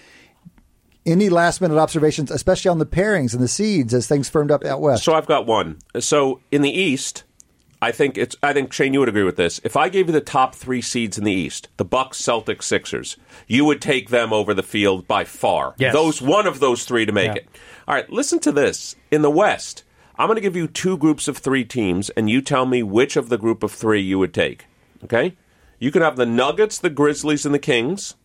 [1.06, 4.64] any last minute observations, especially on the pairings and the seeds as things firmed up
[4.66, 5.04] out west?
[5.04, 5.80] So I've got one.
[6.00, 7.24] So in the East,
[7.82, 8.36] I think it's.
[8.42, 9.60] I think Shane, you would agree with this.
[9.64, 13.18] If I gave you the top three seeds in the East, the Bucks, Celtics, Sixers,
[13.48, 15.76] you would take them over the field by far.
[15.78, 15.94] Yes.
[15.94, 17.42] Those one of those three to make Yeah.
[17.42, 17.50] it.
[17.88, 18.10] All right.
[18.10, 18.96] Listen to this.
[19.12, 19.84] In the West,
[20.18, 23.16] I'm going to give you two groups of three teams, and you tell me which
[23.18, 24.66] of the group of three you would take.
[25.04, 25.36] Okay.
[25.78, 28.16] You can have the Nuggets, the Grizzlies, and the Kings.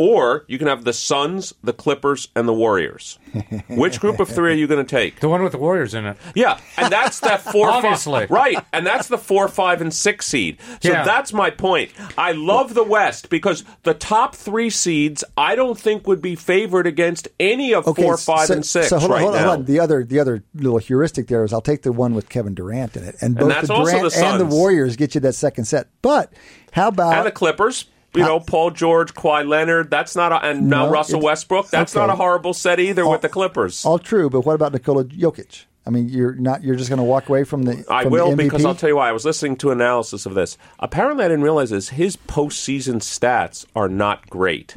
[0.00, 3.18] Or you can have the Suns, the Clippers, and the Warriors.
[3.68, 5.18] Which group of three are you going to take?
[5.18, 6.16] the one with the Warriors in it.
[6.36, 8.20] Yeah, and that's that four, Obviously.
[8.20, 8.64] five, right?
[8.72, 10.58] And that's the four, five, and six seed.
[10.80, 11.02] So Yeah.
[11.04, 11.90] that's my point.
[12.16, 16.86] I love the West because the top three seeds I don't think would be favored
[16.86, 19.48] against any of four, five, so, and six So hold, right on, hold, on, now.
[19.48, 19.64] hold on.
[19.64, 22.96] The other, the other little heuristic there is I'll take the one with Kevin Durant
[22.96, 25.34] in it, and both that's the also Durant the and the Warriors get you that
[25.34, 25.88] second set.
[26.02, 26.32] But
[26.70, 27.86] how about and the Clippers.
[28.14, 29.90] You know, Paul George, Kawhi Leonard.
[29.90, 31.68] That's not, a, and now Russell Westbrook.
[31.68, 32.06] That's okay.
[32.06, 33.84] not a horrible set either with the Clippers.
[33.84, 35.66] All true, but what about Nikola Jokic?
[35.88, 36.62] I mean, you're not.
[36.62, 37.82] You're just going to walk away from the.
[37.88, 39.08] I will the because I'll tell you why.
[39.08, 40.58] I was listening to analysis of this.
[40.78, 41.88] Apparently, I didn't realize this.
[41.90, 44.76] His postseason stats are not great.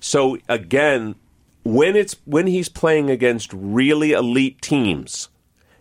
[0.00, 1.14] So again,
[1.62, 5.28] when it's when he's playing against really elite teams,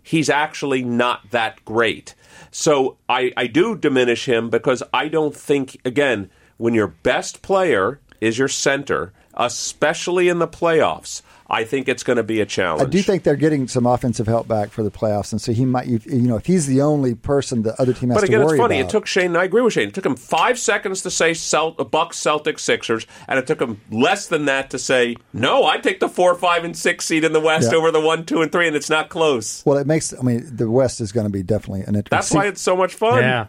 [0.04, 2.14] he's actually not that great.
[2.52, 8.00] So I, I do diminish him because I don't think again when your best player
[8.22, 11.22] is your center, especially in the playoffs.
[11.50, 12.82] I think it's going to be a challenge.
[12.86, 15.64] I do think they're getting some offensive help back for the playoffs, and so he
[15.64, 15.88] might.
[15.88, 18.40] You you know, if he's the only person the other team has to go to.
[18.40, 18.80] But again, to it's funny.
[18.82, 18.90] about.
[18.90, 19.28] It took Shane.
[19.28, 19.88] and I agree with Shane.
[19.88, 23.62] It took him five seconds to say Celt, uh, Bucks, Celtics, Sixers, and it took
[23.62, 25.64] him less than that to say no.
[25.66, 27.78] I take the four, five, and six seed in the West Yeah.
[27.78, 29.64] over the one, two, and three, and it's not close.
[29.66, 30.14] well, it makes.
[30.14, 32.10] I mean, the West is going to be definitely an interesting.
[32.10, 33.20] That's why it's so much fun.
[33.24, 33.48] Yeah.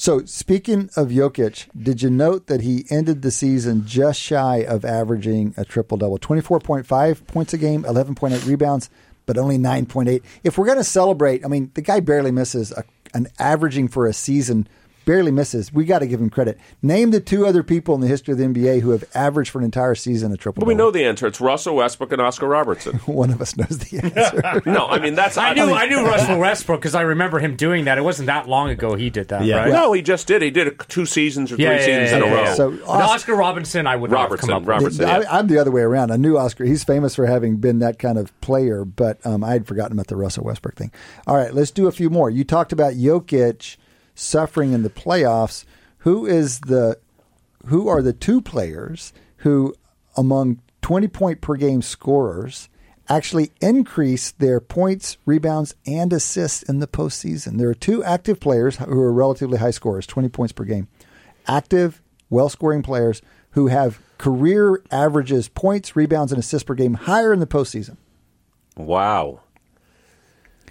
[0.00, 4.84] So, speaking of Jokic, did you note that he ended the season just shy of
[4.84, 6.20] averaging a triple double?
[6.20, 8.90] 24.5 points a game, 11.8 rebounds,
[9.26, 10.22] but only 9.8.
[10.44, 14.06] If we're going to celebrate, I mean, the guy barely misses a, an averaging for
[14.06, 14.68] a season,
[15.08, 15.72] barely misses.
[15.72, 16.58] We got to give him credit.
[16.82, 19.58] Name the two other people in the history of the NBA who have averaged for
[19.58, 21.26] an entire season a triple But we know the answer.
[21.26, 22.96] It's Russell Westbrook and Oscar Robertson.
[23.06, 24.62] One of us knows the answer.
[24.70, 25.38] no, I mean that's.
[25.38, 27.96] I knew I knew Russell Westbrook because I remember him doing that.
[27.96, 29.60] It wasn't that long ago he did that, Yeah.
[29.60, 29.72] right?
[29.72, 30.42] No, he just did.
[30.42, 32.42] He did it two seasons or three Yeah, yeah, seasons yeah, in a row.
[32.42, 32.54] yeah.
[32.54, 35.06] So, But Oscar Robinson, I would not have Robertson, come up Robertson.
[35.06, 35.24] yeah.
[35.30, 36.10] I, I'm the other way around.
[36.10, 36.66] I knew Oscar.
[36.66, 40.08] He's famous for having been that kind of player, but um, I had forgotten about
[40.08, 40.92] the Russell Westbrook thing.
[41.26, 42.28] All right, let's do a few more.
[42.28, 43.78] You talked about Jokic
[44.18, 45.64] suffering in the playoffs.
[45.98, 46.98] Who is the
[47.66, 49.74] who are the two players who
[50.16, 52.68] among 20 point per game scorers
[53.08, 57.58] actually increase their points, rebounds, and assists in the postseason?
[57.58, 60.88] There are two active players who are relatively high scorers, 20 points per game.
[61.46, 63.22] Active, well scoring players
[63.52, 67.96] who have career averages, points, rebounds, and assists per game higher in the postseason.
[68.76, 69.40] Wow.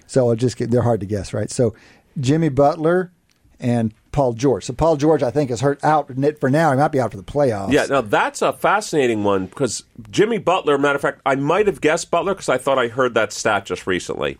[0.06, 1.50] So I'll just get, they're hard to guess, right?
[1.50, 1.74] So
[2.18, 3.12] Jimmy Butler
[3.60, 4.64] and Paul George.
[4.64, 6.10] So Paul George, I think, is hurt out
[6.40, 6.70] for now.
[6.70, 7.72] He might be out for the playoffs.
[7.72, 11.80] Yeah, now that's a fascinating one because Jimmy Butler, matter of fact, I might have
[11.80, 14.38] guessed Butler because I thought I heard that stat just recently.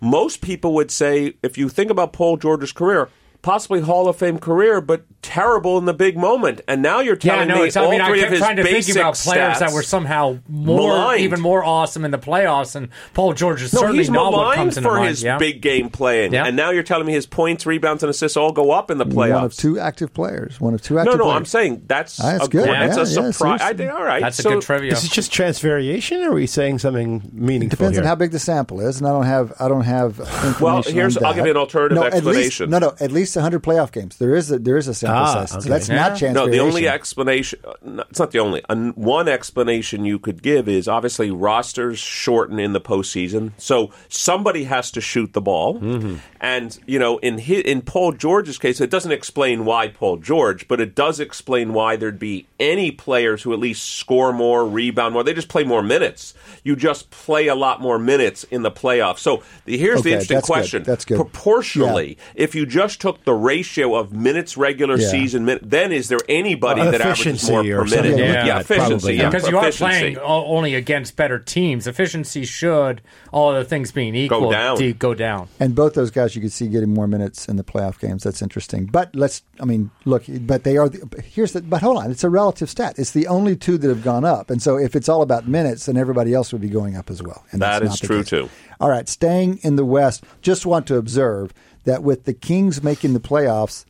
[0.00, 3.08] Most people would say, if you think about Paul George's career,
[3.42, 6.60] possibly Hall of Fame career, but terrible in the big moment.
[6.66, 8.30] And now you're Yeah, telling no, me it's, I all mean, I three of kept
[8.32, 11.20] his trying to think basic about players stats that were somehow more, maligned.
[11.20, 14.54] even more awesome in the playoffs, and Paul George is No, certainly he's not what
[14.56, 15.08] comes for mind.
[15.08, 15.38] his yeah.
[15.38, 16.46] big game playing, Yeah.
[16.46, 19.06] and now you're telling me his points, rebounds, and assists all go up in the
[19.06, 19.34] playoffs.
[19.34, 20.60] One of two active players.
[20.60, 21.36] One of two active no, players.
[21.36, 22.68] I'm saying that's Ah, that's a, good.
[22.68, 23.60] That's Yeah, a yeah, surprise.
[23.60, 24.22] I think all right.
[24.22, 24.92] That's a good trivia.
[24.92, 28.02] Is it just transvariation, or are we saying something meaningful Depends here?
[28.04, 30.54] on how big the sample is, and I don't have I don't have information.
[30.60, 32.70] Well, here's- I'll give you an alternative no, explanation.
[32.70, 34.18] least, no, no, at least 100 playoff games.
[34.18, 35.52] There is a there is a sample Ah, size.
[35.52, 35.60] okay.
[35.62, 35.94] So that's Yeah.
[36.08, 36.34] not chance.
[36.34, 38.62] No, the only explanation, uh, it's not the only,
[38.94, 43.52] one explanation you could give is obviously rosters shorten in the postseason.
[43.58, 45.80] So somebody has to shoot the ball.
[45.80, 46.16] Mm-hmm.
[46.40, 50.66] And, you know, in, hi in Paul George's case, it doesn't explain why Paul George,
[50.68, 55.12] but it does explain why there'd be any players who at least score more, rebound
[55.14, 55.22] more.
[55.22, 56.34] They just play more minutes.
[56.64, 59.18] You just play a lot more minutes in the playoffs.
[59.20, 60.52] So the, here's Okay, the interesting that's good.
[60.52, 60.82] question.
[60.82, 61.16] That's good.
[61.16, 65.08] Proportionally, if you just took the ratio of minutes regular Yeah.
[65.08, 67.90] season, min- then is there anybody Well, that averages efficiency more or per minute?
[67.90, 68.88] something like yeah, efficiency.
[68.90, 69.30] probably, yeah, yeah.
[69.30, 71.86] because you are playing only against better teams.
[71.86, 73.00] Efficiency should,
[73.32, 74.76] all other things being equal, down.
[74.76, 75.48] de- go down.
[75.60, 78.22] And both those guys, you could see getting more minutes in the playoff games.
[78.24, 78.86] That's interesting.
[78.86, 80.88] But let's, I mean, look, but they are.
[80.88, 81.62] The, here's the.
[81.62, 82.94] But hold on, it's a relative stat.
[82.98, 85.86] It's the only two that have gone up, and so if it's all about minutes,
[85.86, 87.44] then everybody else would be going up as well.
[87.52, 88.28] And That that's is true, case.
[88.30, 88.48] too.
[88.80, 90.24] All right, staying in the West.
[90.40, 91.52] Just want to observe
[91.84, 93.84] that with the Kings making the playoffs,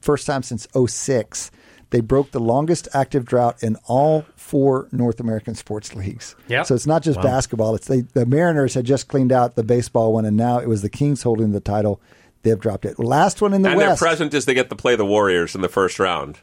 [0.00, 1.50] first time since 06,
[1.90, 6.34] they broke the longest active drought in all four North American sports leagues.
[6.48, 6.66] Yep.
[6.66, 7.74] So it's not just basketball.
[7.74, 10.82] It's they, the Mariners had just cleaned out the baseball one, and now it was
[10.82, 12.00] the Kings holding the title.
[12.42, 12.98] They've dropped it.
[12.98, 15.60] Last one in the And their present is they get to play the Warriors in
[15.60, 16.40] the first round.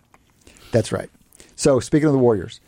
[0.72, 1.10] That's right.
[1.56, 2.60] So speaking of the Warriors,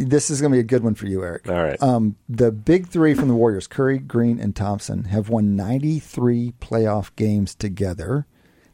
[0.00, 1.48] this is going to be a good one for you, Eric.
[1.48, 1.80] All right.
[1.82, 7.14] Um, the big three from the Warriors, Curry, Green, and Thompson, have won 93 playoff
[7.16, 8.26] games together.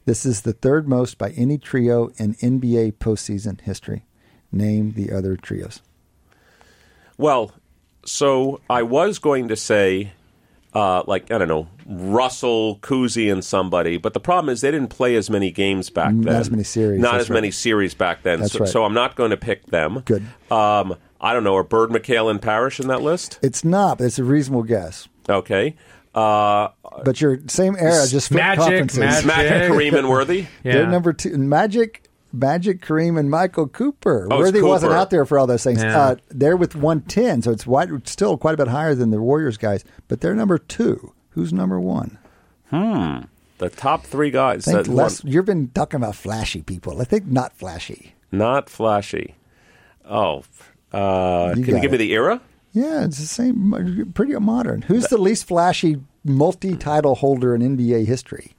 [0.05, 4.05] This is the third most by any trio in NBA postseason history.
[4.53, 5.83] Name the other trios.
[7.19, 7.53] Well,
[8.05, 10.13] so I was going to say,
[10.75, 14.91] uh, like I don't know, Russell, Cousy, and somebody, but the problem is they didn't
[14.91, 16.37] play as many games back Not then.
[16.37, 18.41] as many series, Not that's as many series back then.
[18.41, 18.69] That's so, right.
[18.69, 20.03] so I'm not going to pick them.
[20.05, 20.25] Good.
[20.53, 21.57] Um, I don't know.
[21.57, 23.39] Are Bird, McHale, and Parish in that list?
[23.43, 25.09] It's not, but it's a reasonable guess.
[25.29, 25.75] Okay.
[26.15, 26.69] Uh,
[27.05, 28.99] But your same era, just flip Magic, conferences.
[28.99, 29.27] Magic.
[29.27, 30.47] Magic, Kareem, and Worthy.
[30.65, 30.73] Yeah.
[30.73, 31.37] They're number two.
[31.37, 34.29] Magic, Magic, Kareem, and Michael Cooper.
[34.31, 35.83] Oh, it's Worthy wasn't out there for all those things.
[35.83, 35.99] Yeah.
[35.99, 39.57] Uh, they're with 110, so it's wide, still quite a bit higher than the Warriors
[39.59, 39.85] guys.
[40.09, 41.13] But they're number two.
[41.31, 42.19] Who's number one?
[42.71, 43.19] Hmm.
[43.59, 44.65] The top three guys.
[44.65, 45.23] Think that less.
[45.25, 47.01] won- You've been talking about flashy people.
[47.01, 48.15] I think not flashy.
[48.33, 49.35] Not flashy.
[50.09, 50.43] Oh.
[50.93, 52.41] Uh, You can you give me the era?
[52.73, 54.11] Yeah, it's the same.
[54.15, 54.83] Pretty modern.
[54.83, 58.56] Who's the least flashy multi-title holder in NBA history?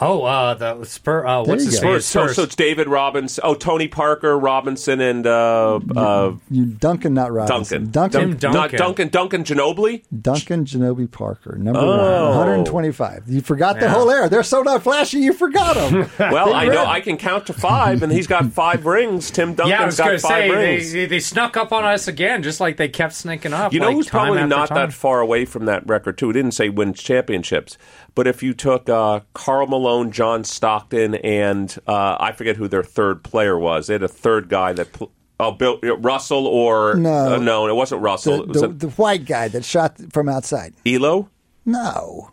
[0.00, 1.26] Oh, uh, the Spur.
[1.26, 2.06] Uh, what's you his Spurs.
[2.06, 3.42] So, so it's David Robinson.
[3.44, 7.90] Oh, Tony Parker, Robinson, and uh, uh, You Duncan, not Robinson.
[7.90, 7.90] Duncan.
[7.90, 8.38] Duncan.
[8.40, 8.78] Tim Not Duncan.
[8.78, 9.08] Duncan.
[9.08, 10.02] Duncan Ginobili.
[10.22, 12.28] Duncan Ginobili Parker, number Oh.
[12.30, 13.24] one, 125.
[13.28, 14.28] You forgot the whole era.
[14.28, 16.08] They're so not flashy, you forgot them.
[16.30, 19.30] Well, I know I can count to five, and he's got five rings.
[19.30, 20.92] Tim Duncan's yeah, I was got going to five say rings.
[20.92, 23.72] they, they snuck up on us again, just like they kept sneaking up.
[23.72, 24.76] You know like, who's probably not time.
[24.76, 26.30] that far away from that record too?
[26.30, 27.76] It didn't say win championships,
[28.20, 32.82] but if you took uh, Karl Malone, John Stockton, and uh, I forget who their
[32.82, 34.92] third player was, they had a third guy that.
[34.92, 35.10] Pl-
[35.42, 37.36] Oh, Bill uh, Russell or No.
[37.36, 38.36] uh, no, it wasn't Russell.
[38.36, 40.74] the, it was the, a- the white guy that shot from outside.
[40.84, 41.30] Ehlo.
[41.64, 42.32] No.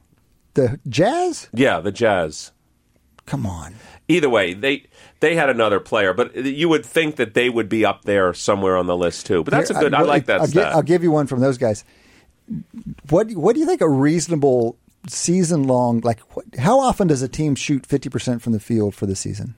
[0.55, 1.47] The Jazz?
[1.53, 2.51] Yeah, the Jazz.
[3.25, 3.75] Come on.
[4.09, 4.87] Either way, they
[5.21, 8.75] they had another player, but you would think that they would be up there somewhere
[8.75, 9.41] on the list too.
[9.41, 9.93] But that's Here, a good.
[9.93, 11.85] I, like that I'll, gi- I'll give you one from those guys.
[13.09, 14.77] What What do you think a reasonable
[15.09, 16.19] season long like?
[16.35, 19.55] What, how often does a team shoot fifty percent from the field for the season?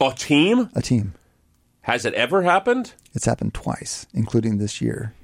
[0.00, 1.14] a team A team.
[1.82, 2.94] has it ever happened?
[3.14, 5.14] It's happened twice, including this year.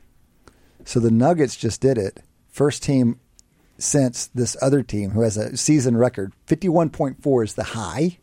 [0.84, 2.20] So the Nuggets just did it.
[2.48, 3.18] First team
[3.78, 6.32] since this other team who has a season record.
[6.46, 8.18] 51.4 is the high.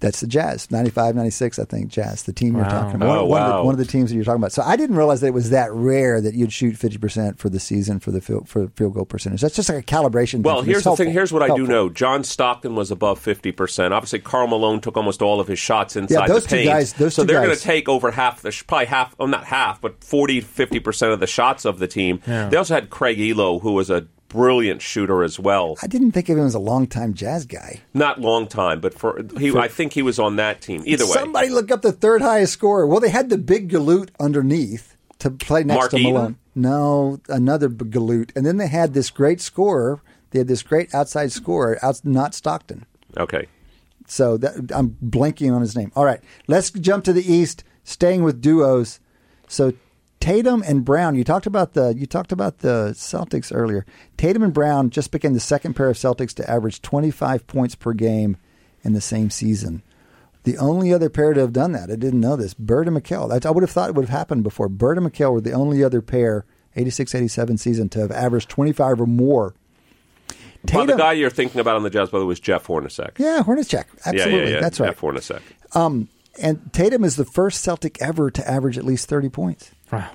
[0.00, 0.70] That's the Jazz.
[0.70, 3.18] 95, 96, I think, Jazz, the team you're talking about.
[3.18, 4.52] Oh, one, of the, one of the teams that you're talking about.
[4.52, 7.60] So I didn't realize that it was that rare that you'd shoot 50% for the
[7.60, 9.40] season for the field, for field goal percentage.
[9.42, 10.42] That's just like a calibration.
[10.42, 11.12] Well, It's here's the thing.
[11.12, 11.88] Here's what I do know.
[11.90, 13.92] John Stockton was above fifty percent.
[13.92, 16.68] Obviously, Karl Malone took almost all of his shots inside those the two paint.
[16.68, 19.28] guys- those so two they're going to take over half the sh- probably half, well,
[19.28, 22.20] not half, but 40 50 percent of the shots of the team.
[22.26, 25.76] They also had Craig Ehlo, who was a brilliant shooter as well.
[25.82, 27.82] I didn't think of him as a longtime Jazz guy.
[27.92, 30.82] Not long time, but for he, I think he was on that team.
[30.86, 32.86] Either way, Somebody look up the third highest scorer.
[32.86, 35.98] Well, they had the big galoot underneath to play next Mark to?
[35.98, 36.38] Malone.
[36.54, 38.34] No, another galoot.
[38.34, 40.00] And then they had this great scorer
[40.30, 42.86] they had this great outside scorer, out, not Stockton.
[43.16, 43.46] Okay.
[44.06, 45.92] So that, I'm blanking on his name.
[45.94, 49.00] All right, let's jump to the East, staying with duos.
[49.48, 49.72] So
[50.20, 51.14] Tatum and Brown.
[51.16, 53.86] You talked about the you talked about the Celtics earlier.
[54.16, 57.92] Tatum and Brown just became the second pair of Celtics to average 25 points per
[57.94, 58.36] game
[58.82, 59.82] in the same season.
[60.44, 62.54] The only other pair to have done that, I didn't know this.
[62.54, 63.30] Bird and McHale.
[63.30, 64.68] I, I would have thought it would have happened before.
[64.68, 69.06] Bird and McHale were the only other pair, 86-87 season, to have averaged 25 or
[69.06, 69.54] more.
[70.72, 73.18] Well, the guy you're thinking about on the Jazz, by the way, was Jeff Hornacek.
[73.18, 73.72] Yeah, Hornacek.
[73.72, 74.38] Yeah, Absolutely.
[74.50, 74.60] yeah, yeah.
[74.60, 74.88] That's right.
[74.88, 75.40] Jeff Hornacek.
[75.74, 76.08] Um,
[76.40, 79.72] and Tatum is the first Celtic ever to average at least 30 points.
[79.92, 80.10] Wow.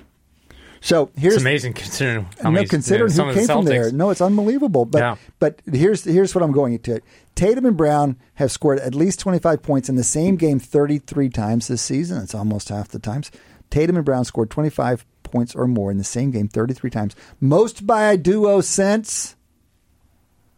[0.80, 3.64] So here's It's amazing considering how no, many considering some who of the came from
[3.64, 3.90] there.
[3.90, 4.84] No, it's unbelievable.
[4.84, 5.16] But Yeah.
[5.40, 7.00] but here's here's what I'm going to.
[7.34, 11.68] Tatum and Brown have scored at least 25 points in the same game 33 times
[11.68, 12.22] this season.
[12.22, 13.30] It's almost half the times.
[13.70, 17.16] Tatum and Brown scored 25 points or more in the same game 33 times.
[17.40, 19.34] Most by a duo since.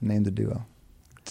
[0.01, 0.67] Name the duo.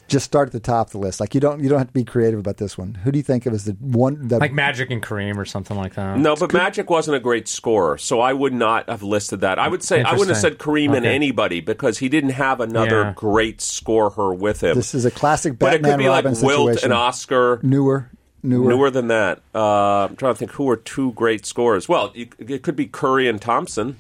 [0.08, 1.20] Just start at the top of the list.
[1.20, 2.96] Like you don't you don't have to be creative about this one.
[3.04, 4.28] Who do you think of as the one?
[4.28, 6.18] The, like Magic and Kareem or something like that.
[6.18, 9.60] No, but Magic wasn't a great scorer, so I would not have listed that.
[9.60, 10.74] I would say I wouldn't have said Interesting.
[10.92, 13.14] Kareem and anybody because he didn't have another Yeah.
[13.16, 14.76] great scorer with him.
[14.76, 16.92] this is a classic but it Batman could be like Robin Wilt situation.
[16.92, 17.60] and Oscar.
[17.64, 18.10] newer,
[18.44, 19.42] newer, Newer than that.
[19.54, 21.90] Uh, I'm trying to think who are two great scorers.
[21.90, 23.98] Well, you, it could be Curry and Thompson.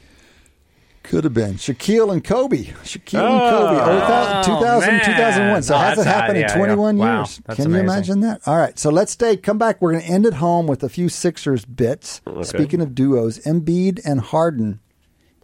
[1.08, 2.64] Could have been Shaquille and Kobe.
[2.84, 3.50] Shaquille and Oh.
[3.50, 3.82] Kobe.
[3.82, 5.06] Oh, 2000, Oh, 2000 man.
[5.06, 5.64] 2001.
[5.64, 7.16] So No, it hasn't that's happened in 21 yeah.
[7.18, 7.42] Years.
[7.46, 8.42] That's Can you imagine that?
[8.46, 8.78] All right.
[8.78, 9.38] So let's stay.
[9.38, 9.82] Come back.
[9.82, 12.22] We're going to end at home with a few Sixers bits.
[12.44, 14.80] Speaking of duos, Embiid and Harden.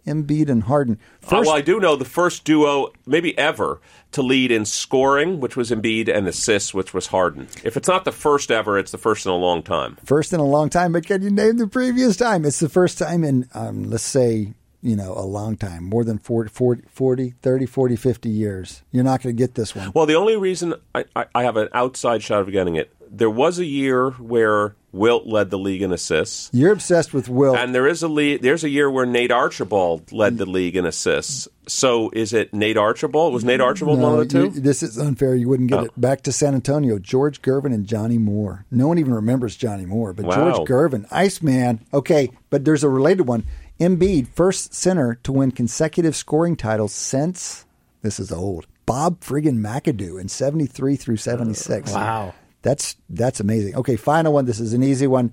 [0.06, 0.98] Embiid and Harden.
[1.22, 3.80] Uh, First, well, I do know the first duo, maybe ever,
[4.12, 7.48] to lead in scoring, which was Embiid, and assists, which was Harden.
[7.64, 9.96] If it's not the first ever, it's the first in a long time.
[10.04, 12.44] first in a long time, but can you name the previous time?
[12.44, 14.52] It's the first time in, um, let's say,
[14.84, 18.82] you know, a long time, more than 40, 40, 40 30, 40, 50 years.
[18.92, 19.90] You're not going to get this one.
[19.94, 23.30] Well, the only reason I, I, I have an outside shot of getting it, there
[23.30, 26.50] was a year where Wilt led the league in assists.
[26.52, 27.56] You're obsessed with Will.
[27.56, 30.84] And there is a le- there's a year where Nate Archibald led the league in
[30.84, 31.48] assists.
[31.66, 33.32] So is it Nate Archibald?
[33.32, 34.60] Was Nate Archibald one of the you- two?
[34.60, 35.34] this is unfair.
[35.34, 35.84] You wouldn't get Oh.
[35.84, 35.90] it.
[36.00, 38.66] Back to San Antonio, George Gervin and Johnny Moore.
[38.70, 40.34] No one even remembers Johnny Moore, but Wow.
[40.54, 41.80] George Gervin, Iceman.
[41.92, 43.44] Okay, but there's a related one.
[43.80, 47.66] Embiid, first center to win consecutive scoring titles since
[48.02, 48.66] this is old.
[48.86, 51.92] Bob friggin' McAdoo in 73 through 76.
[51.92, 52.34] Wow.
[52.62, 53.74] That's that's amazing.
[53.76, 54.46] Okay, final one.
[54.46, 55.32] This is an easy one.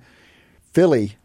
[0.73, 1.17] Philly,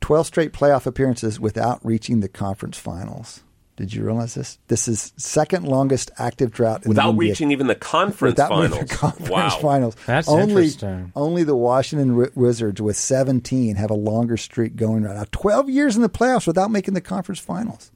[0.00, 3.42] 12 straight playoff appearances without reaching the conference finals.
[3.82, 4.60] Did you realize this?
[4.68, 8.70] This is second longest active drought in Without the reaching even the conference Without finals.
[8.70, 9.48] winning the conference wow.
[9.60, 9.96] finals.
[10.06, 11.12] That's only, interesting.
[11.16, 15.24] Only the Washington Wizards with 17 have a longer streak going right now.
[15.32, 17.90] 12 years in the playoffs without making the conference finals.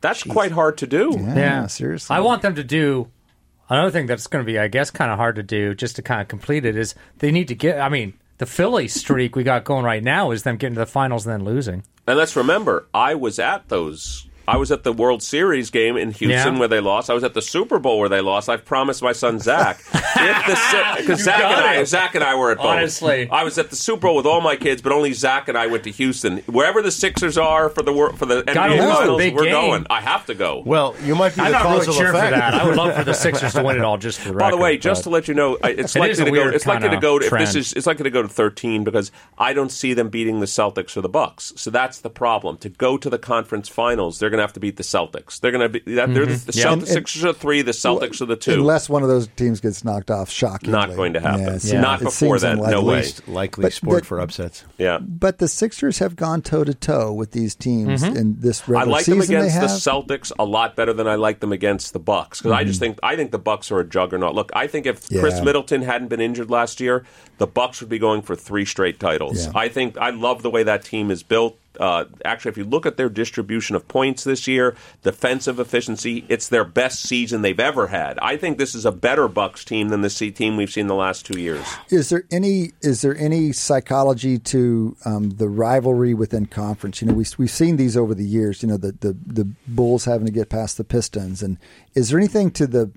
[0.00, 1.16] That's quite hard to do.
[1.16, 2.14] Yeah, Yeah, seriously.
[2.14, 3.10] I want them to do
[3.68, 6.02] another thing that's going to be, I guess, kind of hard to do just to
[6.02, 7.80] kind of complete it is they need to get.
[7.80, 10.86] I mean, the Philly streak we got going right now is them getting to the
[10.86, 11.82] finals and then losing.
[12.06, 14.28] And let's remember, I was at those.
[14.46, 16.58] I was at the World Series game in Houston Yeah.
[16.58, 17.10] where they lost.
[17.10, 18.48] I was at the Super Bowl where they lost.
[18.48, 21.86] I've promised my son Zach because Zach and I, it.
[21.86, 22.66] Zach and I were at both.
[22.66, 23.28] Honestly.
[23.30, 25.66] I was at the Super Bowl with all my kids, but only Zach and I
[25.66, 26.38] went to Houston.
[26.46, 29.42] Wherever the Sixers are for the wor- for the Gotta NBA lose the Finals, we're
[29.44, 29.52] game.
[29.52, 29.86] going.
[29.90, 30.62] I have to go.
[30.64, 32.54] Well, you might be I'm the not causal really cheering for that.
[32.54, 34.56] I would love for the Sixers to win it all just for the By the
[34.56, 36.48] way, just to let you know, it's It likely to go.
[36.48, 37.18] It's likely to go.
[37.18, 40.08] To, if this is, it's likely to go to thirteen because I don't see them
[40.10, 41.52] beating the Celtics or the Bucks.
[41.56, 42.56] So that's the problem.
[42.58, 45.40] To go to the conference finals, they're going to have to beat the Celtics.
[45.40, 45.94] They're going to be.
[45.94, 46.64] That, They're the, the Yeah.
[46.66, 47.62] Celtics, And- and- Sixers are three.
[47.62, 48.52] The Celtics are the two.
[48.52, 50.72] Unless one of those teams gets knocked off, shockingly.
[50.72, 51.44] Not going to happen.
[51.44, 51.80] Yeah, Yeah.
[51.80, 52.70] Not it before seems then.
[52.70, 52.96] No way.
[52.96, 54.64] Least likely But sport the- for upsets.
[54.78, 54.98] yeah.
[54.98, 58.16] But the Sixers have gone toe to toe with these teams mm-hmm.
[58.16, 59.66] in this regular I regular like them against they the.
[59.66, 62.92] Celtics a lot better than I like them against the Bucks because I just mm-hmm.
[62.92, 64.34] think I think the Bucks are a juggernaut.
[64.34, 67.04] Look, I think if Khris Middleton hadn't been injured last year,
[67.38, 69.46] the Bucks would be going for three straight titles.
[69.46, 69.52] Yeah.
[69.54, 71.58] I think I love the way that team is built.
[71.78, 76.48] Uh, actually, if you look at their distribution of points this year, defensive efficiency, it's
[76.48, 78.18] their best season they've ever had.
[78.20, 80.94] I think this is a better Bucks team than the C team we've seen the
[80.94, 81.66] last two years.
[81.90, 87.00] Is there any is there any psychology to um, the rivalry within conference?
[87.00, 88.62] You know, we we've seen these over the years.
[88.62, 91.58] You know, the, the the Bulls having to get past the Pistons, and
[91.94, 92.90] is there anything to the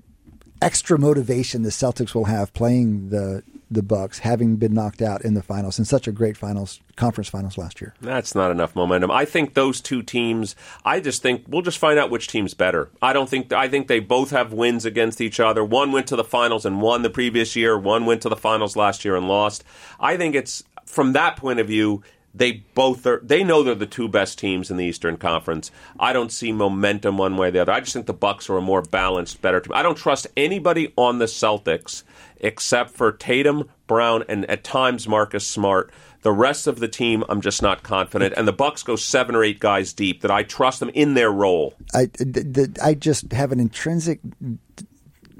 [0.60, 5.34] extra motivation the Celtics will have playing the the Bucks, having been knocked out in
[5.34, 7.94] the finals in such a great finals conference finals last year?
[8.00, 9.10] That's not enough momentum.
[9.10, 10.56] I think those two teams.
[10.84, 12.90] I just think we'll just find out which team's better.
[13.02, 13.52] I don't think.
[13.52, 15.64] I think they both have wins against each other.
[15.64, 17.78] One went to the finals and won the previous year.
[17.78, 19.64] One went to the finals last year and lost.
[20.00, 22.02] I think it's from that point of view.
[22.34, 23.20] They both are.
[23.22, 25.70] They know they're the two best teams in the Eastern Conference.
[25.98, 27.72] I don't see momentum one way or the other.
[27.72, 29.72] I just think the Bucks are a more balanced, better team.
[29.74, 32.04] I don't trust anybody on the Celtics
[32.40, 35.92] except for Tatum, Brown, and at times Marcus Smart.
[36.22, 38.34] The rest of the team, I'm just not confident.
[38.36, 41.30] And the Bucks go seven or eight guys deep that I trust them in their
[41.30, 41.74] role.
[41.94, 44.18] I, th- th- I just have an intrinsic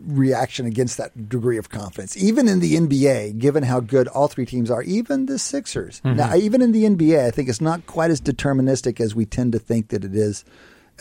[0.09, 2.17] reaction against that degree of confidence.
[2.17, 6.01] Even in the NBA, given how good all three teams are, even the Sixers.
[6.05, 6.17] Mm-hmm.
[6.17, 9.53] Now, even in the NBA, I think it's not quite as deterministic as we tend
[9.53, 10.45] to think that it is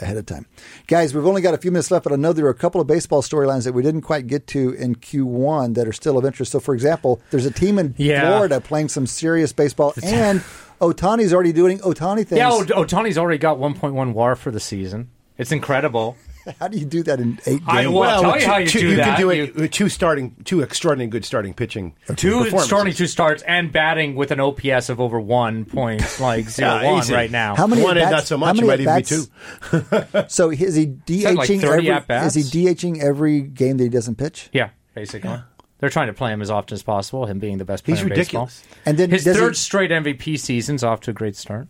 [0.01, 0.45] ahead of time.
[0.87, 2.79] Guys, we've only got a few minutes left, but I know there are a couple
[2.81, 6.25] of baseball storylines that we didn't quite get to in Q1 that are still of
[6.25, 6.51] interest.
[6.51, 8.27] So, for example, there's a team in Yeah.
[8.29, 10.41] Florida playing some serious baseball, and
[10.81, 12.37] Ohtani's already doing Ohtani things.
[12.37, 15.09] Yeah, Ohtani's already got 1.1 WAR for the season.
[15.37, 16.15] It's incredible.
[16.59, 17.61] How do you do that in eight games?
[17.67, 19.05] I- well, I'll tell you how you two, do you that.
[19.17, 21.95] can do it with two starting, two extraordinary good starting pitching.
[22.15, 22.65] Two performances.
[22.65, 26.91] starting two starts and batting with an OPS of over one point like zero Yeah,
[26.91, 27.13] one easy.
[27.13, 27.55] right now.
[27.55, 28.57] How many One at-bats- not so much.
[28.57, 31.91] It many might even be at-bats- So is he that like DHing 30 every?
[31.91, 32.35] at-bats?
[32.35, 34.49] Is he DHing every game that he doesn't pitch?
[34.53, 35.39] Yeah, basically.
[35.79, 37.27] They're trying to play him as often as possible.
[37.27, 38.61] Him being the best player He's in ridiculous.
[38.61, 38.81] baseball.
[38.87, 41.67] And then His third he, straight MVP season's off to a great start.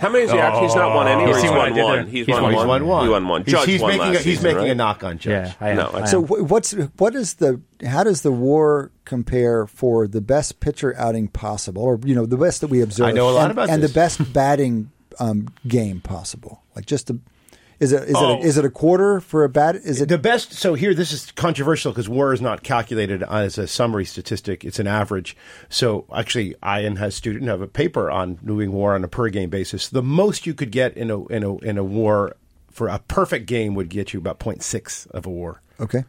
[0.00, 0.66] How many has he actually?
[0.66, 1.96] He's not won any, You or he's what won one.
[1.96, 2.04] there?
[2.04, 2.54] He's, He's won, won- one.
[2.54, 3.04] He's won one.
[3.04, 3.44] He won one.
[3.44, 4.70] He's, Judge he's won making last a, he's season, making right?
[4.70, 5.48] a knock on Judge.
[5.48, 5.76] Yeah, I am.
[5.76, 6.06] No, I am.
[6.06, 10.94] so wh- what's what is the how does the WAR compare for the best pitcher
[10.96, 13.06] outing possible, or you know the best that we observe?
[13.06, 13.90] I know a lot and, about and this.
[13.92, 14.90] the best batting
[15.20, 16.62] um, game possible.
[16.74, 17.18] Like just the
[17.80, 18.30] is it is Oh.
[18.30, 18.42] it a, oh.
[18.42, 19.76] is it a quarter for a bat?
[19.76, 23.58] Is it the best so here this is controversial because war is not calculated as
[23.58, 25.36] a summary statistic it's an average
[25.68, 29.50] so actually ian has student have a paper on doing war on a per game
[29.50, 32.36] basis the most you could get in a in a in a war
[32.70, 36.04] for a perfect game would get you about 0.6 of a war okay?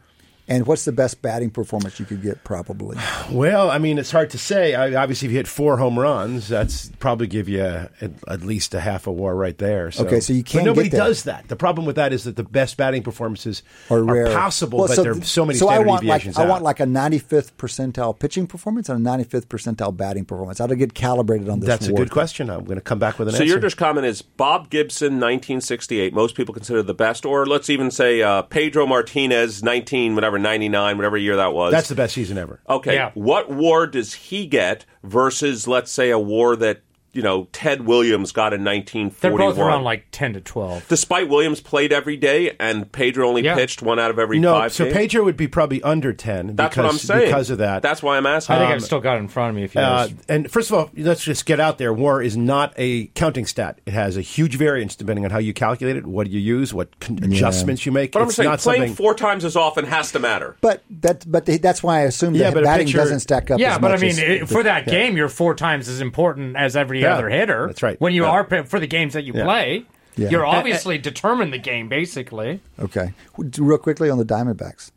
[0.48, 2.44] And what's the best batting performance you could get?
[2.44, 2.96] Probably.
[3.30, 6.48] well i mean it's hard to say I, obviously if you hit four home runs
[6.48, 10.06] that's probably give you a, at, at least a half a war right there so.
[10.06, 11.04] Okay, so you can't but nobody get that.
[11.04, 14.26] does that the problem with that is that the best batting performances are, rare.
[14.26, 16.62] possible Well, but there are so many So I standard want like deviations I want
[16.62, 20.58] like a 95th percentile pitching performance and a 95th percentile batting performance.
[20.58, 21.68] How to get calibrated on this?
[21.68, 22.50] That's a good question.
[22.50, 23.48] I'm going to come back with an So answer.
[23.48, 26.12] So your just comment is Bob Gibson, 1968.
[26.12, 30.96] Most people consider the best, or let's even say uh, Pedro Martinez, 19, whatever, 99,
[30.96, 31.72] whatever year that was.
[31.72, 32.60] That's the best season ever.
[32.68, 32.94] Okay.
[32.94, 33.10] Yeah.
[33.14, 36.82] What war does he get versus, let's say, a war that
[37.16, 39.20] you know Ted Williams got in 1941.
[39.20, 39.54] They're 1941?
[39.54, 40.86] both around like ten to twelve.
[40.88, 43.54] Despite Williams played every day and Pedro only Yeah.
[43.54, 44.72] pitched one out of every No, five.
[44.72, 44.96] so games?
[44.96, 47.24] Pedro would be probably under 10 That's because, what I'm saying.
[47.26, 47.82] because of that.
[47.82, 48.56] That's why I'm asking.
[48.56, 49.64] I think Um, I've still got it in front of me.
[49.64, 51.92] If you Uh, and first of all, let's just get out there.
[51.92, 53.80] War is not a counting stat.
[53.86, 56.98] It has a huge variance depending on how you calculate it, what you use, what
[57.00, 58.12] con- adjustments you make.
[58.12, 58.94] but I'm saying not playing something.
[58.96, 60.56] four times as often has to matter.
[60.60, 63.50] But that but they, that's why I assume Yeah, that but batting pitcher- doesn't stack
[63.50, 63.58] up.
[63.60, 66.56] yeah, as but I mean, as- it, for that game, you're four times as important
[66.56, 67.66] as every Yeah, other hitter.
[67.68, 68.00] that's right.
[68.00, 68.30] When you Yeah.
[68.30, 69.44] are for the games that you Yeah.
[69.44, 69.84] play,
[70.16, 70.30] Yeah.
[70.30, 72.60] you're obviously determined the game basically.
[72.80, 73.12] Okay,
[73.58, 74.90] real quickly on the Diamondbacks.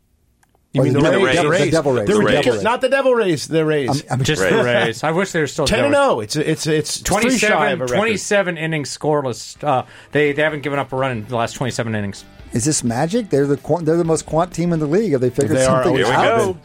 [0.72, 1.36] You Or mean the, the Devil- Rays?
[1.36, 2.06] the The Devil Rays.
[2.06, 2.44] They're the ridiculous.
[2.44, 2.62] Devil Rays.
[2.64, 3.48] Not the Devil Rays.
[3.48, 4.04] The Rays.
[4.08, 4.52] I'm Just Rays.
[4.52, 5.02] the Rays.
[5.02, 6.20] I wish they were still ten and zero.
[6.20, 7.96] It's it's it's 27, of a record.
[7.96, 9.56] 27 innings scoreless.
[9.64, 9.82] Uh,
[10.12, 12.24] they they haven't given up a run in the last 27 innings.
[12.52, 13.30] Is this magic?
[13.30, 15.10] They're the they're the most quant team in the league.
[15.10, 15.82] Have they figured They are.
[15.82, 16.38] something Here we out?
[16.38, 16.56] go.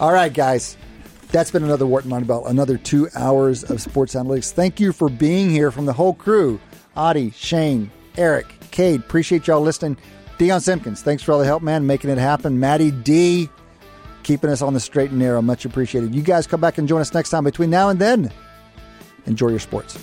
[0.00, 0.76] All right, guys.
[1.32, 4.52] That's been another Wharton Moneyball, another two hours of sports analytics.
[4.52, 6.60] Thank you for being here from the whole crew.
[6.96, 9.96] Adi, Shane, Eric, Cade, appreciate y'all listening.
[10.38, 12.60] Dion Simpkins, thanks for all the help, man, making it happen.
[12.60, 13.48] Maddie D,
[14.22, 15.42] keeping us on the straight and narrow.
[15.42, 16.14] Much appreciated.
[16.14, 17.44] You guys come back and join us next time.
[17.44, 18.30] Between now and then,
[19.26, 19.98] enjoy your sports.